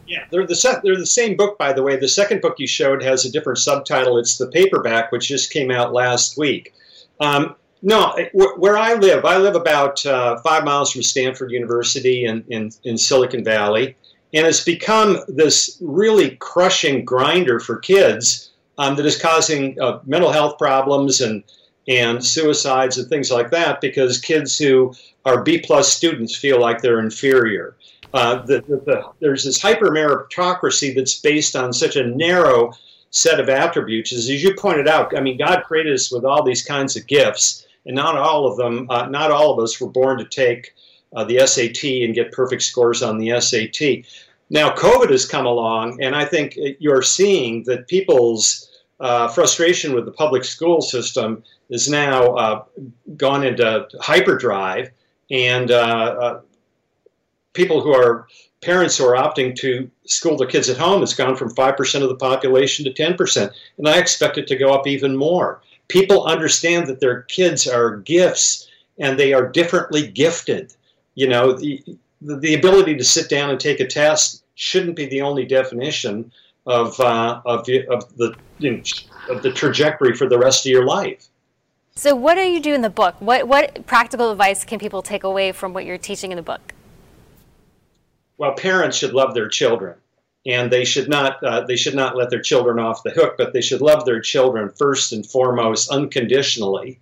Yeah, 0.07 0.25
they're 0.31 0.47
the 0.47 0.81
they're 0.85 0.97
the 0.97 1.07
same 1.07 1.37
book, 1.37 1.59
by 1.59 1.73
the 1.73 1.83
way. 1.83 1.97
The 1.97 2.09
second 2.09 2.41
book 2.41 2.57
you 2.59 2.67
showed 2.67 3.03
has 3.03 3.25
a 3.25 3.31
different 3.31 3.59
subtitle. 3.59 4.19
It's 4.19 4.39
the 4.39 4.49
paperback, 4.49 5.13
which 5.13 5.29
just 5.29 5.53
came 5.53 5.71
out 5.71 5.93
last 5.93 6.39
week. 6.39 6.75
Um, 7.21 7.57
no, 7.83 8.17
where 8.33 8.77
I 8.77 8.95
live, 8.95 9.25
I 9.25 9.37
live 9.37 9.55
about 9.55 10.05
uh, 10.07 10.39
five 10.41 10.65
miles 10.65 10.91
from 10.91 11.03
Stanford 11.03 11.51
University 11.53 12.25
in, 12.25 12.45
in, 12.49 12.71
in 12.85 12.97
Silicon 12.97 13.45
Valley, 13.45 13.97
and 14.35 14.47
it's 14.47 14.65
become 14.65 15.19
this 15.29 15.79
really 15.81 16.37
crushing 16.37 17.05
grinder 17.05 17.61
for 17.61 17.79
kids 17.79 18.51
um, 18.79 18.97
that 18.97 19.07
is 19.07 19.21
causing 19.21 19.81
uh, 19.81 20.01
mental 20.05 20.33
health 20.33 20.59
problems 20.59 21.21
and 21.21 21.43
and 21.89 22.25
suicides 22.25 22.99
and 22.99 23.09
things 23.09 23.31
like 23.31 23.51
that 23.51 23.81
because 23.81 24.19
kids 24.19 24.59
who 24.59 24.93
are 25.25 25.43
B 25.43 25.59
plus 25.59 25.93
students 25.93 26.35
feel 26.35 26.61
like 26.61 26.83
they're 26.83 27.01
inferior. 27.01 27.77
Uh, 28.13 28.43
the, 28.43 28.61
the, 28.63 28.77
the, 28.79 29.05
there's 29.21 29.45
this 29.45 29.61
hyper 29.61 29.91
meritocracy 29.91 30.95
that's 30.95 31.21
based 31.21 31.55
on 31.55 31.73
such 31.73 31.97
a 31.97 32.07
narrow 32.07 32.73
set 33.11 33.41
of 33.41 33.49
attributes. 33.49 34.13
As 34.13 34.29
you 34.29 34.55
pointed 34.55 34.89
out, 34.89 35.17
I 35.17 35.21
mean, 35.21 35.39
God 35.39 35.65
created 35.65 35.95
us 35.95 36.11
with 36.11 36.25
all 36.25 36.43
these 36.43 36.65
kinds 36.65 36.97
of 36.97 37.07
gifts, 37.07 37.67
and 37.85 37.95
not 37.95 38.17
all 38.17 38.47
of 38.47 38.57
them, 38.57 38.87
uh, 38.91 39.07
not 39.07 39.31
all 39.31 39.53
of 39.53 39.63
us 39.63 39.81
were 39.81 39.89
born 39.89 40.19
to 40.19 40.25
take 40.25 40.73
uh, 41.17 41.25
the 41.25 41.45
SAT 41.45 41.83
and 42.05 42.15
get 42.15 42.31
perfect 42.31 42.63
scores 42.63 43.03
on 43.03 43.19
the 43.19 43.41
SAT. 43.41 44.05
Now, 44.51 44.71
COVID 44.71 45.11
has 45.11 45.27
come 45.27 45.47
along, 45.47 46.01
and 46.01 46.15
I 46.15 46.25
think 46.25 46.57
you're 46.79 47.03
seeing 47.03 47.65
that 47.65 47.89
people's 47.89 48.71
uh, 49.01 49.27
frustration 49.29 49.93
with 49.95 50.05
the 50.05 50.13
public 50.13 50.45
school 50.45 50.81
system 50.81 51.43
is 51.69 51.89
now 51.89 52.35
uh, 52.35 52.65
gone 53.17 53.45
into 53.45 53.89
hyperdrive, 54.01 54.91
and 55.31 55.71
uh, 55.71 55.75
uh, 55.75 56.41
people 57.55 57.81
who 57.81 57.93
are 57.93 58.29
parents 58.61 58.97
who 58.97 59.05
are 59.05 59.17
opting 59.17 59.55
to 59.55 59.91
school 60.07 60.37
their 60.37 60.47
kids 60.47 60.69
at 60.69 60.77
home 60.77 61.01
has 61.01 61.15
gone 61.15 61.37
from 61.37 61.55
5% 61.55 62.03
of 62.03 62.09
the 62.09 62.17
population 62.17 62.85
to 62.85 62.93
10%, 62.93 63.51
and 63.79 63.89
I 63.89 63.99
expect 63.99 64.39
it 64.39 64.47
to 64.49 64.57
go 64.57 64.73
up 64.73 64.87
even 64.87 65.17
more. 65.17 65.61
People 65.89 66.25
understand 66.25 66.87
that 66.89 67.01
their 67.01 67.23
kids 67.23 67.67
are 67.67 67.99
gifts 67.99 68.69
and 68.99 69.19
they 69.19 69.33
are 69.33 69.49
differently 69.49 70.07
gifted. 70.07 70.73
You 71.17 71.29
know, 71.29 71.53
the, 71.53 71.83
the 72.21 72.55
ability 72.55 72.97
to 72.97 73.05
sit 73.05 73.29
down 73.29 73.51
and 73.51 73.59
take 73.59 73.81
a 73.81 73.87
test 73.87 74.45
shouldn't 74.55 74.95
be 74.95 75.07
the 75.07 75.23
only 75.23 75.45
definition 75.45 76.31
of, 76.67 76.99
uh, 77.01 77.41
of, 77.45 77.65
the, 77.67 77.87
of, 77.89 78.17
the, 78.17 78.35
you 78.59 78.77
know, 78.77 78.83
of 79.29 79.43
the 79.43 79.51
trajectory 79.51 80.15
for 80.15 80.29
the 80.29 80.39
rest 80.39 80.65
of 80.65 80.71
your 80.71 80.87
life. 80.87 81.27
So, 81.99 82.15
what 82.15 82.35
do 82.35 82.43
you 82.43 82.61
do 82.61 82.75
in 82.75 82.83
the 82.83 82.91
book? 82.91 83.15
What, 83.21 83.49
what 83.49 83.87
practical 83.87 84.31
advice 84.31 84.65
can 84.65 84.79
people 84.79 85.01
take 85.01 85.25
away 85.25 85.53
from 85.53 85.73
what 85.73 85.87
you're 85.87 85.99
teaching 85.99 86.31
in 86.31 86.37
the 86.37 86.43
book? 86.43 86.75
Well, 88.37 88.53
parents 88.53 88.99
should 88.99 89.15
love 89.15 89.33
their 89.33 89.49
children, 89.49 89.97
and 90.45 90.71
they 90.71 90.85
should 90.85 91.09
not 91.09 91.43
uh, 91.43 91.63
they 91.63 91.77
should 91.77 91.95
not 91.95 92.15
let 92.15 92.29
their 92.29 92.43
children 92.43 92.79
off 92.79 93.03
the 93.03 93.11
hook, 93.11 93.37
but 93.39 93.55
they 93.55 93.63
should 93.63 93.81
love 93.81 94.05
their 94.05 94.21
children 94.21 94.71
first 94.77 95.15
and 95.15 95.25
foremost, 95.25 95.91
unconditionally, 95.91 97.01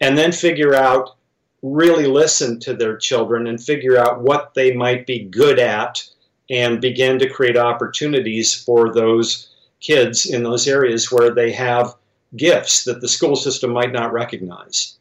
and 0.00 0.16
then 0.16 0.30
figure 0.30 0.74
out, 0.76 1.15
really 1.62 2.06
listen 2.06 2.60
to 2.60 2.74
their 2.74 2.96
children 2.96 3.46
and 3.46 3.62
figure 3.62 3.96
out 3.96 4.22
what 4.22 4.54
they 4.54 4.74
might 4.74 5.06
be 5.06 5.24
good 5.24 5.58
at, 5.58 6.02
and 6.48 6.80
begin 6.80 7.18
to 7.18 7.28
create 7.28 7.56
opportunities 7.56 8.54
for 8.54 8.94
those 8.94 9.48
kids 9.80 10.26
in 10.26 10.42
those 10.42 10.68
areas 10.68 11.10
where 11.10 11.34
they 11.34 11.52
have 11.52 11.94
gifts 12.36 12.84
that 12.84 13.00
the 13.00 13.08
school 13.08 13.36
system 13.36 13.72
might 13.72 13.92
not 13.92 14.12
recognize. 14.12 14.96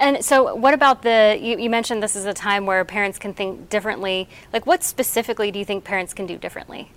And 0.00 0.24
so, 0.24 0.54
what 0.54 0.74
about 0.74 1.02
the? 1.02 1.38
You, 1.40 1.56
you, 1.58 1.70
mentioned 1.70 2.02
this 2.02 2.16
is 2.16 2.26
a 2.26 2.34
time 2.34 2.66
where 2.66 2.84
parents 2.84 3.18
can 3.18 3.32
think 3.32 3.70
differently. 3.70 4.28
Like, 4.52 4.66
what 4.66 4.82
specifically 4.82 5.50
do 5.50 5.58
you 5.58 5.64
think 5.64 5.84
parents 5.84 6.12
can 6.12 6.26
do 6.26 6.36
differently? 6.36 6.90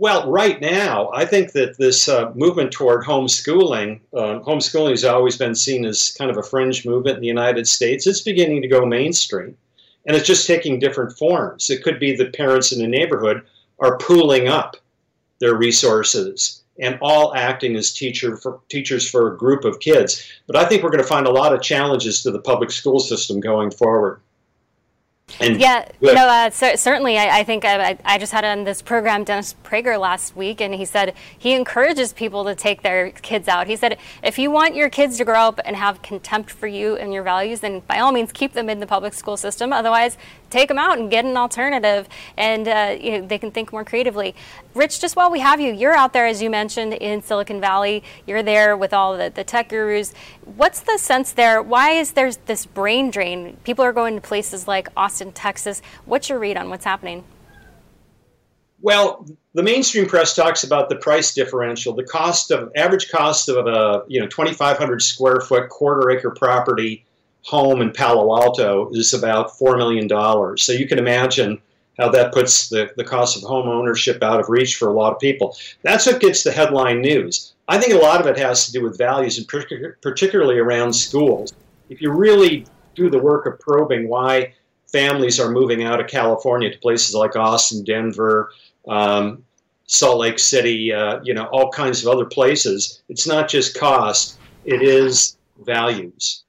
Well, 0.00 0.30
right 0.30 0.60
now, 0.60 1.10
I 1.12 1.24
think 1.24 1.52
that 1.52 1.76
this 1.76 2.08
uh, 2.08 2.30
movement 2.36 2.70
toward 2.70 3.04
homeschooling, 3.04 3.98
uh, 4.14 4.38
homeschooling 4.38 4.90
has 4.90 5.04
always 5.04 5.36
been 5.36 5.56
seen 5.56 5.84
as 5.84 6.14
kind 6.16 6.30
of 6.30 6.36
a 6.36 6.42
fringe 6.42 6.86
movement 6.86 7.16
in 7.16 7.20
the 7.20 7.26
United 7.26 7.66
States. 7.66 8.06
It's 8.06 8.20
beginning 8.20 8.62
to 8.62 8.68
go 8.68 8.86
mainstream, 8.86 9.56
and 10.06 10.16
it's 10.16 10.26
just 10.26 10.46
taking 10.46 10.78
different 10.78 11.18
forms. 11.18 11.68
It 11.68 11.82
could 11.82 11.98
be 11.98 12.14
that 12.14 12.32
parents 12.32 12.70
in 12.70 12.78
the 12.78 12.86
neighborhood 12.86 13.42
are 13.80 13.98
pooling 13.98 14.46
up 14.46 14.76
their 15.40 15.56
resources 15.56 16.62
and 16.78 16.96
all 17.02 17.34
acting 17.34 17.74
as 17.74 17.92
teacher 17.92 18.36
for, 18.36 18.60
teachers 18.68 19.10
for 19.10 19.34
a 19.34 19.36
group 19.36 19.64
of 19.64 19.80
kids. 19.80 20.24
But 20.46 20.54
I 20.54 20.64
think 20.64 20.84
we're 20.84 20.90
going 20.90 21.02
to 21.02 21.08
find 21.08 21.26
a 21.26 21.32
lot 21.32 21.52
of 21.52 21.60
challenges 21.60 22.22
to 22.22 22.30
the 22.30 22.38
public 22.38 22.70
school 22.70 23.00
system 23.00 23.40
going 23.40 23.72
forward. 23.72 24.20
And 25.40 25.60
yeah, 25.60 25.88
no, 26.00 26.26
uh, 26.26 26.50
certainly. 26.50 27.18
I, 27.18 27.40
I 27.40 27.44
think 27.44 27.64
I, 27.64 27.98
I, 28.04 28.18
just 28.18 28.32
had 28.32 28.44
on 28.44 28.64
this 28.64 28.82
program 28.82 29.24
Dennis 29.24 29.54
Prager 29.62 30.00
last 30.00 30.34
week, 30.34 30.60
and 30.60 30.74
he 30.74 30.84
said 30.84 31.14
he 31.38 31.52
encourages 31.52 32.12
people 32.12 32.44
to 32.44 32.54
take 32.54 32.82
their 32.82 33.10
kids 33.10 33.46
out. 33.46 33.66
He 33.66 33.76
said, 33.76 33.98
if 34.22 34.38
you 34.38 34.50
want 34.50 34.74
your 34.74 34.88
kids 34.88 35.18
to 35.18 35.24
grow 35.24 35.40
up 35.40 35.60
and 35.64 35.76
have 35.76 36.02
contempt 36.02 36.50
for 36.50 36.66
you 36.66 36.96
and 36.96 37.12
your 37.12 37.22
values, 37.22 37.60
then 37.60 37.80
by 37.80 37.98
all 37.98 38.10
means 38.10 38.32
keep 38.32 38.54
them 38.54 38.68
in 38.68 38.80
the 38.80 38.86
public 38.86 39.14
school 39.14 39.36
system. 39.36 39.72
Otherwise, 39.72 40.16
take 40.50 40.68
them 40.68 40.78
out 40.78 40.98
and 40.98 41.10
get 41.10 41.24
an 41.24 41.36
alternative, 41.36 42.08
and 42.36 42.68
uh, 42.68 42.96
you 43.00 43.12
know, 43.12 43.26
they 43.26 43.38
can 43.38 43.50
think 43.50 43.72
more 43.72 43.84
creatively. 43.84 44.34
Rich, 44.74 45.00
just 45.00 45.16
while 45.16 45.30
we 45.30 45.40
have 45.40 45.60
you, 45.60 45.72
you're 45.72 45.94
out 45.94 46.12
there, 46.12 46.26
as 46.26 46.42
you 46.42 46.50
mentioned, 46.50 46.94
in 46.94 47.22
Silicon 47.22 47.60
Valley. 47.60 48.02
You're 48.26 48.42
there 48.42 48.76
with 48.76 48.92
all 48.92 49.16
the, 49.16 49.30
the 49.34 49.44
tech 49.44 49.68
gurus. 49.68 50.14
What's 50.56 50.80
the 50.80 50.98
sense 50.98 51.32
there? 51.32 51.62
Why 51.62 51.90
is 51.90 52.12
there 52.12 52.32
this 52.32 52.66
brain 52.66 53.10
drain? 53.10 53.56
People 53.64 53.84
are 53.84 53.92
going 53.92 54.14
to 54.14 54.20
places 54.20 54.68
like 54.68 54.88
Austin, 54.96 55.32
Texas. 55.32 55.82
What's 56.04 56.28
your 56.28 56.38
read 56.38 56.56
on 56.56 56.70
what's 56.70 56.84
happening? 56.84 57.24
Well, 58.80 59.26
the 59.54 59.62
mainstream 59.62 60.06
press 60.06 60.36
talks 60.36 60.62
about 60.62 60.88
the 60.88 60.96
price 60.96 61.34
differential, 61.34 61.94
the 61.94 62.04
cost 62.04 62.52
of 62.52 62.70
average 62.76 63.10
cost 63.10 63.48
of 63.48 63.66
a 63.66 64.04
you 64.06 64.20
know 64.20 64.26
2,500 64.28 65.02
square 65.02 65.40
foot 65.40 65.68
quarter 65.68 66.10
acre 66.10 66.30
property 66.30 67.04
home 67.42 67.80
in 67.80 67.92
Palo 67.92 68.36
Alto 68.36 68.90
is 68.92 69.14
about 69.14 69.56
four 69.56 69.76
million 69.76 70.06
dollars. 70.06 70.62
So 70.62 70.72
you 70.72 70.86
can 70.88 70.98
imagine 70.98 71.60
how 71.98 72.08
that 72.10 72.32
puts 72.32 72.68
the, 72.68 72.90
the 72.96 73.04
cost 73.04 73.36
of 73.36 73.42
home 73.42 73.68
ownership 73.68 74.22
out 74.22 74.40
of 74.40 74.48
reach 74.48 74.76
for 74.76 74.88
a 74.88 74.92
lot 74.92 75.12
of 75.12 75.18
people. 75.18 75.56
That's 75.82 76.06
what 76.06 76.20
gets 76.20 76.44
the 76.44 76.52
headline 76.52 77.00
news. 77.00 77.54
I 77.66 77.78
think 77.78 77.92
a 77.92 77.98
lot 77.98 78.20
of 78.20 78.26
it 78.26 78.38
has 78.38 78.66
to 78.66 78.72
do 78.72 78.82
with 78.82 78.96
values, 78.96 79.36
and 79.36 79.46
particularly 79.46 80.58
around 80.58 80.92
schools. 80.92 81.52
If 81.90 82.00
you 82.00 82.10
really 82.12 82.66
do 82.94 83.10
the 83.10 83.18
work 83.18 83.46
of 83.46 83.58
probing 83.58 84.08
why 84.08 84.54
families 84.90 85.38
are 85.38 85.50
moving 85.50 85.84
out 85.84 86.00
of 86.00 86.06
California 86.06 86.70
to 86.70 86.78
places 86.78 87.14
like 87.14 87.36
Austin, 87.36 87.84
Denver, 87.84 88.52
um, 88.86 89.44
Salt 89.86 90.18
Lake 90.18 90.38
City, 90.38 90.92
uh, 90.92 91.20
you 91.22 91.34
know, 91.34 91.44
all 91.46 91.70
kinds 91.70 92.02
of 92.02 92.08
other 92.08 92.24
places, 92.24 93.02
it's 93.08 93.26
not 93.26 93.48
just 93.48 93.78
cost, 93.78 94.38
it 94.64 94.82
is 94.82 95.36
values. 95.64 96.44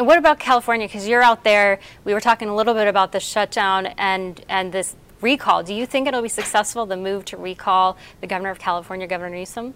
And 0.00 0.06
what 0.06 0.16
about 0.16 0.38
California? 0.38 0.88
Because 0.88 1.06
you're 1.06 1.22
out 1.22 1.44
there. 1.44 1.78
We 2.04 2.14
were 2.14 2.22
talking 2.22 2.48
a 2.48 2.56
little 2.56 2.72
bit 2.72 2.88
about 2.88 3.12
the 3.12 3.20
shutdown 3.20 3.84
and 3.98 4.42
and 4.48 4.72
this 4.72 4.96
recall. 5.20 5.62
Do 5.62 5.74
you 5.74 5.84
think 5.84 6.08
it'll 6.08 6.22
be 6.22 6.28
successful 6.30 6.86
the 6.86 6.96
move 6.96 7.26
to 7.26 7.36
recall 7.36 7.98
the 8.22 8.26
governor 8.26 8.48
of 8.48 8.58
California, 8.58 9.06
Governor 9.06 9.36
Newsom? 9.36 9.74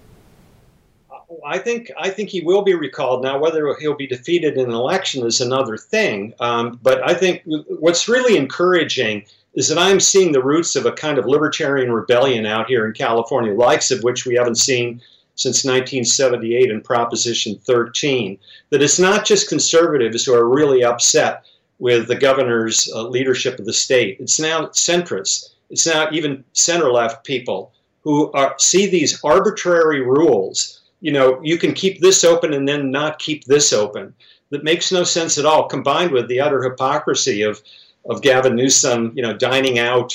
I 1.44 1.58
think 1.58 1.90
I 1.98 2.08
think 2.08 2.30
he 2.30 2.40
will 2.40 2.62
be 2.62 2.72
recalled. 2.72 3.22
Now, 3.22 3.38
whether 3.38 3.76
he'll 3.78 3.96
be 3.96 4.06
defeated 4.06 4.56
in 4.56 4.70
an 4.70 4.74
election 4.74 5.26
is 5.26 5.42
another 5.42 5.76
thing. 5.76 6.32
Um, 6.40 6.80
but 6.82 7.06
I 7.06 7.12
think 7.12 7.42
what's 7.44 8.08
really 8.08 8.38
encouraging 8.38 9.26
is 9.52 9.68
that 9.68 9.76
I'm 9.76 10.00
seeing 10.00 10.32
the 10.32 10.42
roots 10.42 10.74
of 10.74 10.86
a 10.86 10.92
kind 10.92 11.18
of 11.18 11.26
libertarian 11.26 11.92
rebellion 11.92 12.46
out 12.46 12.68
here 12.68 12.86
in 12.86 12.94
California, 12.94 13.52
likes 13.52 13.90
of 13.90 14.02
which 14.02 14.24
we 14.24 14.36
haven't 14.36 14.56
seen 14.56 15.02
since 15.36 15.64
1978 15.64 16.70
in 16.70 16.80
Proposition 16.80 17.58
13 17.58 18.38
that 18.70 18.82
it's 18.82 18.98
not 18.98 19.24
just 19.24 19.48
conservatives 19.48 20.24
who 20.24 20.34
are 20.34 20.48
really 20.48 20.84
upset 20.84 21.44
with 21.78 22.06
the 22.06 22.14
governor's 22.14 22.90
uh, 22.94 23.02
leadership 23.02 23.58
of 23.58 23.66
the 23.66 23.72
state. 23.72 24.18
It's 24.20 24.38
now 24.38 24.66
centrists. 24.66 25.50
It's 25.70 25.86
now 25.86 26.08
even 26.12 26.44
center 26.52 26.90
left 26.90 27.24
people 27.24 27.72
who 28.02 28.30
are, 28.32 28.54
see 28.58 28.86
these 28.86 29.20
arbitrary 29.24 30.02
rules. 30.02 30.82
You 31.00 31.12
know, 31.12 31.40
you 31.42 31.58
can 31.58 31.74
keep 31.74 32.00
this 32.00 32.22
open 32.22 32.52
and 32.52 32.68
then 32.68 32.90
not 32.90 33.18
keep 33.18 33.44
this 33.44 33.72
open. 33.72 34.14
That 34.50 34.62
makes 34.62 34.92
no 34.92 35.02
sense 35.02 35.36
at 35.36 35.46
all, 35.46 35.66
combined 35.66 36.12
with 36.12 36.28
the 36.28 36.40
utter 36.40 36.62
hypocrisy 36.62 37.42
of, 37.42 37.60
of 38.08 38.22
Gavin 38.22 38.54
Newsom, 38.54 39.12
you 39.16 39.22
know, 39.22 39.36
dining 39.36 39.78
out 39.78 40.14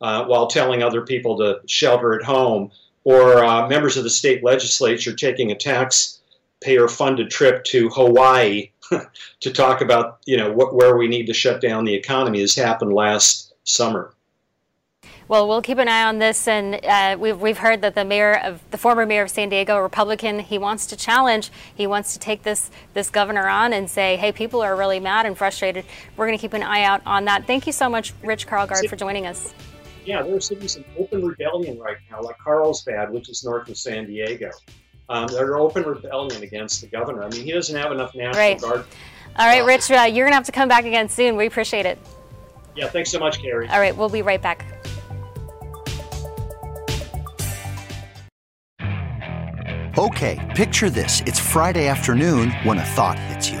uh, 0.00 0.24
while 0.26 0.46
telling 0.46 0.82
other 0.82 1.02
people 1.02 1.36
to 1.38 1.60
shelter 1.66 2.14
at 2.14 2.22
home 2.24 2.70
or 3.04 3.44
uh, 3.44 3.68
members 3.68 3.96
of 3.96 4.04
the 4.04 4.10
state 4.10 4.44
legislature 4.44 5.14
taking 5.14 5.50
a 5.50 5.54
taxpayer 5.54 6.88
funded 6.88 7.30
trip 7.30 7.64
to 7.64 7.88
Hawaii 7.90 8.70
to 9.40 9.52
talk 9.52 9.80
about 9.80 10.18
you 10.26 10.36
know 10.36 10.52
what, 10.52 10.74
where 10.74 10.96
we 10.96 11.08
need 11.08 11.26
to 11.26 11.34
shut 11.34 11.60
down 11.60 11.84
the 11.84 11.94
economy 11.94 12.40
has 12.40 12.54
happened 12.54 12.92
last 12.92 13.54
summer. 13.64 14.14
Well, 15.28 15.46
we'll 15.46 15.62
keep 15.62 15.78
an 15.78 15.86
eye 15.86 16.02
on 16.02 16.18
this, 16.18 16.48
and 16.48 16.84
uh, 16.84 17.16
we've, 17.16 17.40
we've 17.40 17.58
heard 17.58 17.82
that 17.82 17.94
the 17.94 18.04
mayor 18.04 18.34
of 18.34 18.60
the 18.72 18.76
former 18.76 19.06
mayor 19.06 19.22
of 19.22 19.30
San 19.30 19.48
Diego, 19.48 19.78
Republican, 19.78 20.40
he 20.40 20.58
wants 20.58 20.86
to 20.86 20.96
challenge. 20.96 21.52
He 21.72 21.86
wants 21.86 22.14
to 22.14 22.18
take 22.18 22.42
this 22.42 22.68
this 22.94 23.10
governor 23.10 23.46
on 23.46 23.72
and 23.72 23.88
say, 23.88 24.16
"Hey, 24.16 24.32
people 24.32 24.60
are 24.60 24.74
really 24.74 24.98
mad 24.98 25.26
and 25.26 25.38
frustrated." 25.38 25.84
We're 26.16 26.26
going 26.26 26.36
to 26.36 26.42
keep 26.42 26.52
an 26.52 26.64
eye 26.64 26.82
out 26.82 27.00
on 27.06 27.26
that. 27.26 27.46
Thank 27.46 27.68
you 27.68 27.72
so 27.72 27.88
much, 27.88 28.12
Rich 28.24 28.48
Karlgaard, 28.48 28.88
for 28.88 28.96
joining 28.96 29.28
us 29.28 29.54
yeah, 30.10 30.22
there 30.22 30.34
are 30.34 30.40
cities 30.40 30.74
in 30.74 30.84
open 30.98 31.24
rebellion 31.24 31.78
right 31.78 31.96
now, 32.10 32.20
like 32.20 32.36
Carlsbad, 32.38 33.12
which 33.12 33.28
is 33.28 33.44
north 33.44 33.68
of 33.68 33.78
San 33.78 34.06
Diego. 34.06 34.50
Um, 35.08 35.28
they're 35.28 35.56
open 35.56 35.84
rebellion 35.84 36.42
against 36.42 36.80
the 36.80 36.88
governor. 36.88 37.22
I 37.22 37.28
mean, 37.28 37.44
he 37.44 37.52
doesn't 37.52 37.76
have 37.76 37.92
enough 37.92 38.12
national 38.16 38.42
right. 38.42 38.60
guard. 38.60 38.84
All 39.38 39.46
right, 39.46 39.64
Rich, 39.64 39.88
uh, 39.92 40.02
you're 40.02 40.26
going 40.26 40.32
to 40.32 40.34
have 40.34 40.46
to 40.46 40.52
come 40.52 40.68
back 40.68 40.84
again 40.84 41.08
soon. 41.08 41.36
We 41.36 41.46
appreciate 41.46 41.86
it. 41.86 41.96
Yeah, 42.74 42.88
thanks 42.88 43.12
so 43.12 43.20
much, 43.20 43.40
Carrie. 43.40 43.68
All 43.68 43.78
right, 43.78 43.96
we'll 43.96 44.08
be 44.08 44.22
right 44.22 44.42
back. 44.42 44.66
Okay, 49.96 50.52
picture 50.56 50.90
this. 50.90 51.20
It's 51.26 51.38
Friday 51.38 51.86
afternoon 51.86 52.50
when 52.64 52.78
a 52.78 52.84
thought 52.84 53.18
hits 53.18 53.48
you. 53.48 53.60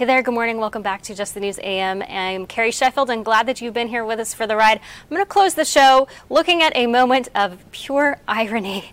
Hey 0.00 0.06
there, 0.06 0.22
good 0.22 0.32
morning. 0.32 0.56
Welcome 0.56 0.80
back 0.80 1.02
to 1.02 1.14
Just 1.14 1.34
the 1.34 1.40
News 1.40 1.58
AM. 1.62 2.00
I'm 2.00 2.46
Carrie 2.46 2.70
Sheffield 2.70 3.10
and 3.10 3.22
glad 3.22 3.44
that 3.44 3.60
you've 3.60 3.74
been 3.74 3.88
here 3.88 4.02
with 4.02 4.18
us 4.18 4.32
for 4.32 4.46
the 4.46 4.56
ride. 4.56 4.78
I'm 4.78 5.10
going 5.10 5.20
to 5.20 5.26
close 5.26 5.52
the 5.52 5.66
show 5.66 6.08
looking 6.30 6.62
at 6.62 6.74
a 6.74 6.86
moment 6.86 7.28
of 7.34 7.62
pure 7.70 8.18
irony. 8.26 8.92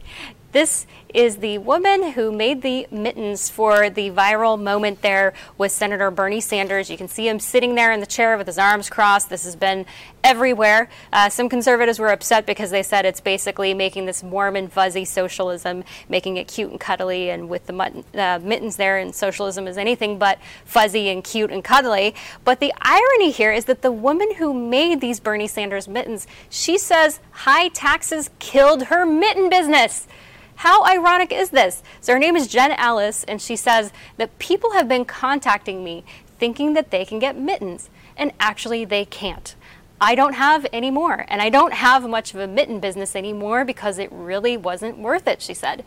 This 0.58 0.88
is 1.14 1.38
the 1.38 1.60
woman 1.60 2.14
who 2.14 2.32
made 2.32 2.64
the 2.64 2.88
mittens 2.90 3.48
for 3.48 3.92
the 3.92 4.10
viral 4.10 4.60
moment 4.60 5.04
there 5.04 5.36
with 5.56 5.72
Senator 5.72 6.10
Bernie 6.10 6.42
Sanders. 6.42 6.90
You 6.90 6.98
can 6.98 7.08
see 7.08 7.28
him 7.28 7.40
sitting 7.40 7.76
there 7.76 7.92
in 7.92 8.00
the 8.00 8.08
chair 8.08 8.36
with 8.40 8.48
his 8.48 8.58
arms 8.58 8.90
crossed. 8.90 9.30
This 9.30 9.44
has 9.44 9.56
been 9.56 9.86
everywhere. 10.24 10.90
Uh, 11.14 11.30
some 11.30 11.48
conservatives 11.48 12.00
were 12.00 12.08
upset 12.08 12.48
because 12.48 12.72
they 12.72 12.82
said 12.82 13.06
it's 13.06 13.22
basically 13.22 13.76
making 13.76 14.08
this 14.08 14.24
warm 14.24 14.56
and 14.56 14.74
fuzzy 14.74 15.06
socialism, 15.06 15.84
making 16.10 16.38
it 16.38 16.48
cute 16.48 16.72
and 16.72 16.80
cuddly, 16.80 17.30
and 17.30 17.50
with 17.50 17.68
the 17.68 17.74
mutton, 17.74 18.04
uh, 18.16 18.40
mittens 18.42 18.78
there, 18.78 18.98
and 18.98 19.14
socialism 19.14 19.68
is 19.68 19.78
anything 19.78 20.18
but 20.18 20.40
fuzzy 20.66 21.10
and 21.10 21.24
cute 21.24 21.52
and 21.52 21.64
cuddly. 21.64 22.16
But 22.44 22.60
the 22.60 22.74
irony 22.82 23.30
here 23.30 23.54
is 23.54 23.66
that 23.66 23.84
the 23.84 23.92
woman 23.92 24.34
who 24.34 24.56
made 24.56 25.02
these 25.02 25.20
Bernie 25.20 25.48
Sanders 25.48 25.88
mittens, 25.88 26.26
she 26.50 26.80
says 26.80 27.20
high 27.30 27.68
taxes 27.68 28.32
killed 28.40 28.86
her 28.86 29.06
mitten 29.06 29.52
business. 29.52 30.08
How 30.58 30.84
ironic 30.86 31.32
is 31.32 31.52
this? 31.52 31.84
So 32.02 32.14
her 32.14 32.20
name 32.20 32.36
is 32.36 32.48
Jen 32.48 32.72
Ellis, 32.72 33.24
and 33.26 33.40
she 33.40 33.56
says 33.56 33.92
that 34.18 34.40
people 34.40 34.72
have 34.72 34.88
been 34.88 35.06
contacting 35.06 35.84
me 35.84 36.04
thinking 36.40 36.74
that 36.74 36.90
they 36.90 37.06
can 37.06 37.20
get 37.20 37.38
mittens, 37.38 37.92
and 38.18 38.32
actually 38.40 38.84
they 38.84 39.06
can't. 39.06 39.54
I 40.02 40.16
don't 40.16 40.34
have 40.34 40.66
any 40.74 40.90
more, 40.90 41.26
and 41.28 41.44
I 41.44 41.50
don't 41.50 41.74
have 41.74 42.10
much 42.10 42.34
of 42.34 42.40
a 42.40 42.48
mitten 42.48 42.80
business 42.80 43.16
anymore 43.16 43.66
because 43.66 44.00
it 44.00 44.12
really 44.12 44.58
wasn't 44.58 44.98
worth 44.98 45.28
it, 45.28 45.44
she 45.44 45.54
said. 45.54 45.84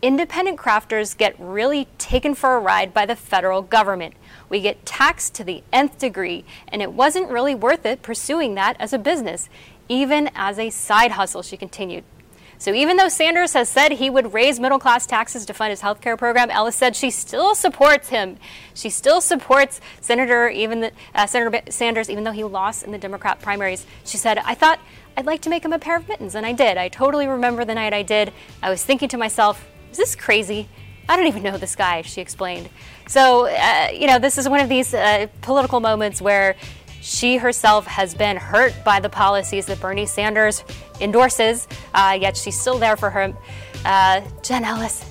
Independent 0.00 0.58
crafters 0.58 1.14
get 1.14 1.38
really 1.38 1.86
taken 1.98 2.34
for 2.34 2.56
a 2.56 2.60
ride 2.60 2.94
by 2.94 3.04
the 3.04 3.16
federal 3.16 3.60
government. 3.60 4.14
We 4.48 4.62
get 4.62 4.86
taxed 4.86 5.34
to 5.34 5.44
the 5.44 5.62
nth 5.74 5.98
degree, 5.98 6.46
and 6.68 6.80
it 6.80 6.94
wasn't 6.94 7.30
really 7.30 7.54
worth 7.54 7.84
it 7.84 8.00
pursuing 8.00 8.54
that 8.54 8.76
as 8.80 8.94
a 8.94 8.98
business, 8.98 9.50
even 9.90 10.30
as 10.34 10.58
a 10.58 10.70
side 10.70 11.12
hustle, 11.12 11.42
she 11.42 11.58
continued. 11.58 12.04
So 12.58 12.72
even 12.72 12.96
though 12.96 13.08
Sanders 13.08 13.52
has 13.52 13.68
said 13.68 13.92
he 13.92 14.08
would 14.08 14.32
raise 14.32 14.58
middle 14.58 14.78
class 14.78 15.06
taxes 15.06 15.44
to 15.46 15.54
fund 15.54 15.70
his 15.70 15.82
health 15.82 16.00
care 16.00 16.16
program, 16.16 16.50
Ellis 16.50 16.74
said 16.74 16.96
she 16.96 17.10
still 17.10 17.54
supports 17.54 18.08
him. 18.08 18.38
She 18.74 18.90
still 18.90 19.20
supports 19.20 19.80
Senator 20.00 20.48
even 20.48 20.80
the, 20.80 20.92
uh, 21.14 21.26
Senator 21.26 21.60
Sanders, 21.70 22.08
even 22.08 22.24
though 22.24 22.32
he 22.32 22.44
lost 22.44 22.82
in 22.82 22.92
the 22.92 22.98
Democrat 22.98 23.40
primaries. 23.42 23.86
She 24.04 24.16
said, 24.16 24.38
"I 24.38 24.54
thought 24.54 24.80
I'd 25.16 25.26
like 25.26 25.42
to 25.42 25.50
make 25.50 25.64
him 25.64 25.72
a 25.72 25.78
pair 25.78 25.96
of 25.96 26.08
mittens, 26.08 26.34
and 26.34 26.46
I 26.46 26.52
did. 26.52 26.76
I 26.76 26.88
totally 26.88 27.26
remember 27.26 27.64
the 27.64 27.74
night 27.74 27.92
I 27.92 28.02
did. 28.02 28.32
I 28.62 28.70
was 28.70 28.82
thinking 28.82 29.08
to 29.10 29.16
myself, 29.16 29.66
is 29.90 29.96
this 29.98 30.14
crazy? 30.14 30.68
I 31.08 31.16
don't 31.16 31.26
even 31.26 31.42
know 31.42 31.56
this 31.58 31.76
guy." 31.76 32.02
She 32.02 32.20
explained. 32.20 32.68
So 33.06 33.46
uh, 33.46 33.88
you 33.92 34.06
know, 34.06 34.18
this 34.18 34.38
is 34.38 34.48
one 34.48 34.60
of 34.60 34.68
these 34.68 34.94
uh, 34.94 35.26
political 35.42 35.80
moments 35.80 36.20
where 36.22 36.56
she 37.06 37.36
herself 37.36 37.86
has 37.86 38.14
been 38.14 38.36
hurt 38.36 38.74
by 38.84 38.98
the 38.98 39.08
policies 39.08 39.66
that 39.66 39.80
Bernie 39.80 40.06
Sanders 40.06 40.64
endorses, 41.00 41.68
uh, 41.94 42.18
yet 42.20 42.36
she's 42.36 42.58
still 42.60 42.78
there 42.78 42.96
for 42.96 43.10
her. 43.10 43.32
Uh, 43.84 44.22
Jen 44.42 44.64
Ellis, 44.64 45.04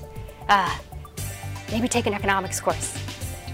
uh, 0.50 0.78
maybe 1.72 1.88
take 1.88 2.06
an 2.06 2.14
economics 2.14 2.60
course. 2.60 3.02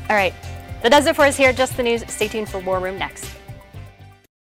All 0.09 0.15
right, 0.15 0.33
that 0.81 0.89
does 0.89 1.05
it 1.05 1.15
for 1.15 1.21
us 1.25 1.37
here. 1.37 1.53
Just 1.53 1.77
the 1.77 1.83
news. 1.83 2.03
Stay 2.11 2.27
tuned 2.27 2.49
for 2.49 2.57
War 2.59 2.79
Room 2.79 2.97
next. 2.97 3.29